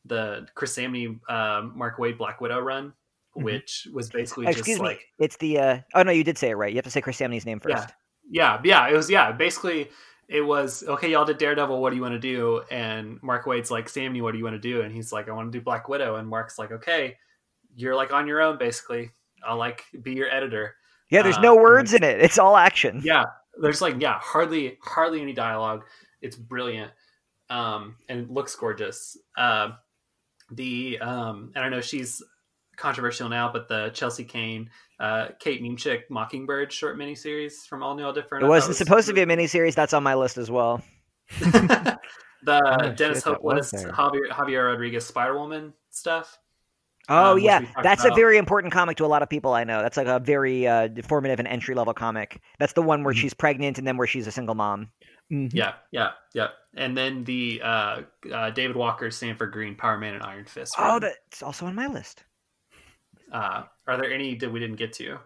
[0.05, 2.93] the Chris Samnee uh, Mark Waid Black Widow run,
[3.37, 3.43] Mhm.
[3.43, 4.85] which was basically just excuse me.
[4.87, 6.71] like It's the uh oh no, you did say it right.
[6.71, 7.89] You have to say Chris Samnee's name first.
[8.29, 9.31] Yeah, yeah, it was yeah.
[9.31, 9.89] Basically,
[10.27, 11.11] it was okay.
[11.11, 11.81] Y'all did Daredevil.
[11.81, 12.61] What do you want to do?
[12.69, 14.81] And Mark Waid's like, Sammy, what do you want to do?
[14.81, 16.17] And he's like, I want to do Black Widow.
[16.17, 17.15] And Mark's like, okay,
[17.75, 18.57] you're like on your own.
[18.57, 19.11] Basically,
[19.45, 20.75] I'll like be your editor.
[21.09, 22.19] Yeah, there's Uh, no words in it.
[22.19, 23.01] It's all action.
[23.03, 23.23] Yeah,
[23.61, 25.85] there's like yeah, hardly hardly any dialogue.
[26.21, 26.91] It's brilliant,
[27.49, 29.17] um, and it looks gorgeous.
[29.37, 29.69] Uh,
[30.51, 32.21] the um, and I know she's
[32.75, 38.03] controversial now, but the Chelsea Cain, uh, Kate Niemczyk Mockingbird short miniseries from All New
[38.05, 38.45] All Different.
[38.45, 39.75] It wasn't was supposed to be a miniseries.
[39.75, 40.81] That's on my list as well.
[41.41, 41.97] the
[42.47, 43.83] Oh, Dennis shit, was Hopeless.
[43.97, 46.37] Javier, Javier Rodriguez Spider Woman stuff.
[47.09, 49.53] Oh um, yeah, we talked that's a very important comic to a lot of people
[49.53, 49.81] I know.
[49.81, 52.41] That's like a very uh, formative and entry level comic.
[52.59, 53.17] That's the one where Mhm.
[53.17, 54.89] she's pregnant and then where she's a single mom.
[55.31, 55.49] Mhm.
[55.53, 56.49] Yeah, yeah, yeah.
[56.75, 58.01] And then the uh,
[58.33, 60.75] uh, David Walker, Sanford Greene, Power Man, and Iron Fist.
[60.77, 61.01] Oh, run.
[61.01, 62.23] that's also on my list.
[63.31, 65.17] Uh, are there any that we didn't get to?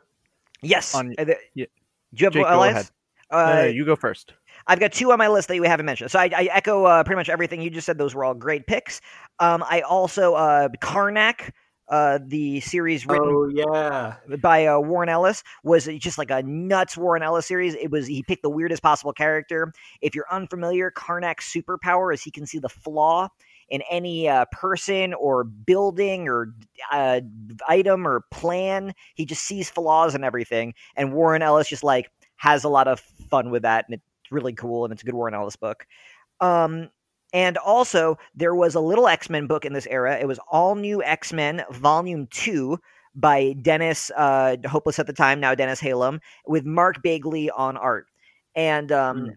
[0.62, 0.96] Yes.
[0.96, 1.66] On- Uh, the- yeah.
[2.14, 2.90] Do you have Jake, one, go ahead.
[3.30, 4.34] Uh, No, no, you go first.
[4.68, 6.12] I've got two on my list that you haven't mentioned.
[6.12, 7.98] So I, I echo uh, pretty much everything you just said.
[7.98, 9.00] Those were all great picks.
[9.40, 11.52] Um, I also uh, Karnak,
[11.88, 16.98] uh, the series written Oh yeah, by uh, Warren Ellis was just like a nuts
[16.98, 17.74] Warren Ellis series.
[17.76, 19.74] It was he picked the weirdest possible character.
[20.02, 23.30] If you're unfamiliar, Karnak's superpower is he can see the flaw
[23.72, 26.54] in any uh, person or building or
[26.92, 27.22] uh,
[27.68, 28.94] item or plan.
[29.16, 33.00] He just sees flaws in everything, and Warren Ellis just like has a lot of
[33.30, 35.88] fun with that, and it's really cool, and it's a good Warren Ellis book.
[36.42, 36.90] Um,
[37.34, 40.20] and also, there was a little X Men book in this era.
[40.20, 42.78] It was All New X Men, Volume 2
[43.16, 48.08] by Dennis, uh, hopeless at the time, now Dennis Hallum, with Mark Bagley on art.
[48.54, 49.32] And um,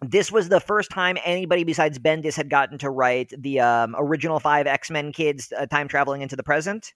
[0.00, 4.38] this was the first time anybody besides Bendis had gotten to write the um, original
[4.38, 6.92] five X Men kids uh, time traveling into the present.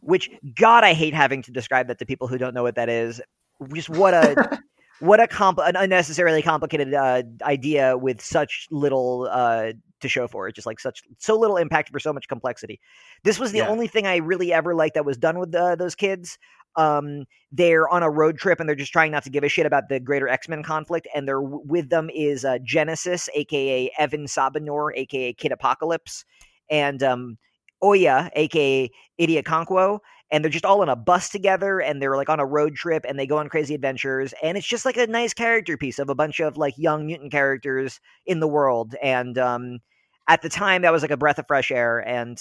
[0.00, 2.90] Which, God, I hate having to describe that to people who don't know what that
[2.90, 3.22] is.
[3.72, 4.60] Just what a
[5.00, 9.72] what a comp an unnecessarily complicated uh, idea with such little uh,
[10.04, 10.54] to show for it.
[10.54, 12.80] Just like such so little impact for so much complexity.
[13.24, 13.68] This was the Yeah.
[13.68, 16.38] only thing I really ever liked that was done with uh, those kids.
[16.76, 19.66] Um, they're on a road trip and they're just trying not to give a shit
[19.66, 21.06] about the greater X Men conflict.
[21.14, 26.24] And they're with them is uh, Genesis, aka Evan Sabahnur, aka Kid Apocalypse,
[26.70, 27.38] and um,
[27.82, 28.90] Oya, aka
[29.20, 29.98] Idie Okonkwo.
[30.30, 33.04] And they're just all on a bus together and they're like on a road trip
[33.06, 34.34] and they go on crazy adventures.
[34.42, 37.30] And it's just like a nice character piece of a bunch of like young mutant
[37.30, 38.96] characters in the world.
[39.00, 39.78] And um,
[40.28, 42.40] at the time, that was like a breath of fresh air and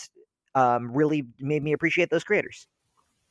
[0.55, 2.67] um, really made me appreciate those creators.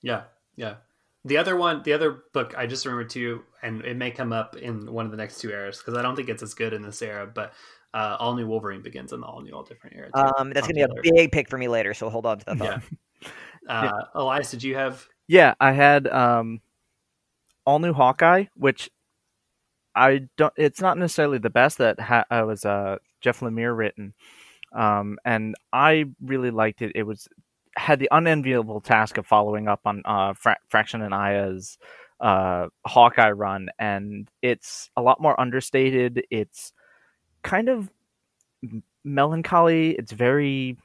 [0.03, 0.23] yeah,
[0.57, 0.77] yeah.
[1.25, 4.57] The other one, the other book I just remembered too, and it may come up
[4.57, 6.83] in one of the next two eras because I don't think it's as good in
[6.83, 7.31] this era.
[7.33, 7.53] But
[7.95, 10.09] uh, all new Wolverine begins in the all new, all different era.
[10.13, 10.21] too.
[10.21, 12.45] Um, that's going to be a big pick for me later, so hold on to
[12.47, 12.83] that thought.
[13.23, 13.29] Yeah.
[13.69, 15.07] Uh, Elias, did you have?
[15.29, 16.61] Yeah, I had um,
[17.65, 18.91] all new Hawkeye, which
[19.95, 20.53] I don't.
[20.57, 24.15] It's not necessarily the best that ha- uh, was uh, Jeff Lemire written,
[24.75, 26.93] um, and I really liked it.
[26.95, 27.29] It was
[27.77, 31.79] had the unenviable task of following up on uh, Fra- Fraction and Aja's
[32.21, 36.23] uh, Hawkeye run, and it's a lot more understated.
[36.31, 36.73] It's
[37.43, 37.91] kind of
[39.05, 39.93] melancholy.
[39.93, 40.77] It's very.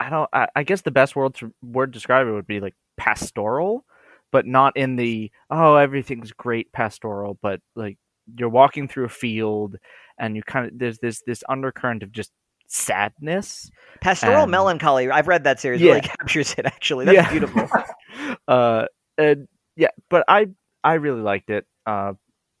[0.00, 0.28] I don't.
[0.32, 3.84] I, I guess the best word to word to describe it would be like pastoral,
[4.32, 7.98] but not in the oh everything's great pastoral, but like
[8.38, 9.76] you're walking through a field
[10.18, 12.30] and you kind of there's this this undercurrent of just
[12.66, 13.70] sadness.
[14.00, 15.10] Pastoral And- Melancholy.
[15.10, 15.80] I've read that series.
[15.80, 15.90] Yeah.
[15.94, 16.66] Really captures it.
[16.66, 17.30] Actually, that's Yeah.
[17.30, 17.68] beautiful.
[18.48, 18.86] uh,
[19.18, 20.48] and yeah, but I
[20.82, 21.66] I really liked it.
[21.86, 22.14] Uh,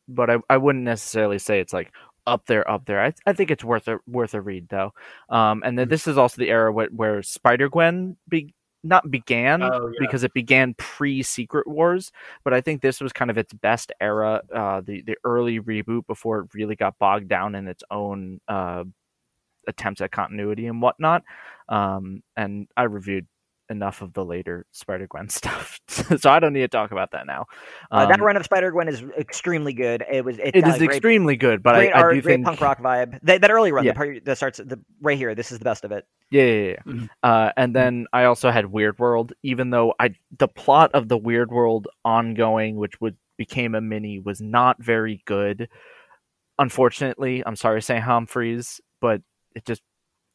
[0.08, 1.92] but I I wouldn't necessarily say it's like
[2.26, 3.00] up there, up there.
[3.04, 4.92] I I think it's worth a worth a read though.
[5.28, 5.90] Um, and then Mhm.
[5.90, 8.54] this is also the era where, where Spider Gwen be
[8.84, 9.94] not began Oh, yeah.
[9.98, 12.12] because it began pre Secret Wars,
[12.44, 16.06] but I think this was kind of its best era, uh, the the early reboot
[16.06, 18.84] before it really got bogged down in its own uh,
[19.66, 21.22] attempts at continuity and whatnot.
[21.68, 23.26] Um, and I reviewed
[23.70, 27.26] enough of the later Spider Gwen stuff, so I don't need to talk about that
[27.26, 27.46] now.
[27.90, 30.04] Uh, that Um, run of Spider Gwen is extremely good.
[30.10, 30.38] It was.
[30.38, 32.60] It, it got is great, extremely good, but great I, I do great think punk
[32.60, 33.18] rock vibe.
[33.22, 33.92] That, that early run, Yeah.
[33.92, 35.34] the part that starts the, right here.
[35.34, 36.06] This is the best of it.
[36.30, 36.82] Yeah, yeah, yeah.
[36.92, 37.08] Mhm.
[37.22, 41.18] Uh, and then I also had Weird World, even though I the plot of the
[41.18, 45.68] Weird World ongoing, which would became a mini, was not very good.
[46.58, 49.22] Unfortunately, I'm sorry, Sam Humphries, but
[49.56, 49.82] it just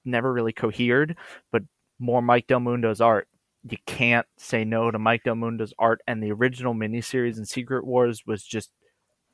[0.03, 1.15] never really cohered.
[1.51, 1.63] But
[1.99, 3.27] more Mike Del Mundo's art.
[3.69, 7.85] You can't say no to Mike Del Mundo's art, and the original miniseries in Secret
[7.85, 8.71] Wars was just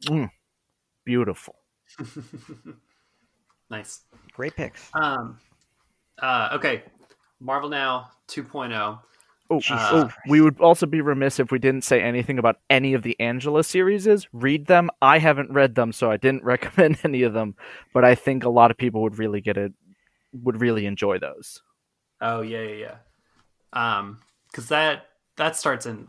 [0.06, 0.30] mm,
[1.06, 1.56] beautiful.
[3.70, 4.02] nice.
[4.34, 4.90] Great picks.
[4.94, 5.40] Um,
[6.20, 6.84] uh, okay,
[7.40, 9.00] Marvel Now 2.0.
[9.48, 12.96] Oh, Jesus oh, we would also be remiss if we didn't say anything about any
[12.96, 14.08] of the Angela series.
[14.34, 14.90] Read them.
[15.04, 17.56] I haven't read them, so I didn't recommend any of them.
[17.94, 19.74] But I think a lot of people would really get it,
[20.34, 21.62] would really enjoy those.
[22.22, 22.76] Oh yeah, yeah,
[23.74, 23.98] yeah.
[23.98, 24.20] Um,
[24.52, 26.08] because that that starts in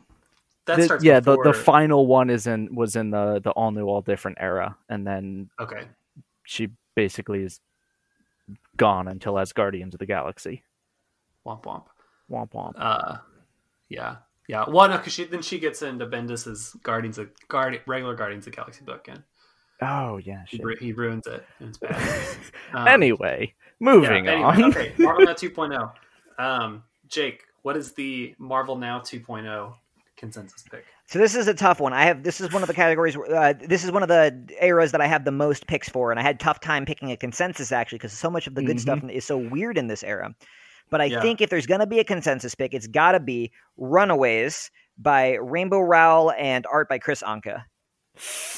[0.66, 1.04] that The- starts.
[1.04, 4.38] yeah, the, the final one is in was in the the all new, all different
[4.40, 5.82] era, and then Okay,
[6.44, 7.60] she basically is
[8.76, 10.62] gone until as Guardians of the Galaxy.
[11.46, 11.84] womp womp.
[12.30, 12.72] Womp womp.
[12.76, 13.18] Uh,
[13.88, 14.16] yeah,
[14.48, 14.64] yeah.
[14.68, 18.52] Well, no, because she then she gets into Bendis's Guardians of Guardi- regular Guardians of
[18.52, 19.22] the Galaxy book, and
[19.82, 20.44] Oh yeah.
[20.48, 21.44] he, he ruins it.
[21.60, 22.36] It's bad.
[22.72, 24.64] Um, anyway, moving yeah, on.
[24.64, 25.92] okay, Marvel Now 2.0.
[26.38, 29.74] Um, Jake, what is the Marvel Now 2.0
[30.16, 30.84] consensus pick?
[31.06, 31.92] So this is a tough one.
[31.92, 33.16] I have this is one of the categories.
[33.16, 36.18] Uh, this is one of the eras that I have the most picks for, and
[36.18, 39.00] I had tough time picking a consensus actually because so much of the good stuff
[39.08, 40.34] is so weird in this era.
[40.90, 41.20] But I Yeah.
[41.20, 45.80] think if there's gonna be a consensus pick, it's got to be Runaways by Rainbow
[45.80, 47.64] Rowell and art by Kris Anka.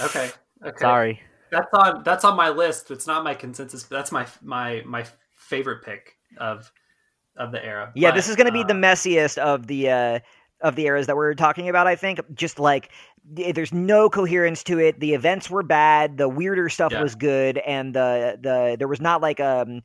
[0.00, 0.30] Okay.
[0.64, 0.78] Okay.
[0.78, 1.22] Sorry.
[1.50, 2.90] That's on that's on my list.
[2.90, 3.84] It's not my consensus.
[3.84, 6.70] But that's my my my favorite pick of
[7.36, 7.92] of the era.
[7.94, 10.18] Yeah, But, this is going to be uh, the messiest of the uh,
[10.60, 11.86] of the eras that we're talking about.
[11.86, 12.90] I think just like
[13.24, 15.00] there's no coherence to it.
[15.00, 16.16] The events were bad.
[16.16, 17.02] The weirder stuff Yeah.
[17.02, 19.82] was good, and the the there was not like um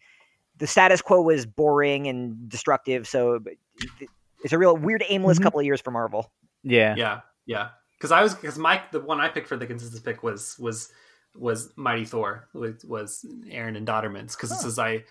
[0.58, 3.08] the status quo was boring and destructive.
[3.08, 3.40] So
[4.44, 5.44] it's a real weird, aimless Mhm.
[5.44, 6.32] couple of years for Marvel.
[6.64, 6.96] Yeah.
[6.96, 7.70] Yeah, yeah.
[7.98, 10.92] Because I was because Mike the one I picked for the consensus pick was was
[11.36, 15.04] was Mighty Thor was, was Aaron and Dauterman's because this is I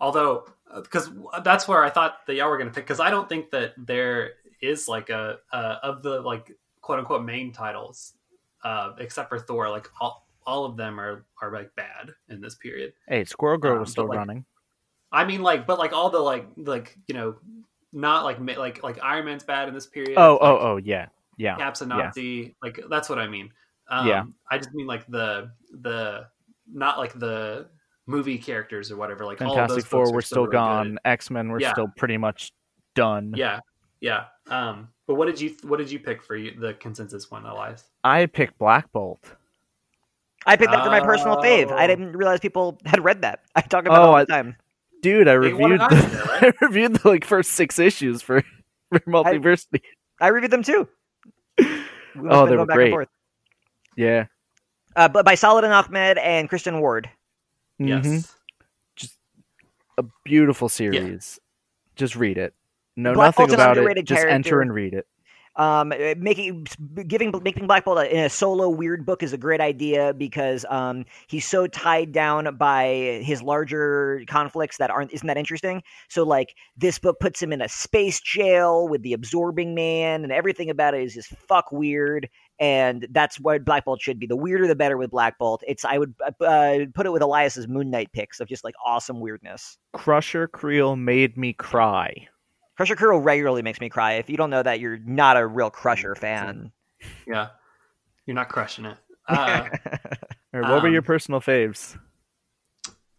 [0.00, 1.10] although because
[1.42, 4.32] that's where I thought that y'all were gonna pick because I don't think that there
[4.62, 8.14] is like a uh, of the like quote unquote main titles
[8.62, 12.54] uh, except for Thor like all all of them are are like bad in this
[12.54, 12.92] period.
[13.08, 14.44] Hey, Squirrel Girl Um, was still like, running.
[15.10, 17.36] I mean like but like all the like like you know
[17.92, 20.18] not like like like Iron Man's bad in this period.
[20.18, 21.06] Oh, like, oh, oh, yeah,
[21.36, 21.56] yeah.
[21.56, 21.96] Caps and yeah.
[21.96, 23.50] Nazi, like that's what I mean.
[23.88, 24.24] Um, Yeah.
[24.50, 25.50] I just mean like the
[25.82, 26.26] the
[26.72, 27.66] not like the
[28.06, 29.24] movie characters or whatever.
[29.24, 30.98] Like all of Fantastic those Four folks are were still really gone.
[31.04, 31.72] X Men were Yeah.
[31.72, 32.52] still pretty much
[32.94, 33.34] done.
[33.36, 33.60] Yeah,
[34.00, 34.26] yeah.
[34.48, 37.84] Um, but what did you what did you pick for you, the consensus one, Elias?
[38.02, 39.20] I picked Black Bolt.
[40.46, 41.70] I picked that for my personal fave.
[41.72, 41.86] I Oh.
[41.86, 43.40] didn't realize people had read that.
[43.56, 44.56] I talk about it Oh, all the time.
[45.00, 46.54] Dude, I They reviewed the, Eisner, right?
[46.60, 48.42] I reviewed the like first six issues for
[48.90, 49.80] for Multiversity.
[50.20, 50.86] I reviewed them too.
[51.58, 51.68] We've
[52.30, 52.90] Oh, they going were back and great.
[52.90, 53.08] forth.
[53.96, 54.26] Yeah.
[54.96, 57.10] Uh, but by Saladin Ahmed and Christian Ward.
[57.78, 58.06] Yes.
[58.06, 58.30] Mhm.
[59.98, 61.38] A beautiful series.
[61.96, 62.52] Just read it.
[62.96, 64.04] Know Black nothing Bolt's about it.
[64.04, 64.28] Just character.
[64.28, 65.06] enter and read it.
[65.56, 66.66] um, uh, making
[67.06, 71.04] giving making Black Bolt in a solo weird book is a great idea because um,
[71.28, 75.80] he's so tied down by his larger conflicts that aren't isn't that interesting.
[76.08, 80.32] So like this book puts him in a space jail with the Absorbing Man, and
[80.32, 82.28] everything about it is just fuck weird.
[82.60, 84.26] And that's what Black Bolt should be.
[84.26, 85.62] The weirder, the better with Black Bolt.
[85.66, 89.18] It's I would uh, put it with Elias's Moon Knight picks of just like awesome
[89.20, 89.76] weirdness.
[89.92, 92.28] Crusher Creel made me cry.
[92.76, 94.12] Crusher Creel regularly makes me cry.
[94.14, 96.70] If you don't know that, you're not a real Crusher fan.
[97.26, 97.48] Yeah,
[98.26, 98.96] you're not crushing it.
[99.28, 99.68] Uh,
[100.52, 101.98] Or what were your Um, personal faves?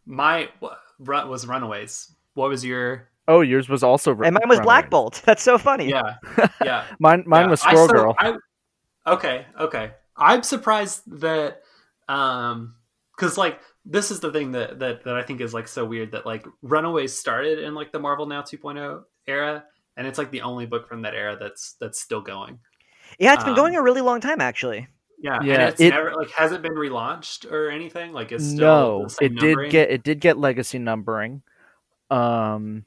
[0.05, 2.15] my wha- run was Runaways.
[2.35, 3.09] What was your?
[3.27, 5.21] Oh, yours was also and mine was Black Bolt.
[5.25, 5.89] That's so funny.
[5.89, 6.15] Yeah,
[6.63, 6.85] yeah.
[6.99, 8.15] Mine, mine Yeah, was I Squirrel so- Girl.
[8.19, 8.33] I,
[9.07, 9.91] okay, okay.
[10.17, 11.61] I'm surprised that,
[12.07, 12.75] um,
[13.15, 16.11] because like this is the thing that that that I think is like so weird
[16.11, 19.63] that like Runaways started in like the Marvel Now 2.0 era,
[19.97, 22.59] and it's like the only book from that era that's that's still going.
[23.19, 24.87] Yeah, it's been Um, going a really long time actually.
[25.19, 28.11] Yeah, Yeah, and it's it- never like has it been relaunched or anything?
[28.11, 31.41] Like it's still no, the same it did get it did get legacy numbering.
[32.09, 32.85] Um,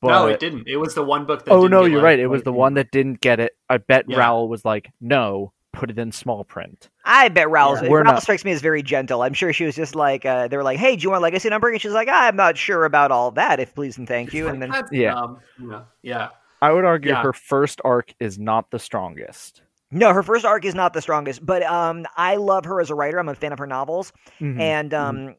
[0.00, 0.68] but no, it didn't.
[0.68, 1.52] It was the one book that.
[1.52, 2.18] oh didn't no, get, you're like, right.
[2.18, 3.52] It was the one that didn't get it.
[3.68, 4.18] I bet Yeah.
[4.18, 6.88] Rowell was like, no, put it in small print.
[7.04, 7.88] I bet Rowell Yeah.
[7.88, 9.22] We're Rowell not- strikes me as very gentle.
[9.22, 11.48] I'm sure she was just like uh, they were like, "Hey, do you want legacy
[11.48, 13.60] numbering?" And she's like, "I'm not sure about all that.
[13.60, 15.12] If please and thank you." Like, And then Yeah.
[15.14, 15.38] dumb.
[15.60, 16.28] yeah, yeah.
[16.60, 17.22] I would argue Yeah.
[17.22, 19.62] her first arc is not the strongest.
[19.90, 22.94] no, her first arc is not the strongest, but um, I love her as a
[22.94, 23.18] writer.
[23.18, 24.60] I'm a fan of her novels, Mhm.
[24.60, 25.34] and um,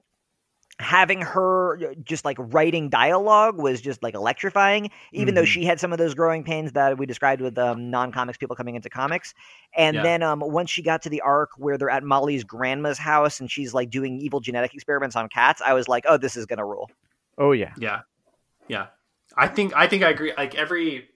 [0.80, 4.90] having her just like writing dialogue was just like electrifying.
[5.12, 5.48] Even though Mhm.
[5.48, 8.76] she had some of those growing pains that we described with um, non-comics people coming
[8.76, 9.34] into comics,
[9.76, 10.04] and Yeah.
[10.04, 13.52] then um, once she got to the arc where they're at Molly's grandma's house and
[13.52, 16.66] she's like doing evil genetic experiments on cats, I was like, oh, this is gonna
[16.66, 16.90] rule.
[17.38, 18.02] oh yeah, Yeah,
[18.68, 18.88] yeah.
[19.38, 20.34] I think I think I agree.
[20.38, 21.10] Like every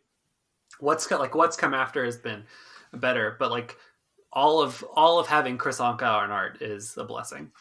[0.80, 2.44] what's co- like what's come after has been
[2.94, 3.78] better, but like
[4.32, 7.52] all of all of having Kris Anka on art is a blessing.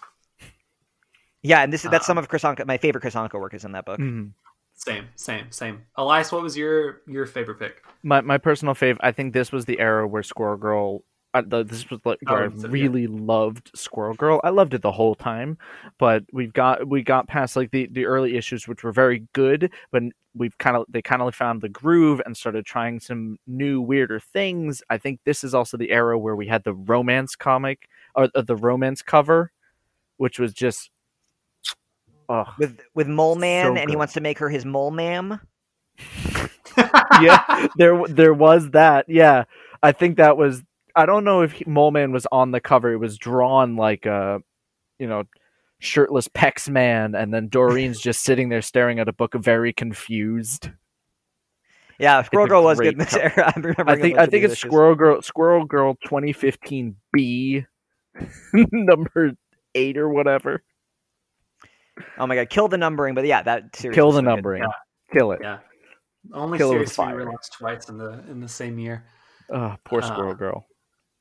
[1.42, 2.66] Yeah, and this is that's some Um, of Kris Anka.
[2.66, 3.98] My favorite Kris Anka work is in that book.
[3.98, 4.32] Mhm.
[4.74, 5.82] Same, same, same.
[5.96, 7.82] Elias, what was your your favorite pick?
[8.02, 8.96] my my personal fave.
[9.00, 11.02] I think this was the era where Squirrel Girl.
[11.34, 12.72] Uh, the, this was like where Oh, I so, yeah.
[12.72, 14.38] really loved Squirrel Girl.
[14.44, 15.56] I loved it the whole time,
[15.98, 19.72] but we've got we got past like the the early issues, which were very good,
[19.92, 20.02] but
[20.34, 24.20] we've kind of they kind of found the groove and started trying some new weirder
[24.20, 24.82] things.
[24.90, 28.42] I think this is also the era where we had the romance comic or uh,
[28.42, 29.52] the romance cover,
[30.18, 30.90] which was just.
[32.32, 35.38] Oh With with Mole Man, So and he wants to make her his Mole Ma'am.
[37.20, 39.04] yeah, there there was that.
[39.08, 39.44] Yeah,
[39.82, 40.62] I think that was.
[40.96, 42.90] I don't know if he, Mole Man was on the cover.
[42.92, 44.40] It was drawn like a,
[44.98, 45.24] you know,
[45.78, 50.70] shirtless Pex Man, and then Doreen's just sitting there staring at a book, very confused.
[51.98, 53.52] Yeah, Squirrel Girl was good in this era.
[53.54, 54.70] I'm remembering I think I think it's issues.
[54.70, 57.66] Squirrel Girl Squirrel Girl 2015 B
[58.54, 59.32] number
[59.74, 60.62] eight or whatever.
[62.18, 63.94] Oh my god, kill the numbering, but yeah, that series.
[63.94, 64.62] Kill the so numbering.
[64.62, 64.70] Yeah.
[65.12, 65.40] Kill it.
[65.42, 65.58] Yeah.
[66.32, 69.04] Only Kill series to be relaunched twice in the in the same year.
[69.50, 70.66] Oh, poor Uh, Squirrel Girl.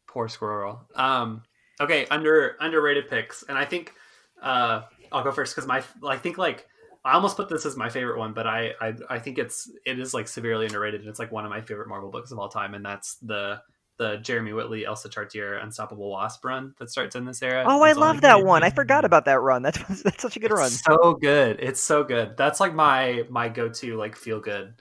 [0.08, 0.82] Poor squirrel.
[0.95, 1.44] Um,
[1.80, 3.94] okay, under underrated picks, and I think
[4.41, 4.82] uh,
[5.12, 6.68] I'll go first because my I think like
[7.06, 9.99] I almost put this as my favorite one, but I, I I think it's it
[9.99, 12.49] is like severely underrated, and it's like one of my favorite Marvel books of all
[12.49, 13.62] time, and that's the
[14.02, 17.64] the Jeremy Whitley, Elsa Charretier, Unstoppable Wasp run that starts in this era.
[17.68, 18.64] Oh, I love that one.
[18.64, 19.61] I forgot about that run.
[19.61, 20.72] That's that's such a good run.
[20.72, 21.60] So good.
[21.60, 22.36] It's so good.
[22.36, 24.73] That's like my my go to like feel good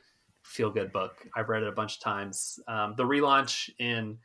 [0.43, 1.13] feel good book.
[1.37, 2.59] I've read it a bunch of times.
[2.67, 4.17] Um, the relaunch in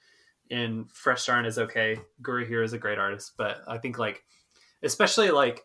[0.49, 1.99] in Fresh Start is okay.
[2.21, 4.23] Gurihiru is a great artist, but I think like
[4.81, 5.61] especially like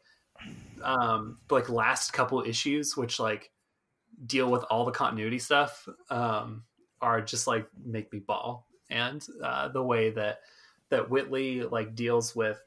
[0.82, 3.52] um like last couple issues, which like
[4.26, 6.64] deal with all the continuity stuff, um,
[7.00, 8.66] are just like make me ball.
[8.90, 10.40] And uh, the way that
[10.90, 12.60] that Whitley like deals with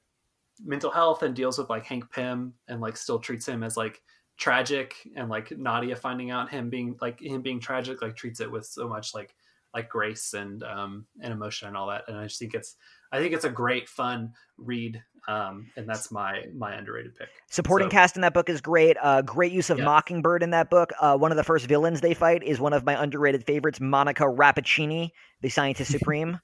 [0.64, 4.02] mental health and deals with like Hank Pym and like still treats him as like
[4.38, 8.52] tragic and like Nadia finding out him being like him being tragic like treats it
[8.52, 9.36] with so much like
[9.74, 12.04] like grace and um and emotion and all that.
[12.08, 12.76] And I just think it's
[13.12, 17.30] I think it's a great fun read um and that's my my underrated pick.
[17.50, 18.98] Supporting So- cast in that book is great.
[19.02, 19.86] Uh, great use of Yeah.
[19.86, 20.92] Mockingbird in that book.
[21.00, 24.24] Uh, one of the first villains they fight is one of my underrated favorites, Monica
[24.24, 26.40] Rappaccini, the Scientist Supreme.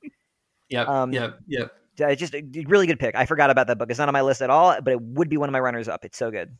[0.69, 0.88] Yep.
[0.88, 1.39] Um, yep.
[1.47, 1.72] Yep.
[2.01, 3.15] Uh, just a really good pick.
[3.15, 3.89] I forgot about that book.
[3.89, 5.89] It's not on my list at all, but it would be one of my runners
[5.89, 6.06] up.
[6.06, 6.56] It's so good.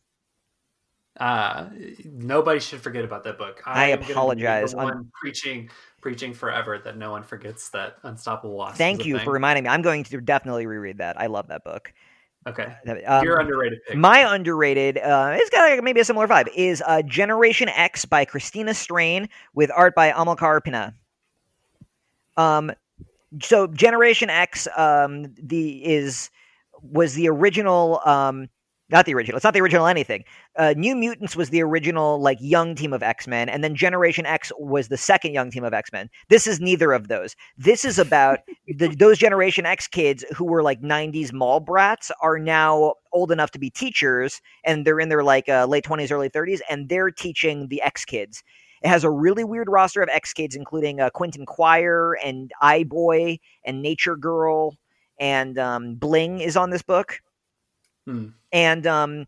[1.20, 1.66] Uh
[2.06, 3.62] nobody should forget about that book.
[3.66, 4.74] I am apologize.
[4.74, 5.70] I'm- one preaching
[6.02, 8.78] preaching forever that no one forgets that Unstoppable Wasp.
[8.78, 9.70] Thank you for reminding me.
[9.70, 11.20] I'm going to definitely reread that.
[11.20, 11.92] I love that book.
[12.48, 12.74] Okay.
[13.06, 13.98] Um, Your underrated pick.
[13.98, 18.26] My underrated, uh, it's got like maybe a similar vibe, is uh, Generation X by
[18.26, 20.96] Christina Strain with art by Amilcar Pinna.
[22.38, 22.72] Um,
[23.42, 26.30] so Generation X, um, the is
[26.82, 28.48] was the original, um,
[28.90, 29.38] not the original.
[29.38, 30.24] It's not the original anything.
[30.58, 34.26] Uh, New Mutants was the original like young team of X Men, and then Generation
[34.26, 36.10] X was the second young team of X Men.
[36.30, 37.36] This is neither of those.
[37.58, 42.40] This is about the, those Generation X kids who were like '90s mall brats are
[42.40, 46.30] now old enough to be teachers, and they're in their like uh, late 20s, early
[46.30, 48.44] 30s, and they're teaching the X kids.
[48.82, 53.40] It has a really weird roster of X kids, including uh, Quentin Quire and Eye-Boy
[53.66, 54.78] and Nature Girl,
[55.20, 57.20] and um, Bling is on this book.
[58.10, 58.28] Hmm.
[58.52, 59.26] And um,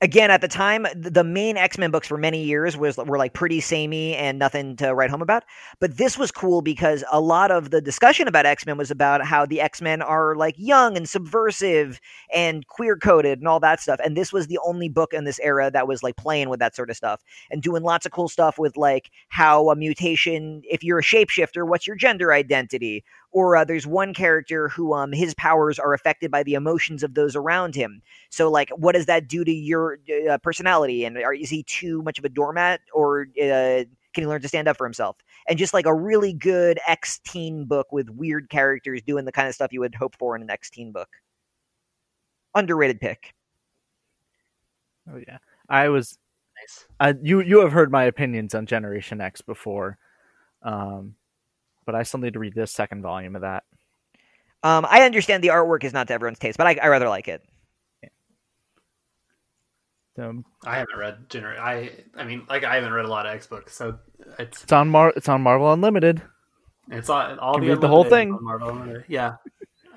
[0.00, 3.34] again, at the time, the main X Men books for many years was were like
[3.34, 5.44] pretty samey and nothing to write home about.
[5.80, 9.24] But this was cool because a lot of the discussion about X Men was about
[9.24, 12.00] how the X Men are like young and subversive
[12.34, 14.00] and queer coded and all that stuff.
[14.04, 16.74] And this was the only book in this era that was like playing with that
[16.74, 20.82] sort of stuff and doing lots of cool stuff with like how a mutation, if
[20.82, 23.04] you're a shapeshifter, what's your gender identity?
[23.32, 27.14] Or uh, there's one character who um his powers are affected by the emotions of
[27.14, 28.02] those around him.
[28.30, 29.98] So like, what does that do to your
[30.30, 31.04] uh, personality?
[31.04, 34.48] And are, is he too much of a doormat, or uh, can he learn to
[34.48, 35.16] stand up for himself?
[35.48, 39.48] And just like a really good X teen book with weird characters doing the kind
[39.48, 41.08] of stuff you would hope for in an X teen book.
[42.54, 43.34] Underrated pick.
[45.10, 45.38] Oh yeah,
[45.68, 46.18] I was.
[46.60, 46.86] Nice.
[47.00, 49.96] Uh, you you have heard my opinions on Generation X before,
[50.62, 51.14] um,
[51.84, 53.64] but I still need to read this second volume of that.
[54.62, 57.28] Um, I understand the artwork is not to everyone's taste, but I, I rather like
[57.28, 57.42] it.
[60.18, 61.58] Um, I haven't read Gener.
[61.58, 63.98] I I mean, like I haven't read a lot of X books, so
[64.38, 65.12] it's it's on Mar.
[65.16, 66.20] It's on Marvel Unlimited.
[66.90, 68.32] it's all all Can the the whole thing.
[68.34, 69.04] on Marvel Unlimited.
[69.08, 69.36] Yeah.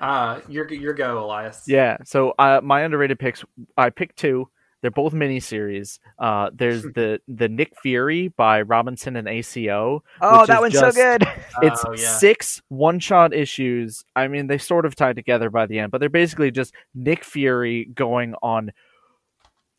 [0.00, 1.64] Uh, your your go, Elias.
[1.66, 1.98] Yeah.
[2.04, 3.44] So uh, my underrated picks.
[3.76, 4.48] I picked two.
[4.82, 5.98] They're both miniseries.
[6.18, 10.02] Uh, there's the the Nick Fury by Robinson and ACO.
[10.20, 11.26] Oh, that one's just- so good.
[11.62, 12.16] It's Oh, yeah.
[12.18, 14.04] six one shot issues.
[14.14, 17.24] I mean, they sort of tie together by the end, but they're basically just Nick
[17.24, 18.70] Fury going on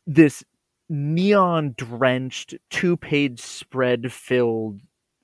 [0.06, 0.42] this
[0.88, 4.80] neon drenched two page spread filled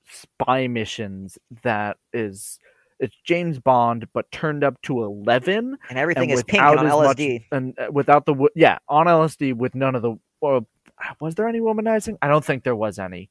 [0.07, 2.59] spy missions that is
[2.99, 6.85] it's James Bond but turned up to 11 And everything and is pink and on
[6.85, 7.45] without as much- LSD.
[7.51, 10.67] and uh, without the yeah on LSD with none of the well,
[11.19, 12.17] was there any womanizing?
[12.21, 13.29] I don't think there was any.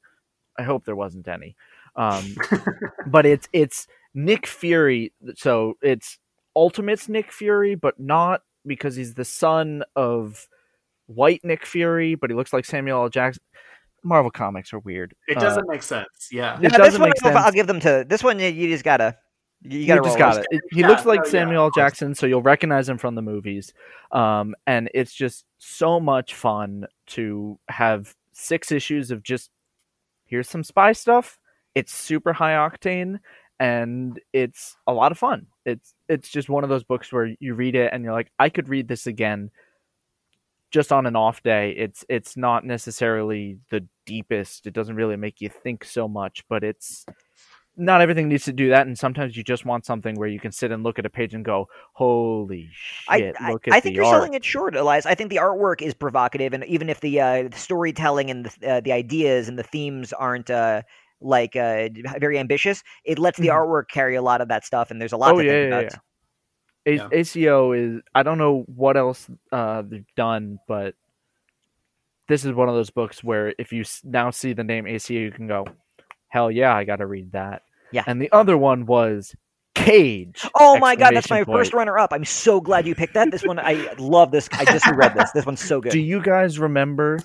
[0.57, 1.55] I hope there wasn't any.
[1.95, 2.35] Um,
[3.07, 6.17] but it's it's Nick Fury, so it's
[6.55, 10.47] Ultimate's Nick Fury, but not because he's the son of
[11.07, 13.09] White Nick Fury, but he looks like Samuel L.
[13.09, 13.41] Jackson.
[14.03, 15.15] Marvel comics are weird.
[15.27, 16.29] It Uh, doesn't make sense.
[16.31, 16.57] Yeah.
[16.57, 18.37] It Yeah, this doesn't one make I'll- I'll give them to this one.
[18.39, 19.17] You, you just gotta,
[19.69, 20.61] you you gotta just got with it.
[20.71, 21.67] He Yeah, looks like no, Samuel L.
[21.67, 21.73] of.
[21.73, 23.73] Jackson, so you'll recognize him from the movies.
[24.11, 29.49] Um, and it's just so much fun to have six issues of just
[30.25, 31.39] here's some spy stuff,
[31.75, 33.19] It's super high octane
[33.59, 35.47] and it's a lot of fun.
[35.65, 38.49] It's it's just one of those books where you read it and you're like, I
[38.49, 39.51] could read this again
[40.71, 41.71] just on an off day.
[41.71, 44.67] It's it's not necessarily the deepest.
[44.67, 47.05] It doesn't really make you think so much, but it's
[47.77, 50.51] not everything needs to do that and sometimes you just want something where you can
[50.51, 53.79] sit and look at a page and go holy shit I, look I, at I
[53.79, 54.15] think the you're art.
[54.15, 55.05] selling it short, Elias.
[55.05, 58.69] I think the artwork is provocative, and even if the, uh, the storytelling and the,
[58.69, 60.81] uh, the ideas and the themes aren't uh,
[61.21, 61.89] like uh,
[62.19, 63.55] very ambitious, it lets the Mhm.
[63.55, 65.61] artwork carry a lot of that stuff, and there's a lot oh to yeah, think
[65.61, 65.83] yeah, about.
[65.83, 65.99] yeah.
[66.85, 67.09] Yeah.
[67.11, 70.93] ACO is I don't know what else uh, they've done, but
[72.27, 75.13] this is one of those books where if you s- now see the name ACO,
[75.19, 75.65] you can go,
[76.27, 77.63] hell yeah, I got to read that.
[77.91, 78.03] Yeah.
[78.07, 79.35] And the other one was
[79.75, 80.45] Cage.
[80.55, 82.11] Oh my god, that's my exclamation first runner up.
[82.13, 83.29] I'm so glad you picked that.
[83.31, 84.47] This one, I love this.
[84.53, 85.31] I just read this.
[85.31, 85.91] This one's so good.
[85.91, 87.19] Do you guys remember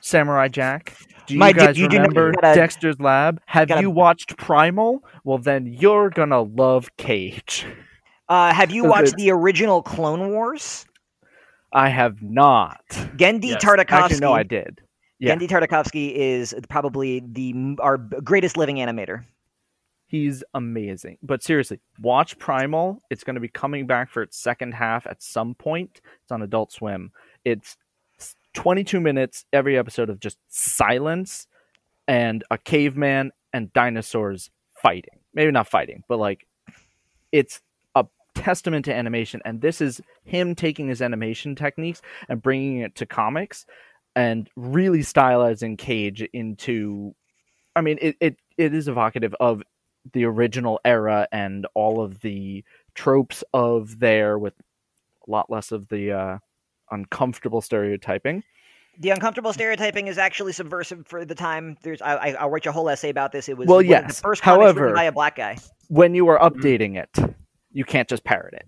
[0.00, 0.96] Samurai Jack?
[1.26, 3.40] Do you My- did- guys you do remember you gotta- Dexter's Lab?
[3.46, 5.02] Have gotta- you watched Primal?
[5.24, 7.66] Well, then you're gonna love Cage.
[8.28, 9.18] Uh, have you So watched good.
[9.24, 10.86] the original Clone Wars?
[11.72, 12.80] I have not.
[13.16, 13.64] Genndy Yes.
[13.64, 13.90] Tartakovsky.
[13.92, 14.80] Actually, no, I did.
[15.24, 15.34] Yeah.
[15.34, 19.24] Genndy Tartakovsky is probably the our greatest living animator.
[20.06, 21.18] He's amazing.
[21.22, 23.00] But seriously, watch Primal.
[23.10, 26.00] It's going to be coming back for its second half at some point.
[26.22, 27.10] It's on Adult Swim.
[27.44, 27.76] It's
[28.54, 31.46] 22 minutes every episode of just silence
[32.06, 34.50] and a caveman and dinosaurs
[34.82, 35.18] fighting.
[35.32, 36.46] Maybe not fighting, but like
[37.32, 37.60] it's
[37.94, 42.94] a testament to animation and this is him taking his animation techniques and bringing it
[42.96, 43.66] to comics
[44.16, 47.14] and really stylizing Cage into
[47.76, 49.62] I mean it it, it is evocative of
[50.12, 52.62] the original era and all of the
[52.94, 54.54] tropes of there with
[55.26, 56.38] a lot less of the uh,
[56.90, 58.42] uncomfortable stereotyping.
[59.00, 61.76] The uncomfortable stereotyping is actually subversive for the time.
[61.82, 63.48] There's, I, I, I'll write you a whole essay about this.
[63.48, 64.16] It was Well, one yes.
[64.18, 65.56] the first However- by a black guy.
[65.88, 67.34] When you are updating it,
[67.72, 68.66] you can't just parrot it.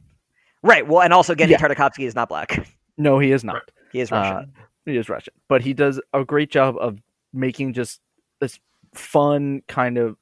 [0.62, 0.86] Right.
[0.88, 1.58] Well, and also Genndy Yeah.
[1.58, 2.66] Tartakovsky is not black.
[2.98, 3.70] No, he is not.
[3.92, 4.52] He is Uh, Russian.
[4.86, 6.98] He is Russian, but he does a great job of
[7.32, 8.00] making just
[8.40, 8.58] this
[8.94, 10.16] fun kind of.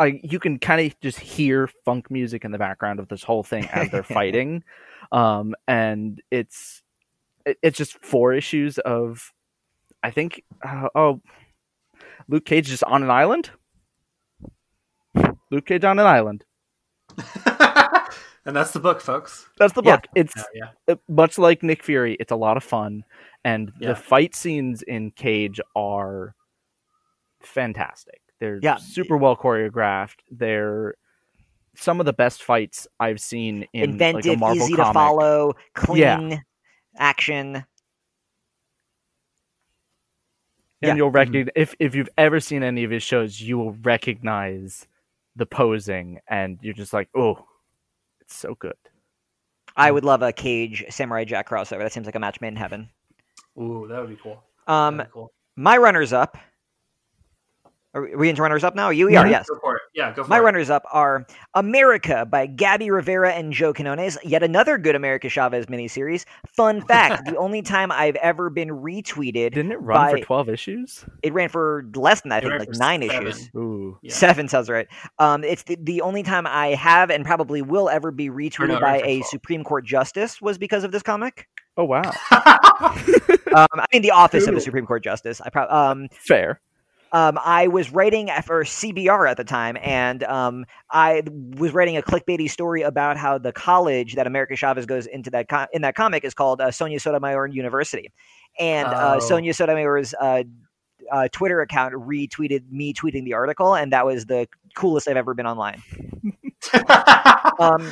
[0.00, 3.42] I you can kind of just hear funk music in the background of this whole
[3.42, 4.64] thing as they're fighting,
[5.12, 6.82] um, and it's
[7.48, 9.32] it, it's just four issues of,
[10.02, 11.20] I think, uh, oh,
[12.28, 13.50] Luke Cage is on an island.
[15.50, 16.44] Luke Cage on an island.
[18.48, 19.46] and that's the book, folks.
[19.58, 19.96] That's the Yeah.
[19.96, 20.06] book.
[20.16, 20.94] It's Yeah, yeah.
[20.94, 23.04] uh, much like Nick Fury, it's a lot of fun,
[23.44, 23.88] and Yeah.
[23.90, 26.34] the fight scenes in Cage are
[27.40, 28.22] fantastic.
[28.40, 28.76] They're Yeah.
[28.76, 30.20] super well choreographed.
[30.30, 30.94] They're
[31.74, 34.86] some of the best fights I've seen in like, a Inventive, Marvel easy comic.
[34.88, 36.38] to follow, clean Yeah.
[36.96, 37.64] action.
[40.80, 40.94] and Yeah.
[40.94, 44.86] you'll recognize if if you've ever seen any of his shows, you will recognize
[45.34, 47.44] the posing, and you're just like, oh,
[48.28, 48.74] it's so good.
[49.74, 51.78] I would love a Cage Samurai Jack crossover.
[51.78, 52.90] That seems like a match made in heaven.
[53.58, 54.42] Ooh, that would be cool.
[54.66, 55.32] Um, be cool.
[55.56, 56.36] my runners up.
[57.98, 58.90] Are we into runners up now?
[58.90, 59.48] You we are, yes.
[59.48, 59.82] Go for it.
[59.94, 60.42] Yeah, go for My it.
[60.42, 65.66] runners up are America by Gabby Rivera and Joe Quinones, yet another good America Chavez
[65.66, 66.24] miniseries.
[66.46, 71.04] Fun fact the only time I've ever been retweeted, Didn't it run for twelve issues?
[71.22, 73.26] it ran for less than that, I think like nine seven.
[73.28, 73.50] issues.
[73.56, 74.12] Ooh, Yeah.
[74.12, 74.86] Seven sounds right.
[75.18, 78.80] Um, it's the, the only time I have and probably will ever be retweeted no,
[78.80, 79.26] by a 12.
[79.26, 81.48] Supreme Court justice was because of this comic.
[81.76, 82.02] oh wow,
[83.54, 85.40] Um, I mean, the office of a Supreme Court justice.
[85.40, 86.60] I probably um, fair.
[87.12, 91.22] Um, I was writing for CBR at the time, and um, I
[91.56, 95.46] was writing a clickbaity story about how the college that America Chavez goes into that
[95.72, 98.12] in that comic is called uh, Sonia Sotomayor University,
[98.58, 99.20] and uh, Oh.
[99.20, 100.42] Sonia Sotomayor's uh,
[101.10, 105.34] uh, Twitter account retweeted me tweeting the article, and that was the coolest I've ever
[105.34, 105.82] been online.
[107.60, 107.90] Um,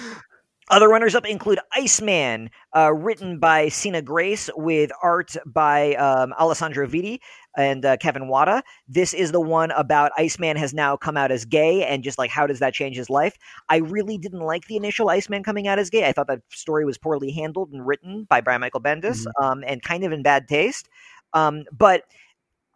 [0.68, 6.86] other runners up include Iceman, uh, written by Sina Grace with art by um, Alessandro
[6.86, 7.20] Vitti
[7.56, 8.62] and uh, Kevin Wada.
[8.88, 12.30] This is the one about Iceman has now come out as gay and just like
[12.30, 13.36] how does that change his life.
[13.68, 16.06] I really didn't like the initial Iceman coming out as gay.
[16.06, 19.82] I thought that story was poorly handled and written by Brian Michael Bendis um, and
[19.82, 20.88] kind of in bad taste.
[21.32, 22.02] Um, but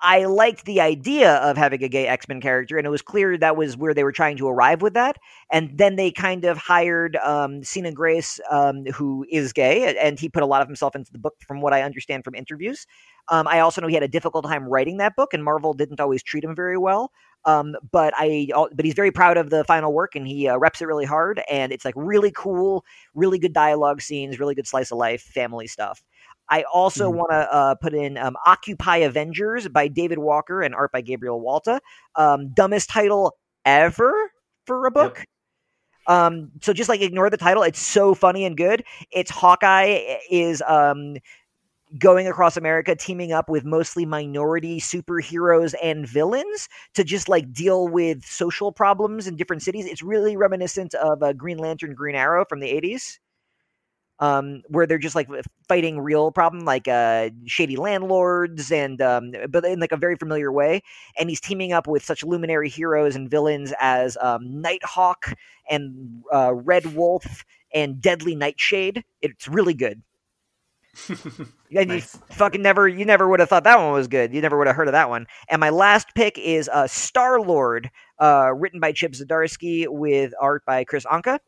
[0.02, 3.36] I liked the idea of having a gay X Men character, and it was clear
[3.36, 5.18] that was where they were trying to arrive with that.
[5.52, 10.30] And then they kind of hired um, Sina Grace, um, who is gay, and he
[10.30, 12.86] put a lot of himself into the book, from what I understand from interviews.
[13.28, 16.00] Um, I also know he had a difficult time writing that book, and Marvel didn't
[16.00, 17.12] always treat him very well.
[17.44, 20.80] Um, but I, but he's very proud of the final work, and he uh, reps
[20.80, 21.42] it really hard.
[21.50, 25.66] And it's like really cool, really good dialogue scenes, really good slice of life, family
[25.66, 26.02] stuff.
[26.50, 27.14] I also Mhm.
[27.16, 31.40] want to uh, put in um, Occupy Avengers by David Walker and art by Gabriel
[31.40, 31.80] Walta.
[32.16, 34.32] Um, dumbest title ever
[34.66, 35.24] for a book.
[36.06, 37.62] Um, so just like ignore the title.
[37.62, 38.84] It's so funny and good.
[39.12, 41.16] It's Hawkeye is um,
[41.98, 47.88] going across America, teaming up with mostly minority superheroes and villains to just like deal
[47.88, 49.86] with social problems in different cities.
[49.86, 53.18] It's really reminiscent of uh, Green Lantern, Green Arrow from the '80s.
[54.20, 55.28] Um, where they're just like
[55.68, 60.52] fighting real problem, like uh, shady landlords, and um, but in like a very familiar
[60.52, 60.82] way.
[61.18, 65.32] And he's teaming up with such luminary heroes and villains as um, Nighthawk
[65.70, 67.44] and uh, Red Wolf
[67.74, 69.04] and Deadly Nightshade.
[69.22, 70.02] It's really good.
[71.74, 72.14] And Nice.
[72.30, 74.34] you fucking never, you never would have thought that one was good.
[74.34, 75.26] You never would have heard of that one.
[75.48, 80.64] And my last pick is uh, Star Lord, uh, written by Chip Zdarsky with art
[80.66, 81.38] by Kris Anka.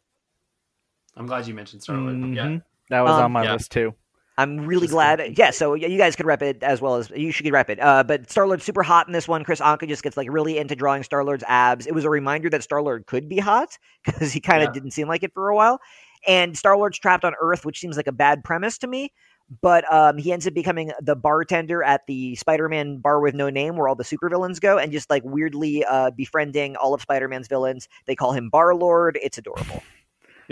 [1.17, 2.35] I'm glad you mentioned Star Lord.
[2.35, 2.59] Yeah.
[2.91, 3.53] That was Um, on my Yeah.
[3.55, 3.95] list too.
[4.39, 5.19] I'm really Just glad.
[5.19, 5.35] kidding.
[5.37, 7.79] Yeah, so you guys could rep it as well as you should rep it.
[7.79, 9.45] Uh, but Star Lord's super hot in this one.
[9.45, 11.87] Kris Anka just gets like really into drawing Star Lord's abs.
[11.87, 13.77] It was a reminder that Star Lord could be hot
[14.07, 14.73] because he kind of Yeah.
[14.73, 15.81] didn't seem like it for a while.
[16.27, 19.13] And Star Lord's trapped on Earth, which seems like a bad premise to me.
[19.61, 23.77] But um, he ends up becoming the bartender at the Spider-Man bar with no name,
[23.77, 27.87] where all the supervillains go, and just like weirdly uh, befriending all of Spider-Man's villains.
[28.07, 29.19] They call him Bar Lord.
[29.21, 29.83] It's adorable.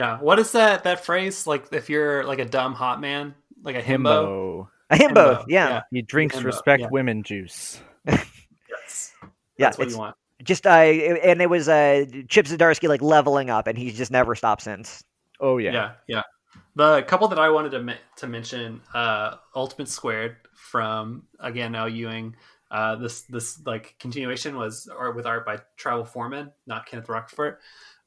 [0.00, 0.18] Yeah.
[0.18, 1.46] What is that that phrase?
[1.46, 4.16] Like if you're like a dumb hot man, like a himbo.
[4.24, 4.68] Himbo.
[4.90, 5.82] A him Himbo, both, yeah.
[5.92, 6.88] He drinks Himbo, respect yeah.
[6.90, 7.80] women juice.
[8.06, 9.12] Yes.
[9.22, 9.28] Yeah,
[9.58, 10.16] That's what it's- you want.
[10.42, 14.34] just uh and it was uh chip zdarsky like leveling up and he's just never
[14.34, 15.04] stopped since
[15.38, 15.72] Oh yeah.
[15.72, 15.90] Yeah.
[16.06, 16.22] yeah,
[16.76, 21.88] The couple that I wanted to me- to mention, uh, Ultimate Squared from again Al
[21.88, 22.36] Ewing.
[22.70, 27.56] Uh, this this like continuation was or with art by Travel Foreman, not Kenneth Rocafort.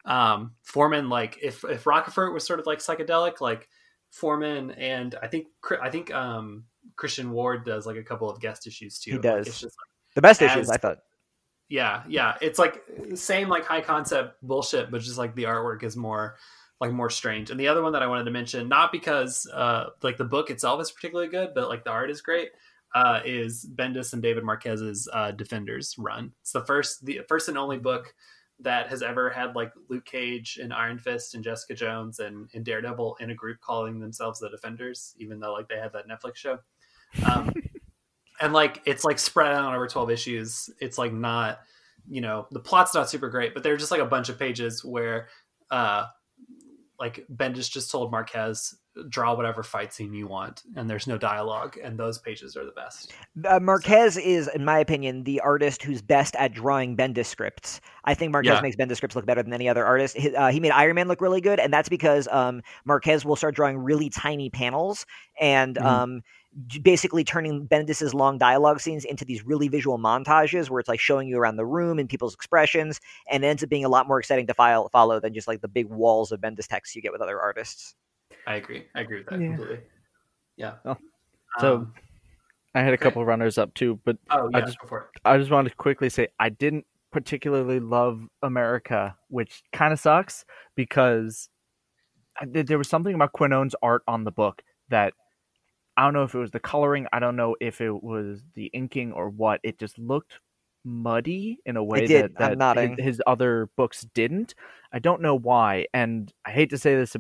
[0.06, 3.70] Um, Foreman, like if if Rocafort was sort of like psychedelic, like
[4.12, 5.48] Foreman and I think
[5.82, 6.66] I think um
[6.96, 9.12] Christian Ward does like a couple of guest issues too.
[9.12, 9.48] He Like, does.
[9.48, 9.76] it's just
[10.16, 11.00] the best As- issues i thought
[11.70, 12.84] yeah yeah it's like
[13.16, 16.36] same like high concept bullshit but just like the artwork is more
[16.80, 19.86] like more strange and the other one that i wanted to mention not because uh
[20.04, 22.50] like the book itself is particularly good but like the art is great
[22.94, 27.58] uh is bendis and david marquez's uh defenders run it's the first the first and
[27.58, 28.14] only book
[28.64, 32.66] that has ever had like luke cage and iron fist and jessica jones and, and
[32.66, 36.38] daredevil in a group calling themselves the defenders even though like they had that netflix
[36.38, 36.58] show.
[37.30, 37.52] Um
[38.42, 40.70] and like it's like spread out over 12 issues.
[40.80, 41.60] It's like not
[42.10, 44.84] you know the plot's not super great but they're just like a bunch of pages
[44.84, 45.30] where
[45.72, 46.06] uh
[47.00, 48.76] like bendis just told marquez
[49.10, 52.72] draw whatever fight scene you want and there's no dialogue and those pages are the
[52.72, 53.14] best
[53.48, 58.14] uh, marquez is in my opinion the artist who's best at drawing bendis scripts i
[58.14, 58.62] think marquez Yeah.
[58.62, 61.08] makes bendis scripts look better than any other artist he, uh, he made iron man
[61.08, 65.06] look really good and that's because um marquez will start drawing really tiny panels
[65.40, 65.86] and Mhm.
[65.86, 66.22] um
[66.84, 71.28] basically turning Bendis's long dialogue scenes into these really visual montages where it's like showing
[71.28, 74.20] you around the room and people's expressions and it ends up being a lot more
[74.20, 77.12] exciting to file, follow than just like the big walls of Bendis text you get
[77.12, 77.96] with other artists.
[78.48, 79.48] I agree i agree with that Yeah.
[79.56, 79.80] completely
[80.58, 80.98] yeah Oh,
[81.60, 81.94] so- Um,
[82.76, 83.04] I had a Okay.
[83.04, 85.70] couple runners up too, but oh I yeah just- go for it I just wanted
[85.70, 90.44] to quickly say I didn't particularly love America, which kind of sucks
[90.76, 91.50] because
[92.42, 95.14] I, there there was something about Quinones' art on the book that
[95.96, 98.66] I don't know if it was the coloring, I don't know if it was the
[98.74, 99.60] inking or what.
[99.62, 100.40] It just looked
[100.84, 102.36] muddy in a way did.
[102.40, 104.56] that, that his, his other books didn't.
[104.92, 107.16] I don't know why, and I hate to say this,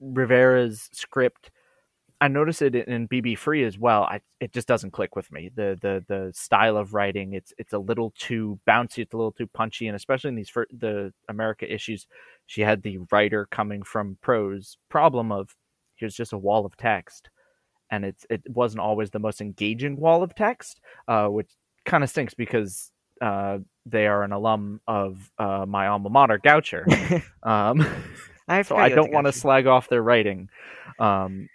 [0.00, 1.50] Rivera's script.
[2.20, 4.04] I notice it in BB Free as well.
[4.04, 5.50] I, it just doesn't click with me.
[5.54, 8.98] The the the style of writing it's it's a little too bouncy.
[9.00, 12.06] It's a little too punchy, and especially in these fir- the America issues,
[12.46, 15.54] she had the writer coming from prose problem of
[15.96, 17.28] here's just a wall of text,
[17.90, 21.50] and it's it wasn't always the most engaging wall of text, uh, which
[21.84, 27.22] kind of stinks because uh, they are an alum of uh, my alma mater, Goucher.
[27.42, 27.86] Um,
[28.48, 30.48] I so I don't want to slag off their writing,
[30.98, 31.48] um,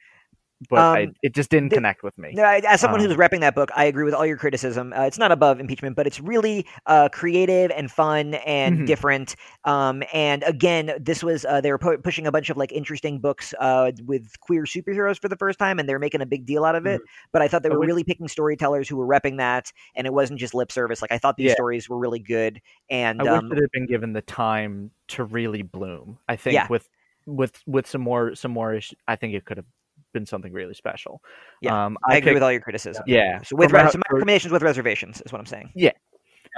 [0.70, 2.32] but I, Um, it just didn't the- connect with me.
[2.34, 4.94] No, I- as someone Um, who's repping that book, I agree with all your criticism.
[4.96, 8.86] Uh, it's not above impeachment, but it's really uh, creative and fun and Mhm.
[8.88, 9.36] different.
[9.66, 13.20] Um, and again, this was uh, they were pu- pushing a bunch of like interesting
[13.20, 16.66] books uh, with queer superheroes for the first time, and they're making a big deal
[16.66, 17.02] out of it.
[17.32, 20.40] But I thought they were really picking storytellers who were repping that, and it wasn't
[20.40, 21.02] just lip service.
[21.02, 21.54] Like I thought these Yeah.
[21.54, 25.24] stories were really good, and I um, wish it had been given the time to
[25.24, 26.18] really bloom.
[26.30, 26.68] I think Yeah.
[26.70, 26.90] with
[27.26, 29.66] with with some more some more I think it could have
[30.14, 31.22] been something really special.
[31.62, 33.04] Yeah, um, I, agree picked- with all your criticism.
[33.08, 35.72] Yeah, So with for my- re- so my recommendations with reservations is what I'm saying.
[35.76, 35.92] Yeah.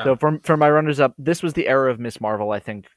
[0.04, 2.52] So for for my runners up, this was the era of Miss Marvel.
[2.52, 2.88] I think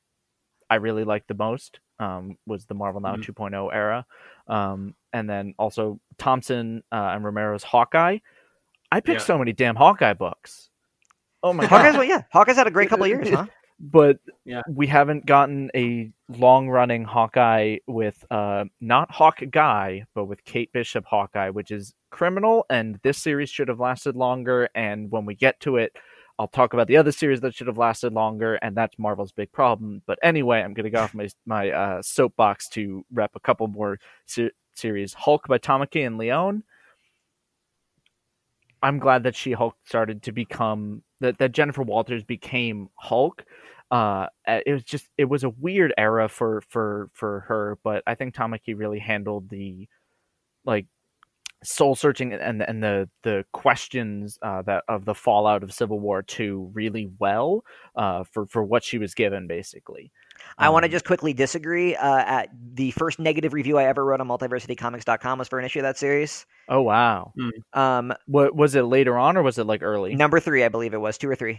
[0.70, 1.80] I really liked the most.
[1.98, 3.24] um, was the Marvel Now Mhm.
[3.24, 4.04] 2.0 era,
[4.48, 8.18] um, and then also Thompson uh, and Romero's Hawkeye.
[8.92, 9.26] I picked Yeah.
[9.26, 10.68] so many damn Hawkeye books.
[11.42, 11.70] Oh my god!
[11.70, 13.46] Hawkeye's, well, yeah, Hawkeye's had a great couple of years, huh?
[13.78, 14.62] But Yeah.
[14.68, 20.72] we haven't gotten a long running Hawkeye with uh not Hawk Guy, but with Kate
[20.72, 25.34] Bishop Hawkeye, which is criminal and this series should have lasted longer and when we
[25.34, 25.94] get to it
[26.38, 29.50] I'll talk about the other series that should have lasted longer and that's Marvel's big
[29.52, 30.02] problem.
[30.06, 33.66] But anyway, I'm going to go off my my uh, soapbox to rep a couple
[33.68, 35.14] more se- series.
[35.14, 36.62] Hulk by Tamaki and Leon.
[38.82, 43.44] I'm glad that She Hulk started to become that that Jennifer Walters became Hulk.
[43.90, 48.14] Uh, it was just it was a weird era for for for her, but I
[48.14, 49.88] think Tamaki really handled the
[50.64, 50.86] like
[51.64, 56.22] soul searching and and the the questions uh, that of the fallout of Civil War
[56.22, 57.64] two really well
[57.96, 60.12] uh, for for what she was given basically.
[60.58, 61.96] I want to Um, just quickly disagree.
[61.96, 65.78] Uh, at the first negative review I ever wrote on multiversitycomics.com was for an issue
[65.78, 66.44] of that series.
[66.68, 67.32] Oh wow!
[67.72, 70.14] Um, What was it later on or was it like early?
[70.14, 71.58] number three, I believe it was two or three.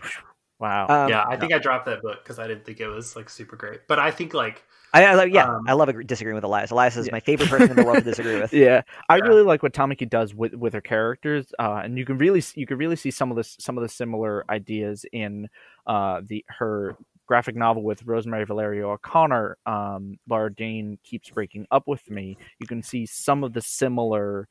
[0.59, 0.87] Wow.
[0.87, 3.29] Um, yeah, I think I dropped that book because I didn't think it was like
[3.29, 3.81] super great.
[3.87, 6.71] But I think like I, I like- yeah, um, I love disagreeing with Elias.
[6.71, 7.11] Elias is Yeah.
[7.13, 8.53] my favorite person in the world to disagree with.
[8.53, 12.17] yeah, I really like what Tamaki does with with her characters, uh, and you can
[12.17, 15.47] really you can really see some of the some of the similar ideas in
[15.85, 16.95] uh, the her
[17.27, 19.55] graphic novel with Rosemary Valero-O'Connell.
[19.65, 22.37] Um, Laura Dean keeps breaking up with me.
[22.59, 24.47] You can see some of the similar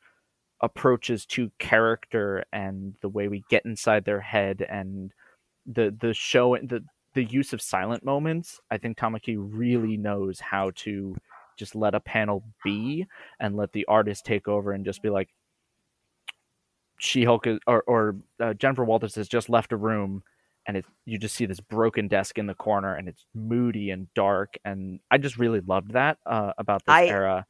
[0.60, 5.12] approaches to character and the way we get inside their head and
[5.66, 6.82] the the show the
[7.16, 8.60] the use of silent moments.
[8.70, 11.16] I think Tamaki really knows how to
[11.58, 13.06] just let a panel be
[13.40, 15.30] and let the artist take over and just be like
[16.98, 20.22] she hulk or, or uh, jennifer walters has just left a room
[20.66, 24.06] and it, you just see this broken desk in the corner and it's moody and
[24.14, 27.46] dark and i just really loved that uh, about this I- era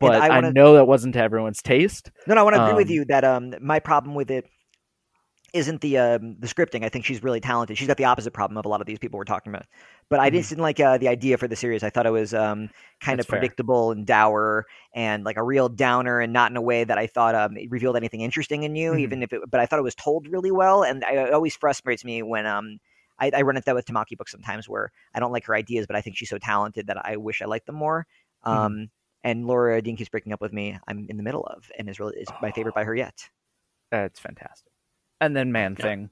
[0.00, 2.62] but I I, wanna- know that wasn't to everyone's taste No, no, I want to
[2.64, 4.46] agree with Um, you that um, my problem with it
[5.54, 6.84] isn't the um, the scripting.
[6.84, 7.78] I think she's really talented.
[7.78, 9.66] She's got the opposite problem of a lot of these people we're talking about.
[10.10, 10.32] But I Mhm.
[10.32, 11.82] just didn't like uh, the idea for the series.
[11.82, 12.70] I thought it was um,
[13.00, 13.28] kind That's of fair.
[13.28, 17.06] predictable and dour and like a real downer, and not in a way that I
[17.06, 18.94] thought um, it revealed anything interesting in you.
[18.94, 18.98] Mhm.
[18.98, 21.56] Even if it, but I thought it was told really well, and I, it always
[21.56, 22.78] frustrates me when um.
[23.20, 25.86] I, I run into that with Tamaki books sometimes where I don't like her ideas,
[25.86, 28.08] but I think she's so talented that I wish I liked them more.
[28.50, 28.56] Mhm.
[28.64, 28.88] Um,
[29.22, 30.76] and Laura Dean keeps breaking up with me.
[30.88, 33.30] I'm in the middle of, and is really is my favorite by her yet.
[33.90, 34.73] that's fantastic
[35.24, 35.84] and then man Yeah.
[35.84, 36.10] thing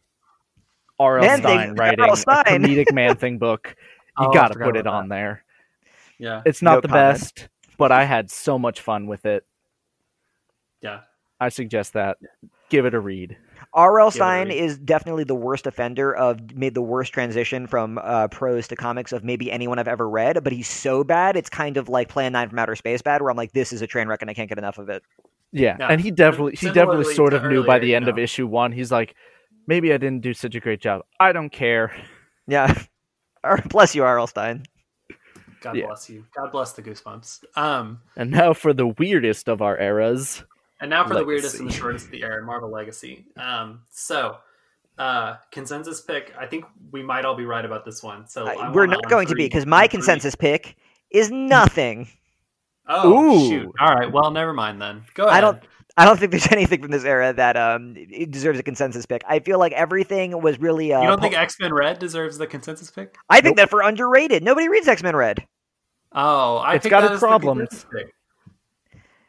[1.00, 1.22] R.L.
[1.24, 2.12] Man Thing, Stine writing R.L.
[2.14, 3.74] a comedic man thing book.
[4.20, 5.42] You Oh, got to put it about on there.
[6.18, 7.18] yeah, It's not No the comment.
[7.18, 7.48] best,
[7.78, 9.44] but I had so much fun with it.
[10.80, 11.00] yeah.
[11.40, 12.18] I suggest that.
[12.68, 13.36] Give it a read.
[13.74, 14.08] R.L.
[14.10, 14.54] Give Stine read.
[14.56, 19.10] is definitely the worst offender of made the worst transition from uh, prose to comics
[19.12, 20.44] of maybe anyone I've ever read.
[20.44, 23.30] But he's so bad, it's kind of like Plan Nine from Outer Space bad, where
[23.30, 25.02] I'm like, this is a train wreck and I can't get enough of it.
[25.52, 25.88] Yeah, Yeah.
[25.88, 28.46] and he definitely he definitely sort to of knew by the end you of issue
[28.46, 28.72] one.
[28.72, 29.14] He's like,
[29.66, 31.02] maybe I didn't do such a great job.
[31.20, 31.94] I don't care.
[32.46, 32.74] Yeah.
[33.68, 34.26] Bless you, R.L.
[34.28, 34.64] Stine.
[35.60, 35.86] God Yeah.
[35.86, 36.24] bless you.
[36.34, 37.44] God bless the goosebumps.
[37.56, 40.42] Um, And now for the weirdest of our eras.
[40.80, 43.26] and now for the weirdest and the shortest of the era, Marvel Legacy.
[43.36, 44.38] Um, so
[44.98, 46.32] uh, consensus pick.
[46.38, 48.26] I think we might all be right about this one.
[48.28, 50.76] So I- I we're not going to be because my three- consensus pick
[51.10, 52.08] is nothing.
[52.88, 53.12] Oh
[53.44, 53.48] Ooh.
[53.48, 53.72] shoot!
[53.80, 54.10] All right.
[54.10, 55.02] Well, never mind then.
[55.14, 55.36] Go ahead.
[55.38, 55.62] I don't.
[55.96, 59.22] I don't think there's anything from this era that um it deserves a consensus pick.
[59.28, 60.92] I feel like everything was really.
[60.92, 63.16] Uh, You don't po- think X Men Red deserves the consensus pick?
[63.28, 64.42] I think that for underrated.
[64.42, 65.46] Nobody reads X Men Red.
[66.12, 67.86] Oh, I It's picked got that its as the problems.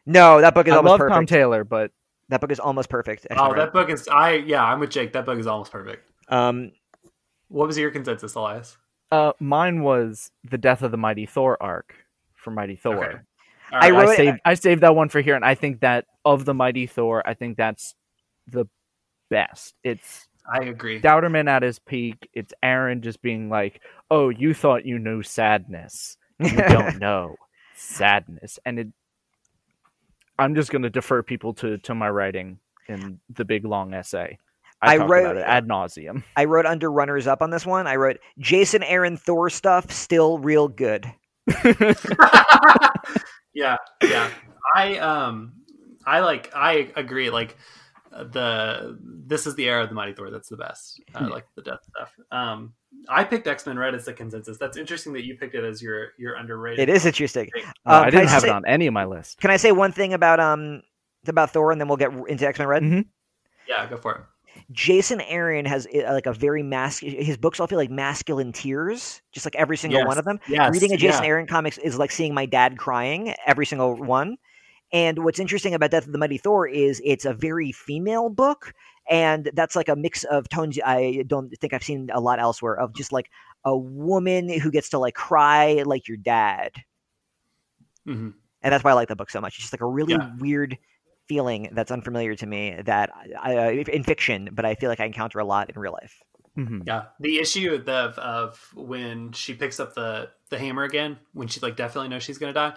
[0.05, 1.15] No, that book is I almost love perfect.
[1.15, 1.91] Tom Taylor, but
[2.29, 3.25] That book is almost perfect.
[3.29, 3.59] X-Men Oh, Red.
[3.67, 4.07] that book is.
[4.07, 5.13] I yeah, I'm with Jake.
[5.13, 6.09] That book is almost perfect.
[6.29, 6.71] Um,
[7.49, 8.77] What was your consensus, Elias?
[9.11, 11.93] uh, mine was the death of the Mighty Thor arc
[12.33, 13.05] for Mighty Thor.
[13.05, 13.17] Okay.
[13.73, 13.91] All I right.
[13.91, 16.53] wrote- I saved I saved that one for here, and I think that of the
[16.53, 17.95] Mighty Thor, I think that's
[18.47, 18.65] the
[19.29, 19.73] best.
[19.83, 20.99] It's I agree.
[21.01, 22.29] Dauterman at his peak.
[22.33, 23.81] It's Aaron just being like,
[24.11, 26.17] "Oh, you thought you knew sadness.
[26.39, 27.35] You don't know
[27.75, 28.87] sadness." And it,
[30.37, 34.37] I'm just going to defer people to to my writing in the big long essay.
[34.81, 36.23] I, I wrote- about it ad nauseum.
[36.35, 37.87] I wrote under runners up on this one.
[37.87, 41.05] I wrote Jason Aaron Thor stuff still real good.
[43.53, 44.29] yeah, yeah.
[44.75, 45.53] I um,
[46.05, 46.51] I like.
[46.55, 47.29] I agree.
[47.29, 47.57] Like
[48.11, 50.29] uh, the this is the era of the Mighty Thor.
[50.31, 51.01] That's the best.
[51.15, 51.27] I Yeah.
[51.29, 52.11] like the death stuff.
[52.31, 52.73] Um,
[53.09, 54.57] I picked X Men Red as the consensus.
[54.57, 56.87] That's interesting that you picked it as your your underrated.
[56.89, 57.49] It is interesting.
[57.55, 59.39] Uh, Um, I didn't I have say- it on any of my list.
[59.39, 60.81] Can I say one thing about um
[61.27, 62.83] about Thor, and then we'll get into X Men Red?
[62.83, 63.05] Mhm.
[63.67, 64.21] Yeah, go for it.
[64.71, 66.99] Jason Aaron has uh, like a very mas.
[66.99, 70.07] His books all feel like masculine tears, just like every single Yes.
[70.07, 70.39] one of them.
[70.47, 71.29] Yes, Reading a Jason yeah.
[71.29, 74.37] Aaron comics is like seeing my dad crying every single one.
[74.91, 78.73] And what's interesting about Death of the Mighty Thor is it's a very female book,
[79.09, 82.75] and that's like a mix of tones I don't think I've seen a lot elsewhere
[82.79, 83.29] of just like
[83.65, 86.71] a woman who gets to like cry like your dad.
[88.07, 88.33] Mhm.
[88.61, 89.55] And that's why I like the book so much.
[89.55, 90.29] It's just like a really Yeah.
[90.39, 90.77] weird
[91.27, 93.09] feeling that's unfamiliar to me that
[93.41, 96.21] I, uh, in fiction, but I feel like I encounter a lot in real life.
[96.57, 96.83] Mhm.
[96.85, 101.47] Yeah, the issue of, of of when she picks up the the hammer again, when
[101.47, 102.73] she like definitely knows she's gonna die.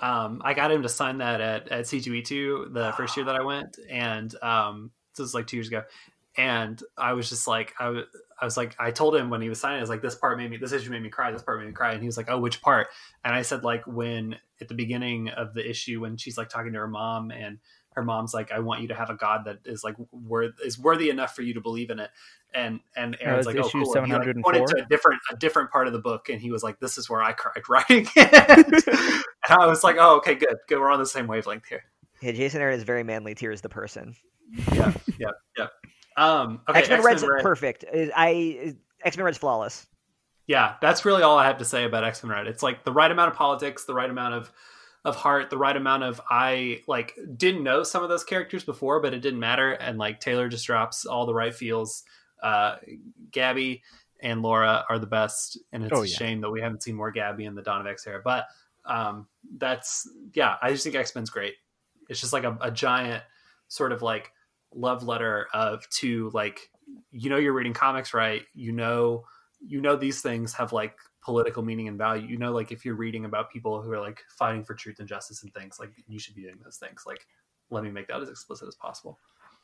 [0.00, 3.16] Um, I got him to sign that at at C two E two the first
[3.16, 5.82] year that I went, and um, this was like two years ago,
[6.38, 8.04] and I was just like I was.
[8.40, 10.38] I was like, I told him when he was signing, I was like, this part
[10.38, 11.32] made me, this issue made me cry.
[11.32, 11.90] This part made me cry.
[11.90, 12.86] And he was like, oh, which part?
[13.24, 16.72] And I said, like, when at the beginning of the issue, when she's like talking
[16.72, 17.58] to her mom and
[17.98, 20.78] her mom's like, I want you to have a God that is like worth is
[20.78, 22.10] worthy enough for you to believe in it.
[22.54, 23.92] And and Aaron's like, oh, cool.
[23.96, 26.52] And he, like, pointed to a different a different part of the book, and he
[26.52, 28.86] was like, this is where I cried writing it.
[29.48, 30.78] and I was like, oh, okay, good, good.
[30.78, 31.82] We're on the same wavelength here.
[32.22, 33.34] Yeah, Jason Aaron is very manly.
[33.34, 34.14] Tears the person.
[34.72, 35.66] Yeah, yeah, yeah.
[36.16, 37.42] Um, okay, X Men Red's Red.
[37.42, 37.84] perfect.
[37.92, 39.86] Uh, I X Men Red's flawless.
[40.46, 43.10] yeah that's really all i have to say about x-men red it's like the right
[43.10, 44.50] amount of politics the right amount of
[45.08, 49.00] of heart the right amount of i like didn't know some of those characters before
[49.00, 52.04] but it didn't matter and like taylor just drops all the right feels
[52.42, 52.76] uh
[53.30, 53.82] gabby
[54.20, 56.16] and laura are the best and it's Oh, a yeah.
[56.16, 58.46] shame that we haven't seen more gabby in the dawn of x era but
[58.84, 59.26] um
[59.56, 61.54] that's yeah i just think x-men's great
[62.08, 63.22] it's just like a, a giant
[63.68, 64.32] sort of like
[64.74, 66.70] love letter of to like
[67.10, 69.24] you know you're reading comics right you know
[69.66, 70.96] you know these things have like
[71.28, 74.22] political meaning and value you know like if you're reading about people who are like
[74.30, 77.26] fighting for truth and justice and things like you should be doing those things like
[77.70, 79.18] let me make that as explicit as possible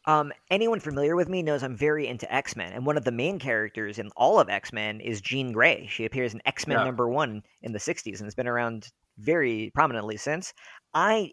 [0.07, 3.13] Um, anyone familiar with me knows I'm very into X Men, and one of the
[3.13, 5.87] main characters in all of X Men is Jean Grey.
[5.91, 6.85] She appears in X Men Yeah.
[6.85, 10.53] number one in the '60s and has been around very prominently since.
[10.95, 11.33] I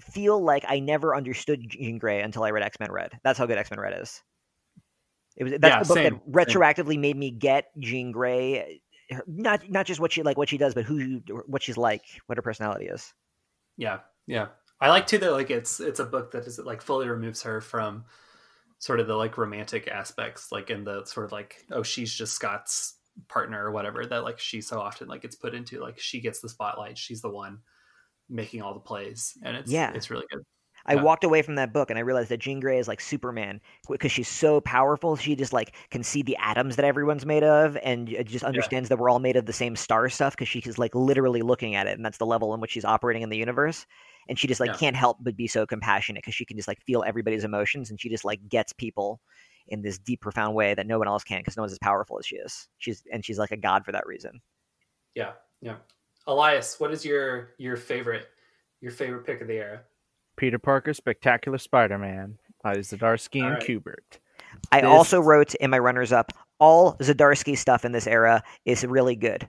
[0.00, 3.18] feel like I never understood Jean Grey until I read X Men Red.
[3.24, 4.22] That's how good X Men Red is.
[5.36, 8.80] It was that's Yeah, the book same, that retroactively made me get Jean Grey,
[9.10, 12.02] her- not not just what she like, what she does, but who, what she's like,
[12.26, 13.12] what her personality is.
[13.76, 14.48] yeah yeah
[14.80, 17.60] i like too that like it's it's a book that is like fully removes her
[17.60, 18.04] from
[18.78, 22.34] sort of the like romantic aspects like in the sort of like oh she's just
[22.34, 22.96] scott's
[23.28, 26.40] partner or whatever that like she so often like gets put into like she gets
[26.40, 27.58] the spotlight she's the one
[28.28, 29.92] making all the plays and it's Yeah.
[29.94, 30.44] it's really good
[30.88, 31.02] I Yeah.
[31.04, 34.10] walked away from that book and I realized that Jean Grey is like Superman because
[34.10, 35.16] she's so powerful.
[35.16, 38.88] She just like can see the atoms that everyone's made of and uh, just understands
[38.88, 41.86] that we're all made of the same star stuff because she's like literally looking at
[41.86, 43.86] it and that's the level in which she's operating in the universe.
[44.28, 44.78] And she just like Yeah.
[44.78, 48.00] can't help but be so compassionate because she can just like feel everybody's emotions and
[48.00, 49.20] she just like gets people
[49.68, 52.18] in this deep, profound way that no one else can because no one's as powerful
[52.18, 52.68] as she is.
[52.78, 54.40] She's and she's like a god for that reason.
[55.14, 55.76] Yeah, yeah.
[56.26, 58.28] Elias, what is your your favorite
[58.80, 59.82] your favorite pick of the era?
[60.38, 63.62] Peter Parker, Spectacular Spider-Man by Zdarsky and All right.
[63.62, 64.18] Kubert.
[64.72, 68.84] I This- also wrote in my runners up all Zdarsky stuff in this era is
[68.84, 69.48] really good.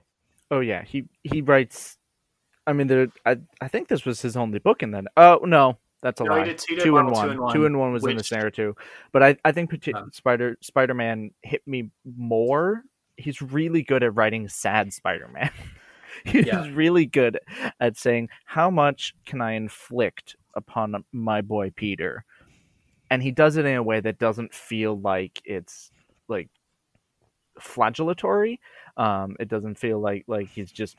[0.50, 1.96] Oh yeah, he he writes.
[2.66, 3.08] I mean, there.
[3.24, 6.32] I I think this was his only book and then Oh no, that's a No,
[6.32, 6.44] lie.
[6.44, 7.24] did- two, and one.
[7.24, 8.76] Two and One, Two and one was in which- this era too.
[9.12, 12.82] But I I think parti- Um, Spider Spider Man hit me more.
[13.16, 15.50] He's really good at writing sad Spider Man.
[16.24, 16.68] He's Yeah.
[16.72, 17.38] really good
[17.80, 22.24] at saying how much can I inflict upon my boy Peter,
[23.10, 25.90] and he does it in a way that doesn't feel like it's
[26.28, 26.48] like
[27.60, 28.58] flagellatory.
[28.96, 30.96] Um, it doesn't feel like like he's just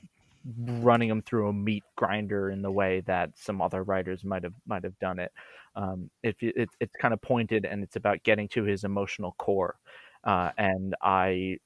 [0.57, 4.55] running him through a meat grinder in the way that some other writers might have
[4.65, 5.31] might have done it.
[5.75, 9.75] Um, it, it it's kind of pointed and it's about getting to his emotional core,
[10.23, 11.57] uh, and I.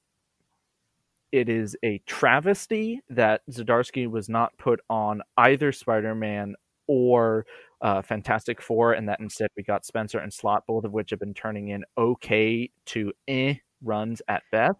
[1.32, 6.54] It is a travesty that Zdarsky was not put on either Spider-Man
[6.86, 7.46] or
[7.80, 11.20] uh, Fantastic Four, and that instead we got Spencer and Slott, both of which have
[11.20, 14.78] been turning in okay to eh runs at best.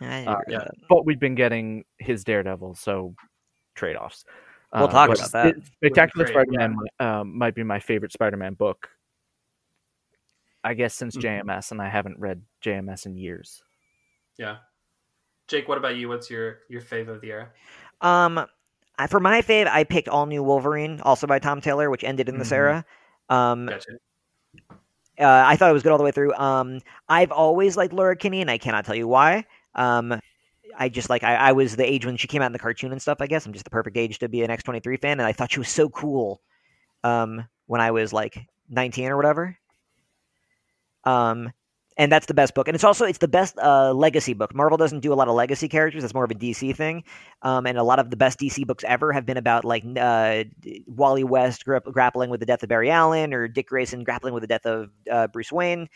[0.00, 0.58] Uh, agree with yeah.
[0.58, 0.70] that.
[0.88, 3.14] But we've been getting his Daredevil, so
[3.74, 4.24] trade offs.
[4.74, 5.54] We'll talk about that.
[5.76, 8.90] Spectacular Spider-Man um, might be my favorite Spider-Man book.
[10.62, 11.42] I guess since Mhm.
[11.46, 13.62] JMS, and I haven't read JMS in years.
[14.36, 14.58] Yeah.
[15.46, 16.08] Jake, what about you?
[16.08, 17.50] What's your your favorite of the era?
[18.02, 18.46] Um, I,
[19.06, 22.38] for my fave, I picked All New Wolverine, also by Tom Taylor, which ended in
[22.38, 22.56] this Mhm.
[22.56, 22.84] era.
[23.28, 23.92] Um, Gotcha.
[25.20, 26.34] uh, I thought it was good all the way through.
[26.34, 29.44] Um, I've always liked Laura Kinney, and I cannot tell you why.
[29.74, 30.20] Um,
[30.76, 32.92] I just like I, I was the age when she came out in the cartoon
[32.92, 33.18] and stuff.
[33.20, 35.26] I guess I'm just the perfect age to be an X twenty three fan, and
[35.26, 36.40] I thought she was so cool.
[37.04, 39.56] Um, when I was like 19 or whatever.
[41.04, 41.52] Um,
[41.98, 42.68] and that's the best book.
[42.68, 44.54] And it's also it's the best uh, legacy book.
[44.54, 46.02] Marvel doesn't do a lot of legacy characters.
[46.02, 47.02] That's more of a DC thing.
[47.42, 50.44] Um, and a lot of the best DC books ever have been about like uh,
[50.86, 54.42] Wally West gra- grappling with the death of Barry Allen or Dick Grayson grappling with
[54.42, 55.88] the death of uh, Bruce Wayne.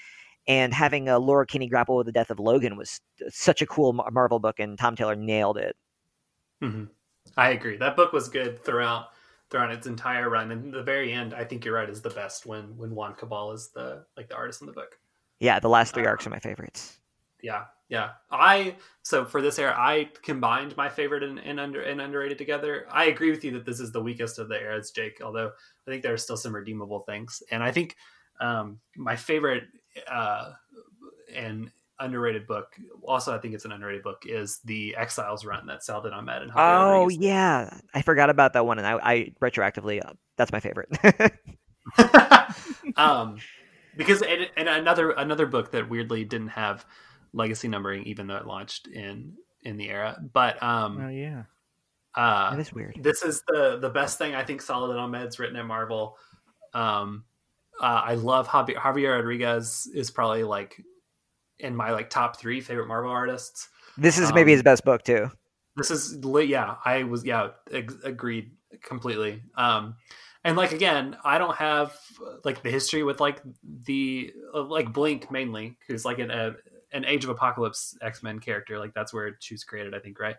[0.49, 3.93] And having uh, Laura Kinney grapple with the death of Logan was such a cool
[3.93, 5.77] Mar- Marvel book, and Tom Taylor nailed it.
[6.61, 6.85] hmm
[7.37, 7.77] I agree.
[7.77, 9.11] That book was good throughout
[9.51, 12.45] throughout its entire run, and the very end, I think you're right, is the best
[12.45, 14.99] when when Juan Cabal is the like the artist in the book.
[15.43, 17.01] Yeah, the last three Uh, arcs are my favorites.
[17.43, 18.11] Yeah, yeah.
[18.31, 22.87] I so for this era, I combined my favorite and, and under and underrated together.
[22.89, 25.21] I agree with you that this is the weakest of the eras, Jake.
[25.21, 27.97] Although I think there are still some redeemable things, and I think
[28.41, 29.65] um, my favorite
[30.07, 30.53] uh,
[31.35, 35.83] and underrated book, also I think it's an underrated book, is the Exiles run that
[35.83, 40.05] Saladin Ahmed and Javier Oh yeah, I forgot about that one, and I, I retroactively
[40.07, 40.97] uh, that's my favorite.
[42.97, 43.39] um,
[43.97, 46.85] because and, and another another book that weirdly didn't have
[47.33, 50.19] legacy numbering, even though it launched in in the era.
[50.33, 51.45] But Oh um, yeah.
[52.15, 52.99] uh, that is weird.
[53.01, 56.17] this is the the best thing I think Saladin Ahmed's written at Marvel.
[56.75, 57.25] Um,
[57.81, 60.81] uh, I love Javier, Javier Rodriguez is probably like
[61.59, 63.69] in my like top three favorite Marvel artists.
[63.97, 65.31] This is maybe um, his best book too.
[65.77, 68.53] This is yeah, I was yeah ag- agreed
[68.83, 69.43] completely.
[69.57, 69.97] Um,
[70.45, 73.41] and like again, I don't have uh, like the history with like
[73.85, 76.55] the uh, like Blink mainly, who's like an a,
[76.93, 78.79] an Age of Apocalypse X Men character.
[78.79, 80.37] Like that's where she was created, I think, right?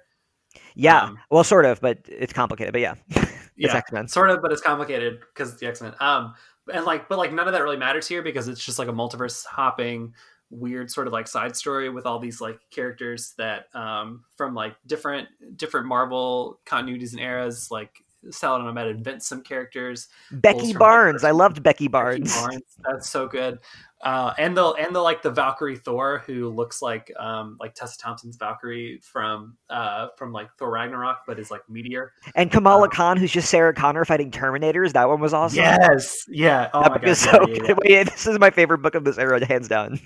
[0.75, 2.73] Yeah, um, well, sort of, but it's complicated.
[2.73, 4.07] But yeah, it's Yeah, X Men.
[4.07, 5.93] sort of, but it's complicated because it's the X Men.
[5.99, 6.35] Um,
[6.71, 8.93] and like, but like none of that really matters here because it's just like a
[8.93, 10.13] multiverse hopping,
[10.49, 14.75] weird sort of like side story with all these like characters that um from like
[14.85, 17.71] different different Marvel continuities and eras.
[17.71, 20.07] Like Saladin Ahmed invents some characters.
[20.31, 21.23] Becky Barnes.
[21.23, 22.35] I loved Becky Becky Barnes.
[22.41, 23.59] Barnes, that's so good.
[24.01, 27.97] Uh, and the and the like the Valkyrie Thor who looks like um like Tessa
[27.97, 32.11] Thompson's Valkyrie from uh from like Thor Ragnarok, but is like meteor.
[32.35, 34.91] And Kamala Um, Khan, who's just Sarah Connor fighting Terminators.
[34.91, 35.59] That one was awesome.
[35.59, 36.69] Yes, yeah.
[36.73, 37.73] Oh that my god, yeah, so yeah, yeah.
[37.83, 39.99] Wait, this is my favorite book of this era, hands down.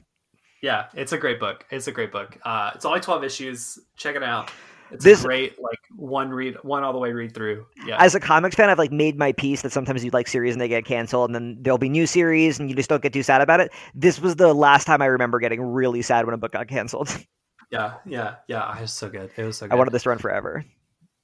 [0.61, 1.65] Yeah, it's a great book.
[1.72, 2.38] It's a great book.
[2.44, 3.80] Uh, it's only twelve issues.
[3.95, 4.52] Check it out.
[4.91, 7.65] It's This- a great like one read, one all the way read through.
[7.85, 10.53] Yeah, As a comics fan, I've like made my peace that sometimes you like series
[10.53, 13.14] and they get canceled, and then there'll be new series, and you just don't get
[13.14, 13.72] too sad about it.
[13.93, 17.09] This was the last time I remember getting really sad when a book got canceled.
[17.72, 18.77] yeah, yeah, yeah.
[18.77, 19.30] It was so good.
[19.35, 19.73] It was so good.
[19.73, 20.64] I wanted this to run forever.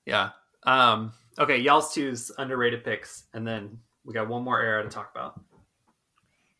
[0.06, 0.32] Yeah.
[0.64, 1.14] Um.
[1.40, 5.40] Okay, y'all's two's underrated picks, and then we got one more era to talk about.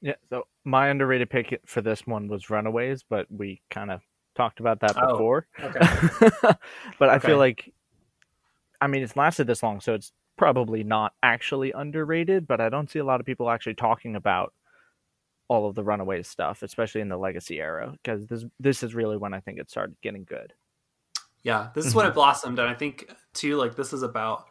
[0.02, 0.16] Yeah.
[0.30, 4.02] So my underrated pick for this one was Runaways, but we kind of
[4.36, 5.48] talked about that Oh, before.
[5.60, 5.80] Okay.
[7.00, 7.28] but I Okay.
[7.28, 7.74] feel like,
[8.82, 12.48] I mean, it's lasted this long, so it's probably not actually underrated.
[12.48, 14.54] But I don't see a lot of people actually talking about
[15.48, 19.18] all of the Runaways stuff, especially in the Legacy era, because this this is really
[19.18, 20.54] when I think it started getting good.
[21.44, 22.16] Yeah, this is when it mm-hmm.
[22.16, 24.46] blossomed, and I think too, like this is about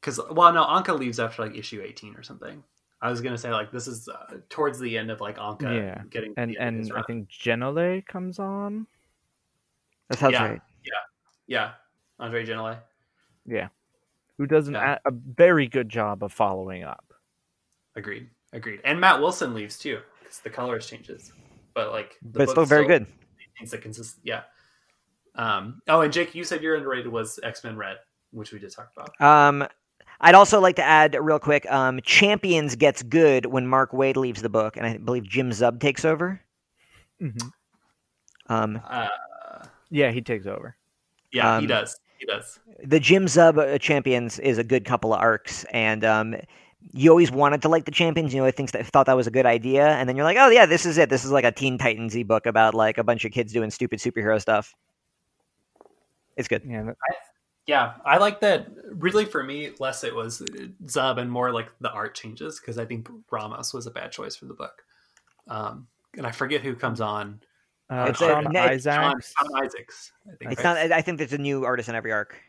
[0.00, 2.62] because well, no, Anka leaves after like issue eighteen or something.
[3.02, 6.02] I was gonna say like this is uh, towards the end of like Anka Yeah,
[6.10, 8.86] getting And the end of and I think Genolet comes on.
[10.08, 10.48] That sounds Yeah.
[10.50, 10.60] right.
[10.84, 10.92] yeah,
[11.46, 11.70] yeah,
[12.18, 12.78] Andre Genolet.
[13.44, 13.68] Yeah,
[14.38, 14.98] who does an, Yeah.
[15.04, 17.12] a, a very good job of following up.
[17.96, 18.80] Agreed, agreed.
[18.84, 21.32] And Matt Wilson leaves too because the colors changes,
[21.74, 23.06] but like the But it's still very good.
[23.38, 24.42] maintains the consist- Yeah.
[25.34, 25.82] Um.
[25.86, 27.98] Oh, and Jake, you said your underrated was X Men Red,
[28.30, 29.20] which we just talked about.
[29.20, 29.68] Um,
[30.20, 31.70] I'd also like to add real quick.
[31.70, 35.80] Um, Champions gets good when Mark Waid leaves the book, and I believe Jim Zub
[35.80, 36.40] takes over.
[37.20, 37.28] hmm
[38.48, 39.08] Um, Uh,
[39.90, 40.76] Yeah, he takes over.
[41.32, 41.98] yeah, he Um, does.
[42.18, 42.58] He does.
[42.84, 46.34] the Jim Zub uh, Champions is a good couple of arcs, and um,
[46.92, 48.32] you always wanted to like the Champions.
[48.32, 50.38] You know, I think that thought that was a good idea, and then you're like,
[50.40, 51.10] oh yeah, this is it.
[51.10, 53.70] This is like a Teen Titans y book about like a bunch of kids doing
[53.70, 54.74] stupid superhero stuff.
[56.36, 56.62] It's good.
[56.66, 56.96] Yeah, that-
[57.66, 58.68] Yeah, I like that.
[58.92, 60.40] Really, for me, less it was
[60.84, 64.36] Zub and more like the art changes because I think Ramos was a bad choice
[64.36, 64.84] for the book.
[65.48, 67.40] Um, and I forget who comes on.
[67.90, 69.32] uh, It's a- Sean no, it's Sean, Izaakse.
[69.38, 70.10] Sean Izaakse.
[70.32, 70.52] I think.
[70.52, 70.88] It's right?
[70.88, 70.92] not.
[70.92, 72.40] I think there's a new artist in every arc.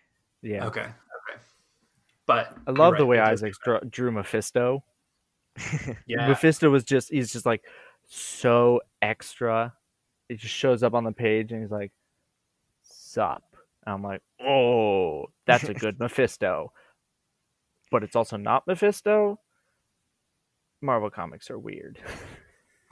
[0.44, 0.82] Yeah, Okay.
[0.82, 1.40] Okay.
[2.28, 4.84] But I you're love right, the way it Izaakse drew, drew Mephisto.
[6.06, 6.28] Yeah.
[6.28, 7.64] Mephisto was just he's just like
[8.08, 9.74] so extra.
[10.30, 11.92] It just shows up on the page and he's like,
[12.84, 13.44] "Sup?"
[13.88, 16.74] And I'm like, "Oh, that's a good Mephisto."
[17.90, 19.40] But it's also not Mephisto.
[20.82, 21.98] Marvel comics are weird.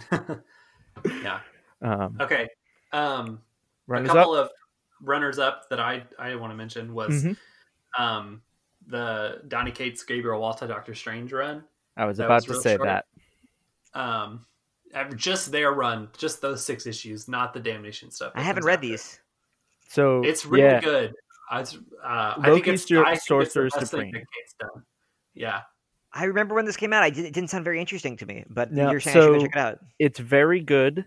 [1.21, 1.39] yeah.
[1.81, 2.47] Um, Okay.
[2.93, 3.41] Um,
[3.87, 4.15] a runners up.
[4.15, 4.49] couple of
[5.01, 7.37] runners up that I I want to mention was Mhm.
[7.97, 8.41] um
[8.87, 11.63] the Donny Cates Gabriel Walta Doctor Strange run.
[11.97, 12.87] I was that about was to say short.
[12.87, 13.05] that.
[13.93, 14.45] Um,
[15.17, 18.31] Just their run, just those six issues, not the damnation stuff.
[18.35, 18.87] I haven't read after.
[18.87, 19.19] these.
[19.87, 21.13] So It's really yeah, good.
[21.49, 24.11] I, was- uh, I think it's, Sor- I think it's the Sorcerer best thing Supreme.
[24.13, 24.83] that done.
[25.33, 25.61] Yeah.
[26.13, 27.03] I remember when this came out.
[27.03, 29.27] I did, it didn't sound very interesting to me, but No, you're saying I should
[29.33, 29.79] go so- check it out.
[29.99, 31.05] it's very good.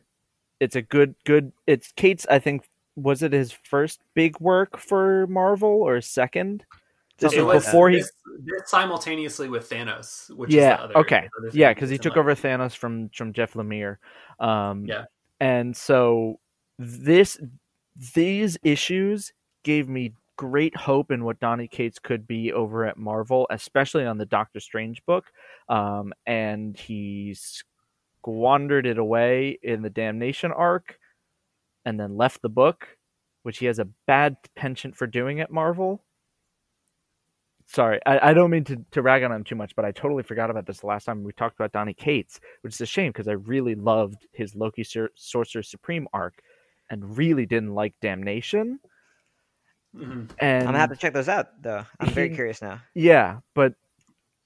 [0.61, 1.53] It's a good good.
[1.69, 2.27] It's Cates'.
[2.29, 6.65] I think was it his first big work for Marvel or second?
[7.19, 7.65] This It was like that.
[7.71, 7.99] before he.
[7.99, 8.11] this,
[8.41, 10.77] this simultaneously with Thanos, which is Yeah.
[10.79, 11.29] the other, okay.
[11.39, 13.99] other Yeah, because he took like- over Thanos from from Jeff Lemire.
[14.41, 15.05] Um, Yeah.
[15.41, 16.41] And so
[16.79, 17.41] this
[18.15, 19.33] these issues
[19.65, 24.19] gave me great hope in what Donny Cates could be over at Marvel, especially on
[24.19, 25.27] the Doctor Strange book.
[25.69, 30.99] Um, and he squandered it away in the Damnation arc,
[31.85, 32.87] and then left the book,
[33.43, 36.05] which he has a bad penchant for doing at Marvel.
[37.67, 40.23] Sorry, I, I don't mean to, to rag on him too much, but I totally
[40.23, 43.11] forgot about this the last time we talked about Donny Cates, which is a shame
[43.11, 46.43] because I really loved his Loki Sor- Sorcerer Supreme arc
[46.91, 48.81] and really didn't like Damnation.
[49.95, 50.31] Mhm.
[50.39, 51.85] And I'm gonna have to check those out, though.
[51.99, 52.81] I'm very he- curious now.
[52.95, 53.75] yeah, but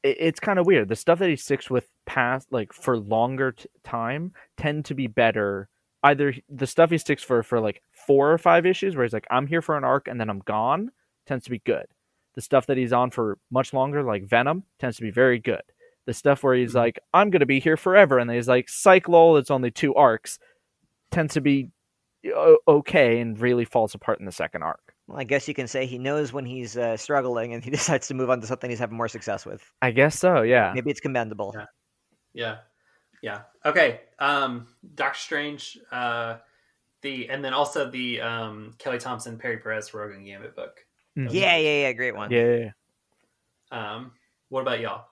[0.03, 0.89] it, it's kind of weird.
[0.89, 5.07] The stuff that he sticks with past, like for longer t- time, tend to be
[5.09, 5.69] better.
[6.05, 9.27] Either the stuff he sticks for for like four or five issues, where he's like,
[9.31, 10.91] "I'm here for an arc and then I'm gone,"
[11.27, 11.87] tends to be good.
[12.35, 15.63] The stuff that he's on for much longer, like Venom, tends to be very good.
[16.07, 16.77] The stuff where he's Mhm.
[16.77, 19.95] like, "I'm gonna be here forever," and then he's like, "Psych lol, it's only two
[19.95, 20.39] arcs,"
[21.11, 21.71] tends to be o-
[22.69, 24.95] okay and really falls apart in the second arc.
[25.07, 28.07] Well, I guess you can say he knows when he's uh, struggling, and he decides
[28.09, 29.63] to move on to something he's having more success with.
[29.83, 30.43] I guess so.
[30.43, 30.73] Yeah.
[30.75, 31.53] Maybe it's commendable.
[31.57, 31.67] Yeah.
[32.35, 32.57] Yeah.
[33.23, 33.41] Yeah.
[33.65, 34.01] Okay.
[34.19, 36.39] Um Doctor Strange, uh
[37.03, 40.81] the and then also the um Kelly Thompson, Perry Perez Rogue and Gambit book.
[41.17, 41.29] Mhm.
[41.33, 41.93] Yeah, yeah, yeah.
[41.93, 42.31] Great one.
[42.31, 42.45] Yeah.
[42.57, 42.71] yeah,
[43.71, 43.95] yeah.
[43.97, 44.13] Um
[44.49, 45.07] what about y'all?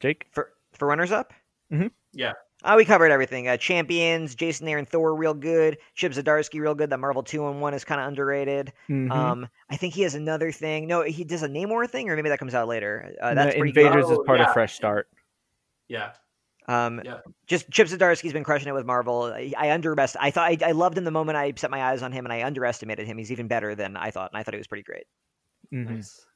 [0.00, 0.26] Jake.
[0.32, 1.32] For for runners up.
[1.72, 1.90] Mhm.
[2.12, 2.32] Yeah.
[2.62, 3.48] Uh, we covered everything.
[3.48, 5.78] Uh, champions, Jason Aaron Thor, real good.
[5.94, 6.90] Chip Zdarsky, real good.
[6.90, 8.72] That Marvel two on one is kind of underrated.
[8.88, 9.10] Mhm.
[9.10, 10.86] Um, I think he has another thing.
[10.86, 13.14] No, he does a Namor thing, or maybe that comes out later.
[13.20, 14.12] Uh, that's pretty Invaders good.
[14.12, 14.52] is part Oh, of.
[14.52, 15.08] Fresh Start.
[15.88, 16.12] Yeah.
[16.66, 16.72] good.
[16.74, 17.18] Um, Yeah.
[17.46, 19.24] just Chip Zdarsky's been crushing it with Marvel.
[19.24, 20.16] I, I underest.
[20.20, 22.32] I thought I, I loved him the moment I set my eyes on him, and
[22.32, 23.16] I underestimated him.
[23.18, 25.04] He's even better than I thought, and I thought he was pretty great.
[25.72, 25.96] Mhm.
[25.96, 26.26] Nice.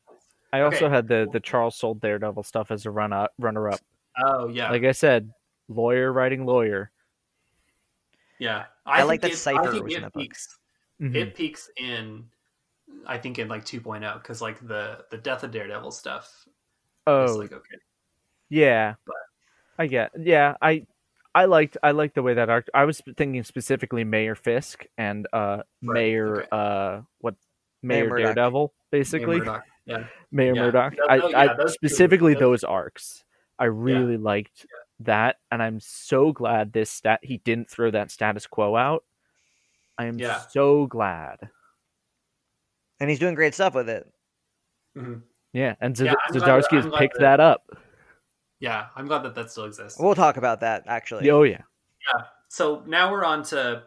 [0.53, 0.95] I also Okay.
[0.95, 3.81] had the the Charles Soule Daredevil stuff as a run up runner up.
[4.25, 4.71] Oh yeah.
[4.71, 5.31] Like I said,
[5.69, 6.91] lawyer writing lawyer.
[8.39, 8.65] yeah.
[8.87, 10.23] I like that it- Cypher I think was in it that book.
[10.23, 10.59] peaks
[11.01, 11.15] Mhm.
[11.17, 12.29] it peaks in
[13.07, 16.47] I think in like 2.0 because like the the death of Daredevil stuff is
[17.07, 17.77] oh like okay.
[18.49, 19.17] yeah, But-
[19.79, 20.55] I get yeah.
[20.63, 20.87] I
[21.35, 22.69] I liked I liked the way that arc.
[22.75, 26.49] I was thinking specifically Mayor Fisk and uh Mayor okay.
[26.53, 27.35] uh what
[27.83, 29.65] Mayor Mayor, Daredevil basically Murdock.
[29.87, 30.07] Yeah.
[30.31, 30.63] Mayor Yeah.
[30.63, 30.97] Murdock.
[30.97, 33.25] Tho- I, tho- I yeah, those specifically those- those arcs.
[33.59, 34.67] I really liked
[35.01, 39.05] that, and I'm so glad this stat he didn't throw that status quo out.
[39.99, 40.39] I am Yeah.
[40.51, 41.51] so glad.
[43.01, 44.07] And he's doing great stuff with it.
[44.97, 45.23] Mhm.
[45.53, 47.71] Yeah, and Yeah, Zd- I'm glad that- Zdarsky has picked that- that up.
[48.61, 49.99] Yeah, I'm glad that that still exists.
[50.01, 51.29] We'll talk about that actually.
[51.31, 51.63] Oh yeah
[52.13, 53.85] yeah, so now we're on to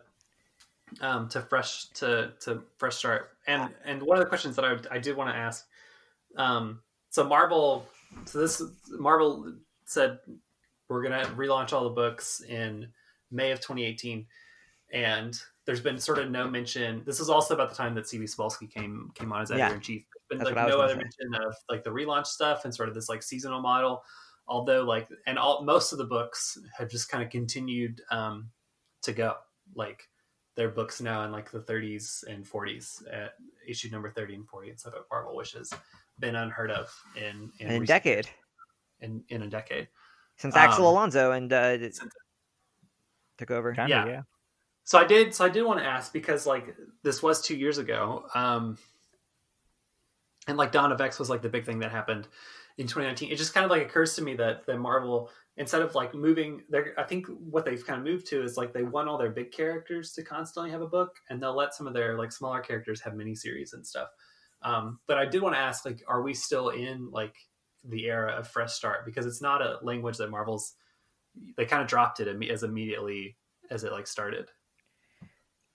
[1.01, 4.77] um to fresh to to fresh start and and one of the questions that i,
[4.95, 5.67] I did want to ask
[6.37, 7.85] um so marvel
[8.25, 8.61] so this
[8.91, 9.53] marvel
[9.85, 10.19] said
[10.89, 12.87] we're gonna relaunch all the books in
[13.31, 14.25] may of 2018
[14.93, 18.23] and there's been sort of no mention this is also about the time that cb
[18.23, 21.33] Cebulski came came on as editor-in-chief there's been like what I was no other mention
[21.35, 24.03] of like the relaunch stuff and sort of this like seasonal model.
[24.47, 28.49] Although like and all most of the books have just kind of continued um
[29.03, 29.35] to go.
[29.75, 30.07] Like
[30.55, 33.33] their books now in like the 30s and 40s at
[33.67, 35.71] issue number 30 and 40 instead of marvel which has
[36.19, 38.27] been unheard of in in, in a decade.
[39.01, 39.87] in in a decade
[40.37, 41.77] since Axel Um, Alonso and uh,
[43.37, 43.73] took over.
[43.75, 44.03] kind Yeah.
[44.03, 44.21] of yeah.
[44.83, 47.77] so i did so i did want to ask because like this was two years
[47.77, 48.77] ago um
[50.47, 52.27] and like dawn of x was like the big thing that happened
[52.77, 55.93] in 2019 it just kind of like occurs to me that that marvel instead of
[55.95, 59.07] like moving their i think what they've kind of moved to is like they want
[59.09, 62.17] all their big characters to constantly have a book and they'll let some of their
[62.17, 64.09] like smaller characters have miniseries and stuff
[64.61, 67.35] um but i did want to ask like are we still in like
[67.87, 70.73] the era of fresh start because it's not a language that marvel's
[71.55, 73.35] they kind of dropped it as immediately
[73.69, 74.49] as it like started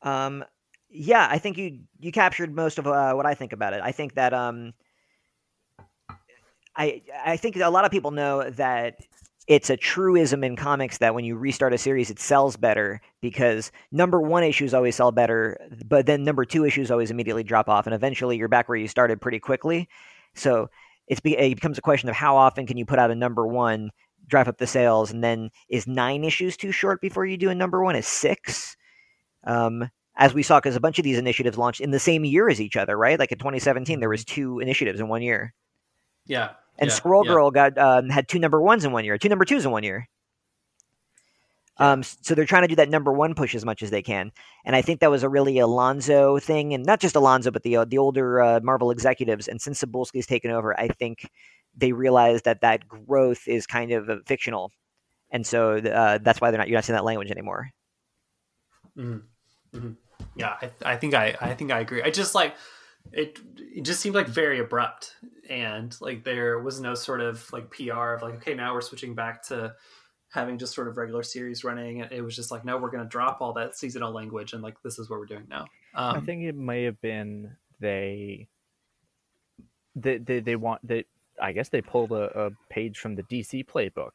[0.03, 0.45] Um,
[0.93, 3.81] yeah, I think you you captured most of uh, what I think about it.
[3.83, 4.75] I think that um,
[6.77, 9.01] I I think a lot of people know that
[9.49, 13.73] it's a truism in comics that when you restart a series, it sells better because
[13.91, 17.87] number one issues always sell better, but then number two issues always immediately drop off,
[17.87, 19.89] and eventually you're back where you started pretty quickly.
[20.35, 20.69] So
[21.13, 23.47] it's be, it becomes a question of how often can you put out a number
[23.47, 23.91] one
[24.27, 25.11] drive up the sales.
[25.11, 27.97] And then is nine issues too short before you do a number one?
[27.97, 28.77] Is six?
[29.45, 32.49] Um, as we saw, because a bunch of these initiatives launched in the same year
[32.49, 33.19] as each other, right?
[33.19, 35.55] Like in 2017, there was two initiatives in one year,
[36.27, 36.51] Yeah.
[36.79, 37.33] and yeah, Squirrel yeah.
[37.33, 39.83] Girl got um, had two number ones in one year, two number twos in one
[39.83, 40.09] year.
[41.83, 44.31] Um, so they're trying to do that number one push as much as they can,
[44.65, 47.79] and I think that was a really Alonso thing, and not just Alonso, but the
[47.79, 49.49] uh, the older uh, Marvel executives.
[49.49, 51.29] And since Cebulski's taken over, I think
[51.77, 54.71] they realized that that growth is kind of uh, fictional,
[55.33, 57.69] and so uh, that's why they're not you're not seeing that language anymore.
[58.97, 59.23] Mhm.
[59.75, 59.97] Mhm.
[60.37, 62.01] Yeah, I, I think I, I think I agree.
[62.01, 62.55] I just like
[63.11, 63.41] it.
[63.57, 65.17] It just seemed like very abrupt,
[65.51, 69.17] and like there was no sort of like PR of like, okay, now we're switching
[69.17, 69.75] back to
[70.33, 71.99] having just sort of regular series running.
[72.11, 74.77] It was just like, no, we're going to drop all that seasonal language, and like
[74.83, 75.67] this is what we're doing now.
[75.95, 78.49] Um, I think it may have been they
[79.95, 81.05] they they, they want that
[81.41, 84.11] I guess they pulled a, a page from the DC playbook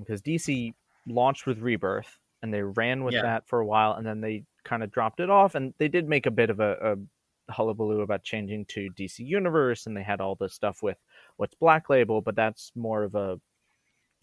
[0.00, 0.72] because DC
[1.06, 3.22] launched with Rebirth and they ran with Yeah.
[3.22, 6.08] that for a while and then they kind of dropped it off and they did
[6.08, 6.96] make a bit of a,
[7.48, 10.96] a hullabaloo about changing to DC Universe and they had all this stuff with
[11.36, 13.38] what's Black Label, but that's more of a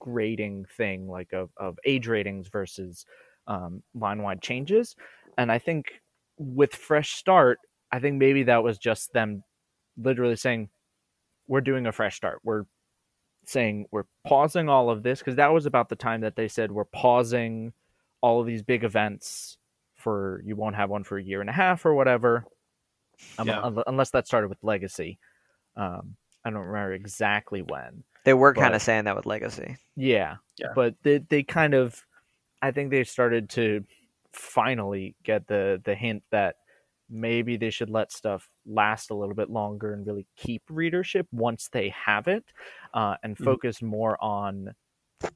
[0.02, 3.06] grading thing like of, of age ratings versus
[3.48, 4.95] um, line wide changes.
[5.38, 5.86] And I think
[6.38, 7.60] with Fresh Start,
[7.91, 9.44] I think maybe that was just them
[9.98, 10.69] literally saying,
[11.48, 12.40] We're doing a fresh start.
[12.44, 12.64] We're
[13.45, 16.72] saying we're pausing all of this because that was about the time that they said
[16.72, 17.73] we're pausing
[18.22, 19.57] all of these big events
[19.95, 22.45] for you won't have one for a year and a half or whatever.
[23.40, 23.61] Um, Yeah.
[23.61, 25.18] un- unless that started with Legacy.
[25.76, 26.15] Um,
[26.45, 28.03] I don't remember exactly when.
[28.23, 29.77] They were kind of saying that with Legacy.
[29.95, 30.38] Yeah.
[30.57, 30.68] Yeah.
[30.76, 32.03] But they they kind of
[32.61, 33.84] I think they started to
[34.34, 36.56] finally get the the hint that
[37.10, 41.68] maybe they should let stuff last a little bit longer and really keep readership once
[41.73, 42.45] they have it
[42.93, 43.43] uh, and Mhm.
[43.43, 44.73] focus more on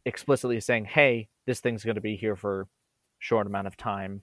[0.06, 2.68] explicitly saying hey this thing's going to be here for
[3.20, 4.22] short amount of time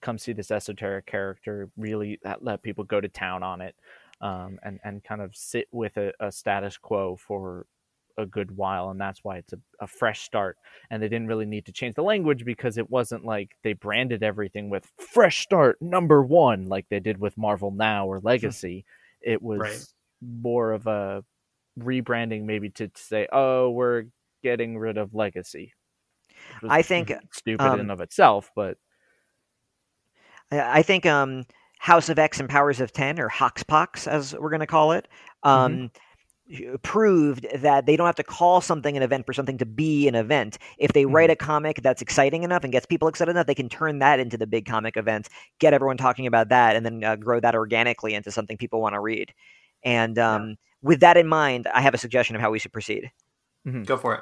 [0.00, 3.74] come see this esoteric character really let- let people go to town on it
[4.20, 7.66] um, and and kind of sit with a, a status quo for
[8.16, 10.56] a good while and that's why it's a, a fresh start
[10.90, 14.24] and they didn't really need to change the language because it wasn't like they branded
[14.24, 18.84] everything with fresh start number one like they did with marvel now or legacy.
[19.20, 19.86] It was Right.
[20.20, 21.24] more of a
[21.78, 24.06] rebranding maybe to, to say oh we're
[24.42, 25.74] getting rid of legacy.
[26.68, 28.78] I think stupid um, in of itself but
[30.50, 31.46] I I think um,
[31.78, 35.08] House of X and Powers of Ten, or Hoxpox, as we're going to call it,
[35.42, 35.90] um,
[36.82, 40.14] proved that they don't have to call something an event for something to be an
[40.14, 40.58] event.
[40.78, 43.68] If they write a comic that's exciting enough and gets people excited enough, they can
[43.68, 45.28] turn that into the big comic event,
[45.58, 48.94] get everyone talking about that, and then uh, grow that organically into something people want
[48.94, 49.32] to read.
[49.82, 53.10] And um, with that in mind, I have a suggestion of how we should proceed.
[53.84, 54.20] Go for it.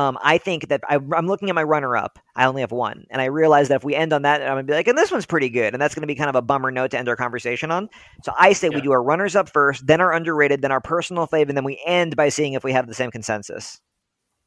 [0.00, 2.18] Um, I think that I, I'm looking at my runner up.
[2.34, 3.04] I only have one.
[3.10, 4.96] And I realize that if we end on that, I'm going to be like, and
[4.96, 5.74] this one's pretty good.
[5.74, 7.90] And that's going to be kind of a bummer note to end our conversation on.
[8.24, 11.26] So I say we do our runners up first, then our underrated, then our personal
[11.26, 13.80] fave, and then we end by seeing if we have the same consensus.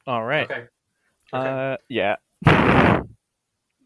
[0.07, 0.63] all right Okay.
[1.33, 1.49] Okay.
[1.49, 2.15] uh yeah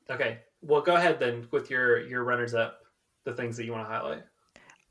[0.10, 0.40] okay.
[0.62, 2.80] Well, go ahead then with your your runners up.
[3.26, 4.24] The things that you want to highlight.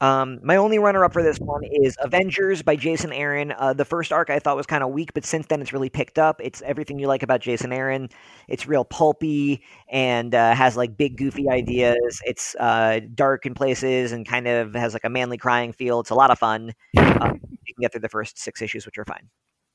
[0.00, 3.52] Um, my only runner up for this one is Avengers by Jason Aaron.
[3.52, 5.88] Uh, the first arc I thought was kind of weak, but since then it's really
[5.88, 6.40] picked up.
[6.44, 8.10] It's everything you like about Jason Aaron.
[8.48, 12.20] It's real pulpy and uh, has like big goofy ideas.
[12.24, 16.00] It's uh, dark in places and kind of has like a manly crying feel.
[16.00, 16.74] It's a lot of fun.
[16.98, 19.28] Um, you can get through the first six issues, which are fine.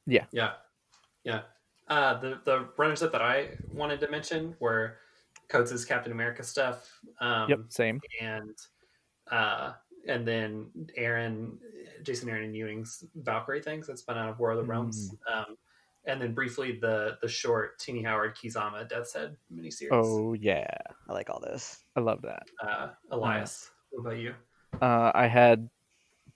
[0.05, 0.51] Yeah, yeah.
[1.23, 1.41] Yeah.
[1.87, 4.97] Uh, the the runners up that I wanted to mention were
[5.49, 6.99] Coates' Captain America stuff.
[7.19, 8.55] Um, yep same and
[9.29, 9.73] uh,
[10.07, 11.57] and then Aaron,
[12.03, 15.15] Jason Aaron and Ewing's Valkyrie things that spun out of War of the Realms.
[15.31, 15.57] Um,
[16.05, 19.89] and then briefly the the short Tini Howard Kei Zama Death's Head miniseries.
[19.91, 20.65] oh yeah
[21.07, 21.83] I like all this.
[21.95, 24.33] i love that Uh, Elias, what about you?
[24.81, 25.69] Uh, I had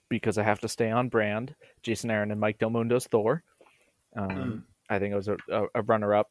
[0.08, 1.54] because I have to stay on brand.
[1.82, 3.42] Jason Aaron and Mike Del Mundo's Thor.
[4.14, 4.62] Um, Mm.
[4.88, 6.30] I think it was a, a, a runner-up.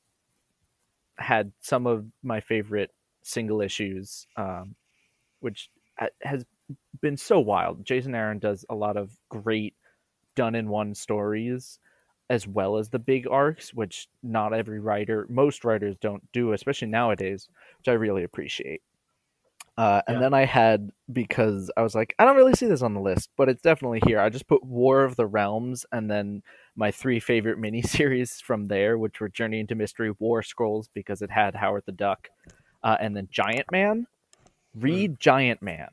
[1.18, 2.92] Had some of my favorite
[3.24, 4.76] single issues, um,
[5.42, 6.46] which ha- has
[7.02, 7.86] been so wild.
[7.86, 9.76] Jason Aaron does a lot of great
[10.36, 11.80] done-in-one stories,
[12.30, 16.88] as well as the big arcs, which not every writer, most writers don't do, especially
[16.88, 17.48] nowadays,
[17.78, 18.82] which I really appreciate.
[19.78, 20.22] Uh, and Yeah.
[20.22, 23.30] then I had because I was like, I don't really see this on the list,
[23.36, 24.20] but it's definitely here.
[24.22, 26.44] I just put War of the Realms and then
[26.78, 31.30] my three favorite miniseries from there, which were Journey into Mystery, War Scrolls, because it
[31.30, 32.30] had Howard the Duck,
[32.84, 34.08] uh, and then Giant Man.
[34.74, 35.90] Read Giant Man.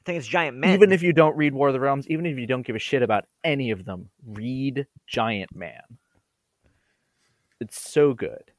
[0.00, 0.70] I think it's Giant Man.
[0.74, 2.78] Even if you don't read War of the Realms, even if you don't give a
[2.80, 5.82] shit about any of them, read Giant Man.
[7.60, 8.52] it's so good.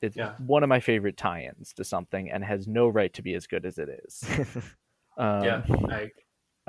[0.00, 0.34] It's Yeah.
[0.38, 3.64] one of my favorite tie-ins to something, and has no right to be as good
[3.66, 4.24] as it is.
[5.18, 6.02] Um, yeah, I,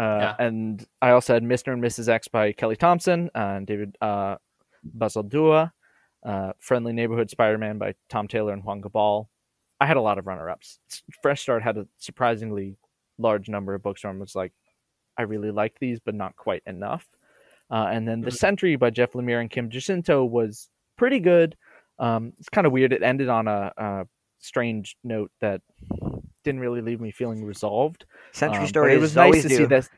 [0.01, 0.35] uh, Yeah.
[0.39, 1.73] And I also had Mr.
[1.73, 2.07] and Mrs.
[2.07, 4.37] X by Kelly Thompson uh, and David uh,
[4.97, 5.73] Bazaldua,
[6.25, 9.29] uh, Friendly Neighborhood Spider Man by Tom Taylor and Juann Cabal.
[9.81, 10.79] I had a lot of runner ups.
[11.21, 12.77] Fresh Start had a surprisingly
[13.17, 14.53] large number of books where I was like,
[15.17, 17.05] I really liked these, but not quite enough.
[17.71, 18.37] Uh, and then The Mhm.
[18.37, 21.55] Sentry by Jeff Lemire and Kim Jacinto was pretty good.
[21.99, 22.93] Um, it's kind of weird.
[22.93, 24.05] It ended on a, a
[24.39, 25.61] strange note that
[26.43, 28.05] didn't really leave me feeling resolved.
[28.31, 29.55] Sentry Um, stories it was nice always to do.
[29.57, 29.89] see this.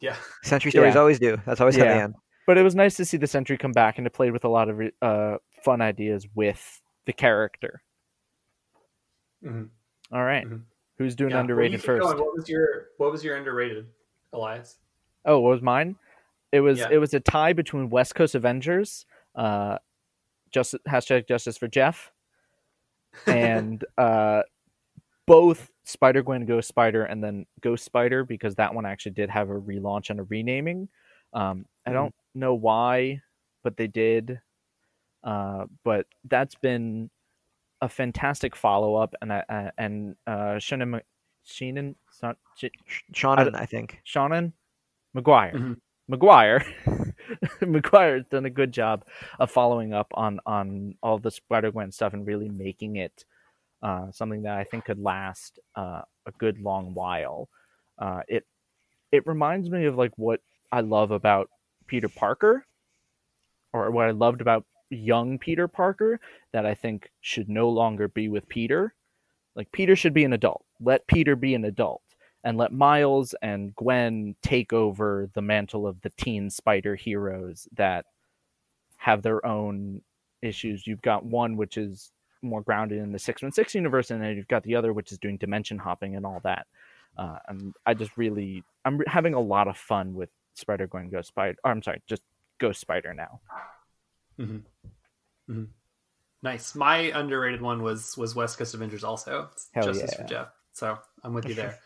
[0.00, 1.00] yeah, Sentry stories Yeah.
[1.00, 1.36] always do.
[1.44, 2.14] That's always how they end.
[2.46, 4.48] but it was nice to see the Sentry come back and to play with a
[4.48, 7.82] lot of uh, fun ideas with the character.
[9.44, 9.68] Mhm.
[10.10, 10.46] All right.
[10.46, 10.62] Mhm.
[10.98, 11.40] Who's doing Yeah.
[11.40, 12.02] Underrated first?
[12.02, 12.18] going.
[12.18, 13.86] What was your What was your underrated,
[14.32, 14.78] Elias?
[15.24, 15.96] Oh, what was mine?
[16.52, 16.88] It was Yeah.
[16.90, 19.78] it was a tie between West Coast Avengers, uh,
[20.50, 22.12] just hashtag Justice for Jeff,
[23.26, 24.42] and uh,
[25.26, 29.50] both Spider Gwen, Ghost Spider, and then Ghost Spider because that one actually did have
[29.50, 30.88] a relaunch and a renaming.
[31.32, 31.94] Um, I Mhm.
[31.94, 33.22] don't know why,
[33.62, 34.40] but they did.
[35.24, 37.08] Uh, but that's been
[37.82, 41.00] a fantastic follow up, and I uh, and uh, Shannon
[41.46, 44.00] Sheenan, not Sh- Sh- Seanan, I think.
[44.06, 44.52] Seanan
[45.14, 45.52] McGuire.
[45.54, 45.76] Mhm.
[46.10, 46.64] McGuire.
[47.60, 49.04] McGuire's done a good job
[49.38, 53.24] of following up on on all the Spider Gwen stuff and really making it
[53.82, 57.48] uh, something that I think could last uh, a good long while.
[57.98, 58.46] Uh, it
[59.10, 60.40] it reminds me of like what
[60.70, 61.50] I love about
[61.86, 62.64] Peter Parker,
[63.72, 64.64] or what I loved about
[64.96, 66.20] young Peter Parker
[66.52, 68.94] that I think should no longer be with Peter.
[69.54, 70.64] Like Peter should be an adult.
[70.80, 72.02] Let Peter be an adult
[72.44, 78.06] and let Miles and Gwen take over the mantle of the teen spider heroes that
[78.96, 80.02] have their own
[80.42, 80.86] issues.
[80.86, 82.10] You've got one which is
[82.42, 85.36] more grounded in the 616 universe, and then you've got the other which is doing
[85.36, 86.66] dimension hopping and all that.
[87.16, 91.28] Uh, and I just really, I'm having a lot of fun with Spider Gwen Ghost
[91.28, 91.56] Spider.
[91.64, 92.22] Or, I'm sorry, just
[92.58, 93.40] Ghost Spider now.
[94.38, 94.56] Mm-hmm.
[95.50, 95.64] Mm-hmm.
[96.42, 96.74] Nice.
[96.74, 99.50] My underrated one was was West Coast Avengers also.
[99.72, 100.22] Hell Justice yeah.
[100.22, 100.48] for Jeff.
[100.72, 101.78] So I'm with you there.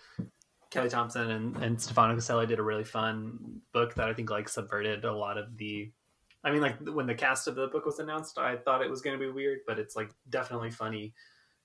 [0.71, 4.49] Kelly Thompson and, and Stefano Caselli did a really fun book that I think like
[4.49, 5.91] subverted a lot of the
[6.45, 9.01] I mean like when the cast of the book was announced, I thought it was
[9.03, 11.13] gonna be weird, but it's like definitely funny.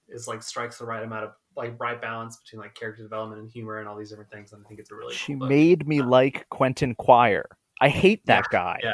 [0.07, 3.49] It's like strikes the right amount of like right balance between like character development and
[3.49, 4.51] humor and all these different things.
[4.51, 5.49] And I think it's a really She cool book.
[5.49, 7.45] made me um, like Quentin Quire.
[7.79, 8.79] I hate that guy.
[8.83, 8.93] yeah.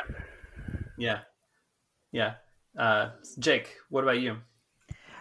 [0.98, 1.20] Yeah.
[2.12, 2.34] Yeah.
[2.78, 3.10] Uh
[3.40, 4.38] Jake, what about you?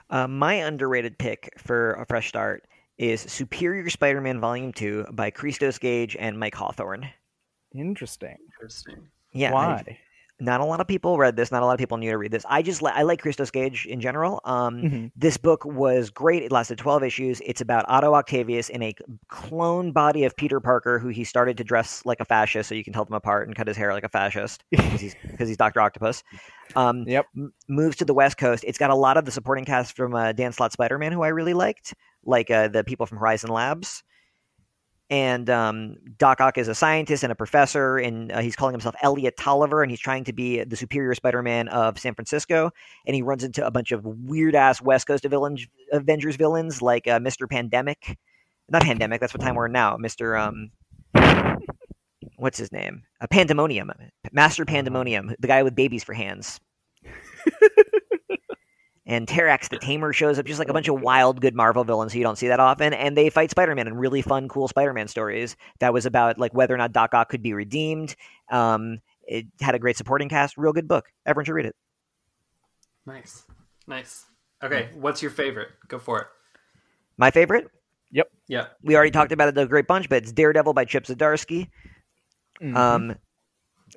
[0.08, 2.64] Uh, my underrated pick for a fresh start
[2.96, 7.08] is Superior Spider-Man Volume Two by Christos Gage and Mike Hawthorne.
[7.74, 8.36] Interesting.
[8.55, 9.08] Interesting.
[9.32, 9.98] Yeah, I- Why?
[10.39, 11.50] Not a lot of people read this.
[11.50, 12.44] Not a lot of people knew to read this.
[12.48, 14.40] I just li- I like Christos Gage in general.
[14.44, 15.10] Um, Mhm.
[15.16, 16.42] This book was great.
[16.42, 17.40] It lasted 12 issues.
[17.47, 18.94] It's about Otto Octavius in a
[19.28, 22.84] clone body of Peter Parker, who he started to dress like a fascist, so you
[22.84, 25.56] can tell them apart, and cut his hair like a fascist because he's because he's
[25.56, 26.23] Doctor Octopus.
[26.74, 27.26] Um, Yep.
[27.36, 28.62] m- moves to the West Coast.
[28.66, 31.23] It's got a lot of the supporting cast from uh, Dan Slott Spider Man, who
[31.23, 34.02] I really liked, like uh, the people from Horizon Labs.
[35.09, 38.97] And um, Doc Ock is a scientist and a professor, and uh, he's calling himself
[39.02, 42.73] Elliot Tolliver, and he's trying to be the superior Spider-Man of San Francisco.
[43.07, 47.20] And he runs into a bunch of weird-ass West Coast villains, Avengers villains, like uh,
[47.20, 48.18] Mister Pandemic,
[48.68, 49.20] not Pandemic.
[49.20, 49.97] That's what time we're in now.
[49.97, 50.73] Mister um,
[52.36, 53.05] what's his name?
[53.20, 53.93] Uh, Pandemonium,
[54.33, 56.59] Master Pandemonium, the guy with babies for hands.
[59.07, 62.12] and Terrax the Tamer shows up, just like a bunch of wild, good Marvel villains
[62.12, 65.09] who you don't see that often, and they fight Spider-Man in really fun, cool Spider-Man
[65.09, 65.57] stories.
[65.78, 68.17] That was about like whether or not Doc Ock could be redeemed.
[68.51, 71.07] Um, it had a great supporting cast, real good book.
[71.25, 71.76] Everyone should read it.
[73.07, 73.44] Nice.
[73.86, 74.25] Nice.
[74.62, 75.68] Okay, what's your favorite?
[75.89, 76.26] Go for it.
[77.18, 77.70] My favorite,
[78.10, 78.28] Yep.
[78.49, 78.67] Yeah.
[78.83, 81.68] we already talked about it a great bunch, but it's Daredevil by Chip Zdarsky.
[82.60, 82.76] Mhm.
[82.76, 83.17] Um,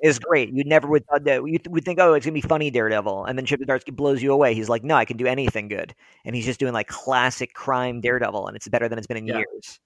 [0.02, 0.52] is great.
[0.52, 3.38] You never would thought that you would think, oh, it's gonna be funny Daredevil, and
[3.38, 4.54] then Chip Zdarsky blows you away.
[4.54, 8.00] He's like, no, I can do anything good, and he's just doing like classic crime
[8.00, 9.38] Daredevil, and it's better than it's been in Yeah.
[9.38, 9.80] years.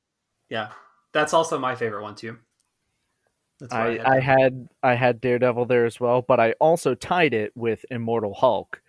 [0.48, 0.68] Yeah.
[1.12, 2.38] That's also my favorite one too.
[3.60, 7.32] That's why I, I had I had Daredevil there as well, but I also tied
[7.34, 8.82] it with Immortal Hulk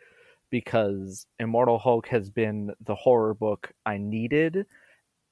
[0.49, 4.65] because Immortal Hulk has been the horror book I needed,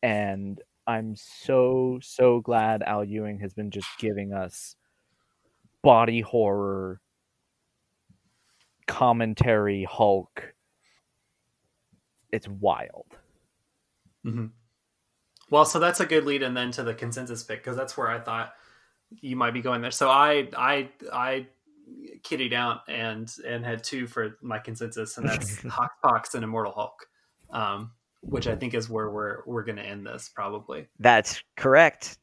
[0.04, 4.76] and I'm so so glad Al Ewing has been just giving us
[5.84, 7.02] body horror
[8.88, 10.54] commentary Hulk.
[12.32, 13.06] It's wild.
[14.24, 14.48] hmm
[15.50, 18.10] Well, so that's a good lead, and then to the consensus pick because that's where
[18.10, 18.54] I thought
[19.22, 19.92] you might be going there.
[19.92, 21.48] So I, I, I
[22.24, 27.06] kittied out and and had two for my consensus, and that's Hoxpox and Immortal Hulk,
[27.52, 30.88] um, which I think is where we're we're going to end this probably.
[31.00, 32.18] That's correct.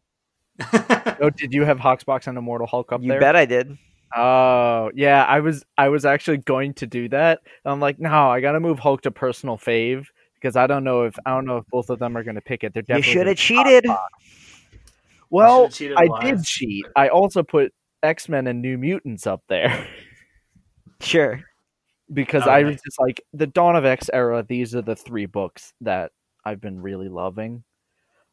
[1.20, 3.16] Oh, did you have Hoxpox and Immortal Hulk up You there?
[3.16, 3.76] You bet I did.
[4.16, 5.24] Oh, yeah.
[5.24, 7.40] I was I was actually going to do that.
[7.64, 11.14] I'm like, no, I gotta move Hulk to personal fave because I don't know if
[11.24, 12.74] I don't know if both of them are gonna pick it.
[12.74, 13.08] They're definitely.
[13.08, 13.86] You should have cheated.
[15.30, 16.22] Well, cheated I wise.
[16.39, 16.86] did cheat.
[16.97, 17.72] I also put
[18.02, 19.86] X Men and New Mutants up there
[21.00, 21.42] Sure.
[22.12, 24.44] because Oh, I was just like the Dawn of X era.
[24.47, 26.10] These are the three books that
[26.44, 27.62] I've been really loving.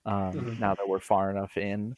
[0.06, 0.60] Um, Mhm.
[0.60, 1.96] Now that we're far enough in,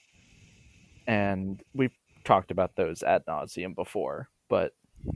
[1.10, 1.92] and we've
[2.24, 4.74] talked about those ad nauseum before, but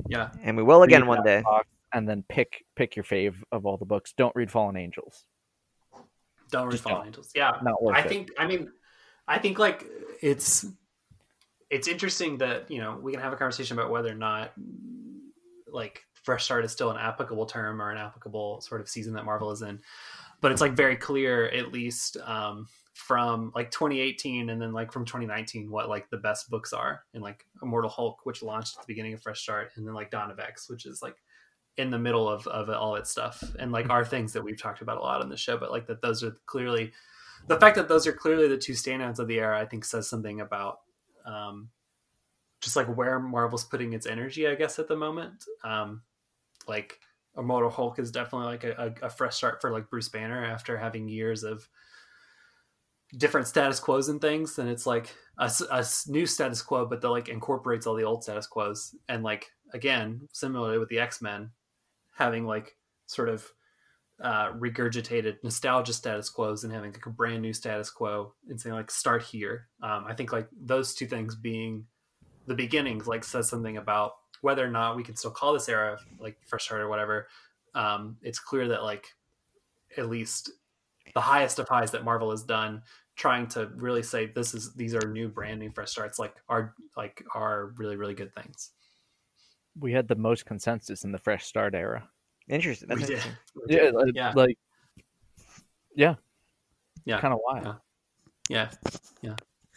[0.08, 1.44] Yeah, And we will again one day.
[1.46, 1.64] Hoxpox
[1.94, 4.14] And then pick pick your fave of all the books.
[4.18, 5.26] Don't read Fallen Angels.
[6.50, 7.08] don't read Just Fallen don't.
[7.08, 7.32] Angels.
[7.36, 8.10] Yeah, Not worth I it.
[8.10, 8.30] think.
[8.38, 8.72] I mean,
[9.28, 9.86] I think like
[10.22, 10.66] it's
[11.70, 14.54] it's interesting that you know we can have a conversation about whether or not
[15.68, 19.26] like fresh start is still an applicable term or an applicable sort of season that
[19.26, 19.80] Marvel is in,
[20.42, 25.04] but it's like very clear at least um, from like 2018 and then like from
[25.04, 27.04] 2019 what like the best books are.
[27.14, 30.12] And like Immortal Hulk which launched at the beginning of Fresh Start and then like
[30.12, 31.18] Dawn of X which is like
[31.78, 33.44] in the middle of, of all its stuff.
[33.58, 35.88] And like are things that we've talked about a lot on the show but like
[35.88, 36.92] that those are clearly
[37.48, 40.08] the fact that those are clearly the two standouts of the era i think says
[40.08, 40.80] something about
[41.26, 41.70] um
[42.62, 45.46] just like where marvel's putting its energy i guess at the moment.
[45.64, 46.02] Um
[46.68, 47.00] like
[47.38, 50.78] immortal hulk is definitely like a, a, a fresh start for like bruce banner after
[50.78, 51.68] having years of
[53.18, 57.30] different status quos and things and it's like a new status quo but that like
[57.30, 58.96] incorporates all the old status quos.
[59.08, 61.52] And like again similarly with the x-men
[62.16, 62.76] having like
[63.08, 63.48] sort of
[64.22, 68.76] uh, regurgitated nostalgia status quos and having like a brand new status quo and saying
[68.76, 69.68] like start here.
[69.82, 71.86] Um, i think like those two things being
[72.48, 75.98] the beginnings like says something about whether or not we can still call this era
[76.20, 77.28] like fresh start or whatever.
[77.74, 79.08] Um, it's clear that like
[79.98, 80.52] at least
[81.14, 82.82] the highest of highs that marvel has done
[83.16, 86.74] trying to really say this is these are new brand new fresh starts like are
[86.98, 88.72] like are really really good things
[89.80, 92.08] We had the most consensus in the Fresh Start era.
[92.48, 92.90] Interesting.
[92.90, 93.14] That's We did.
[93.16, 93.38] interesting.
[93.56, 93.94] We Yeah, did.
[93.96, 94.58] like, yeah like
[95.96, 96.16] yeah,
[97.06, 97.20] Yeah.
[97.20, 97.66] kind of wild.
[97.66, 97.76] Yeah.
[98.50, 98.70] Yeah,
[99.22, 99.36] yeah.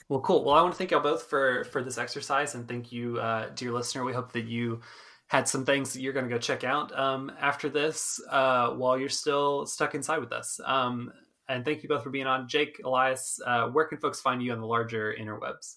[0.09, 0.45] Well, cool.
[0.45, 3.51] Well, I want to thank y'all both for for this exercise, and thank you, uh,
[3.55, 4.05] dear listener.
[4.05, 4.81] We hope that you
[5.29, 8.99] had some things that you're going to go check out um, after this uh, while
[8.99, 10.61] you're still stuck inside with us.
[10.65, 11.13] Um,
[11.49, 12.49] and thank you both for being on.
[12.49, 15.77] Jake, Elias, uh, where can folks find you on the larger interwebs?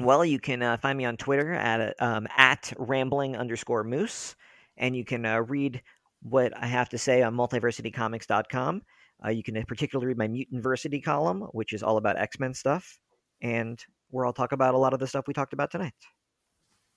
[0.00, 4.34] Well, you can uh, find me on Twitter at um, at rambling underscore moose,
[4.76, 5.82] and you can uh, read
[6.22, 8.82] what I have to say on multiversitycomics.com.
[9.24, 12.54] Uh, you can uh, particularly read my Mutantversity column, which is all about X Men
[12.54, 12.98] stuff,
[13.42, 15.94] and where I'll talk about a lot of the stuff we talked about tonight.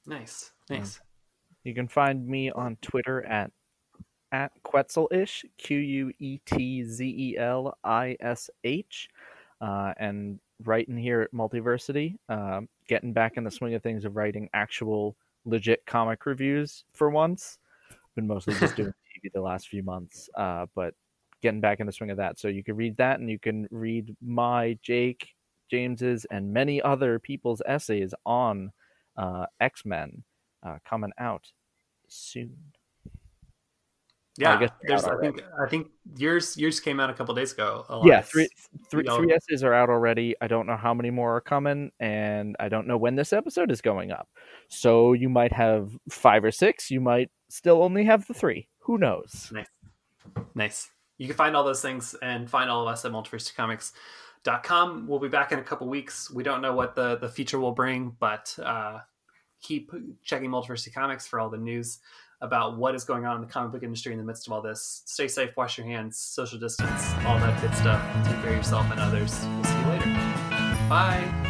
[0.06, 0.99] Nice, nice.
[1.64, 3.51] You can find me on Twitter at
[4.35, 9.07] at Quetzelish, Q U E T Z E L I S H,
[9.61, 14.17] uh, and writing here at Multiversity, um, getting back in the swing of things of
[14.17, 15.15] writing actual
[15.45, 17.57] legit comic reviews for once.
[18.15, 20.93] Been mostly just doing TV the last few months, uh, but
[21.41, 22.38] getting back in the swing of that.
[22.38, 25.30] So you can read that, and you can read my Jake
[25.72, 28.72] James's and many other people's essays on
[29.15, 30.23] uh, X Men
[30.61, 31.53] uh, coming out
[32.09, 32.74] soon.
[34.38, 35.03] Yeah, guess there's.
[35.05, 37.85] I think I think yours yours came out a couple days ago.
[38.03, 38.49] Yeah, three,
[38.89, 40.35] three, Y'all- three essays are out already.
[40.41, 43.72] I don't know how many more are coming, and I don't know when this episode
[43.72, 44.27] is going up.
[44.67, 46.91] So you might have five or six.
[46.91, 48.67] You might still only have the three.
[48.80, 49.49] Who knows?
[49.53, 49.67] Nice.
[50.53, 50.89] nice.
[51.17, 55.07] You can find all those things and find all of us at multiversitycomics.com.
[55.07, 56.30] We'll be back in a couple weeks.
[56.30, 58.99] We don't know what the, the future will bring, but uh,
[59.61, 59.91] keep
[60.23, 61.99] checking Multiversity Comics for all the news
[62.41, 64.61] about what is going on in the comic book industry in the midst of all
[64.61, 65.03] this.
[65.05, 68.01] Stay safe, wash your hands, social distance, all that good stuff.
[68.25, 69.39] Take care of yourself and others.
[69.43, 70.05] We'll see you later.
[70.89, 71.44] Bye.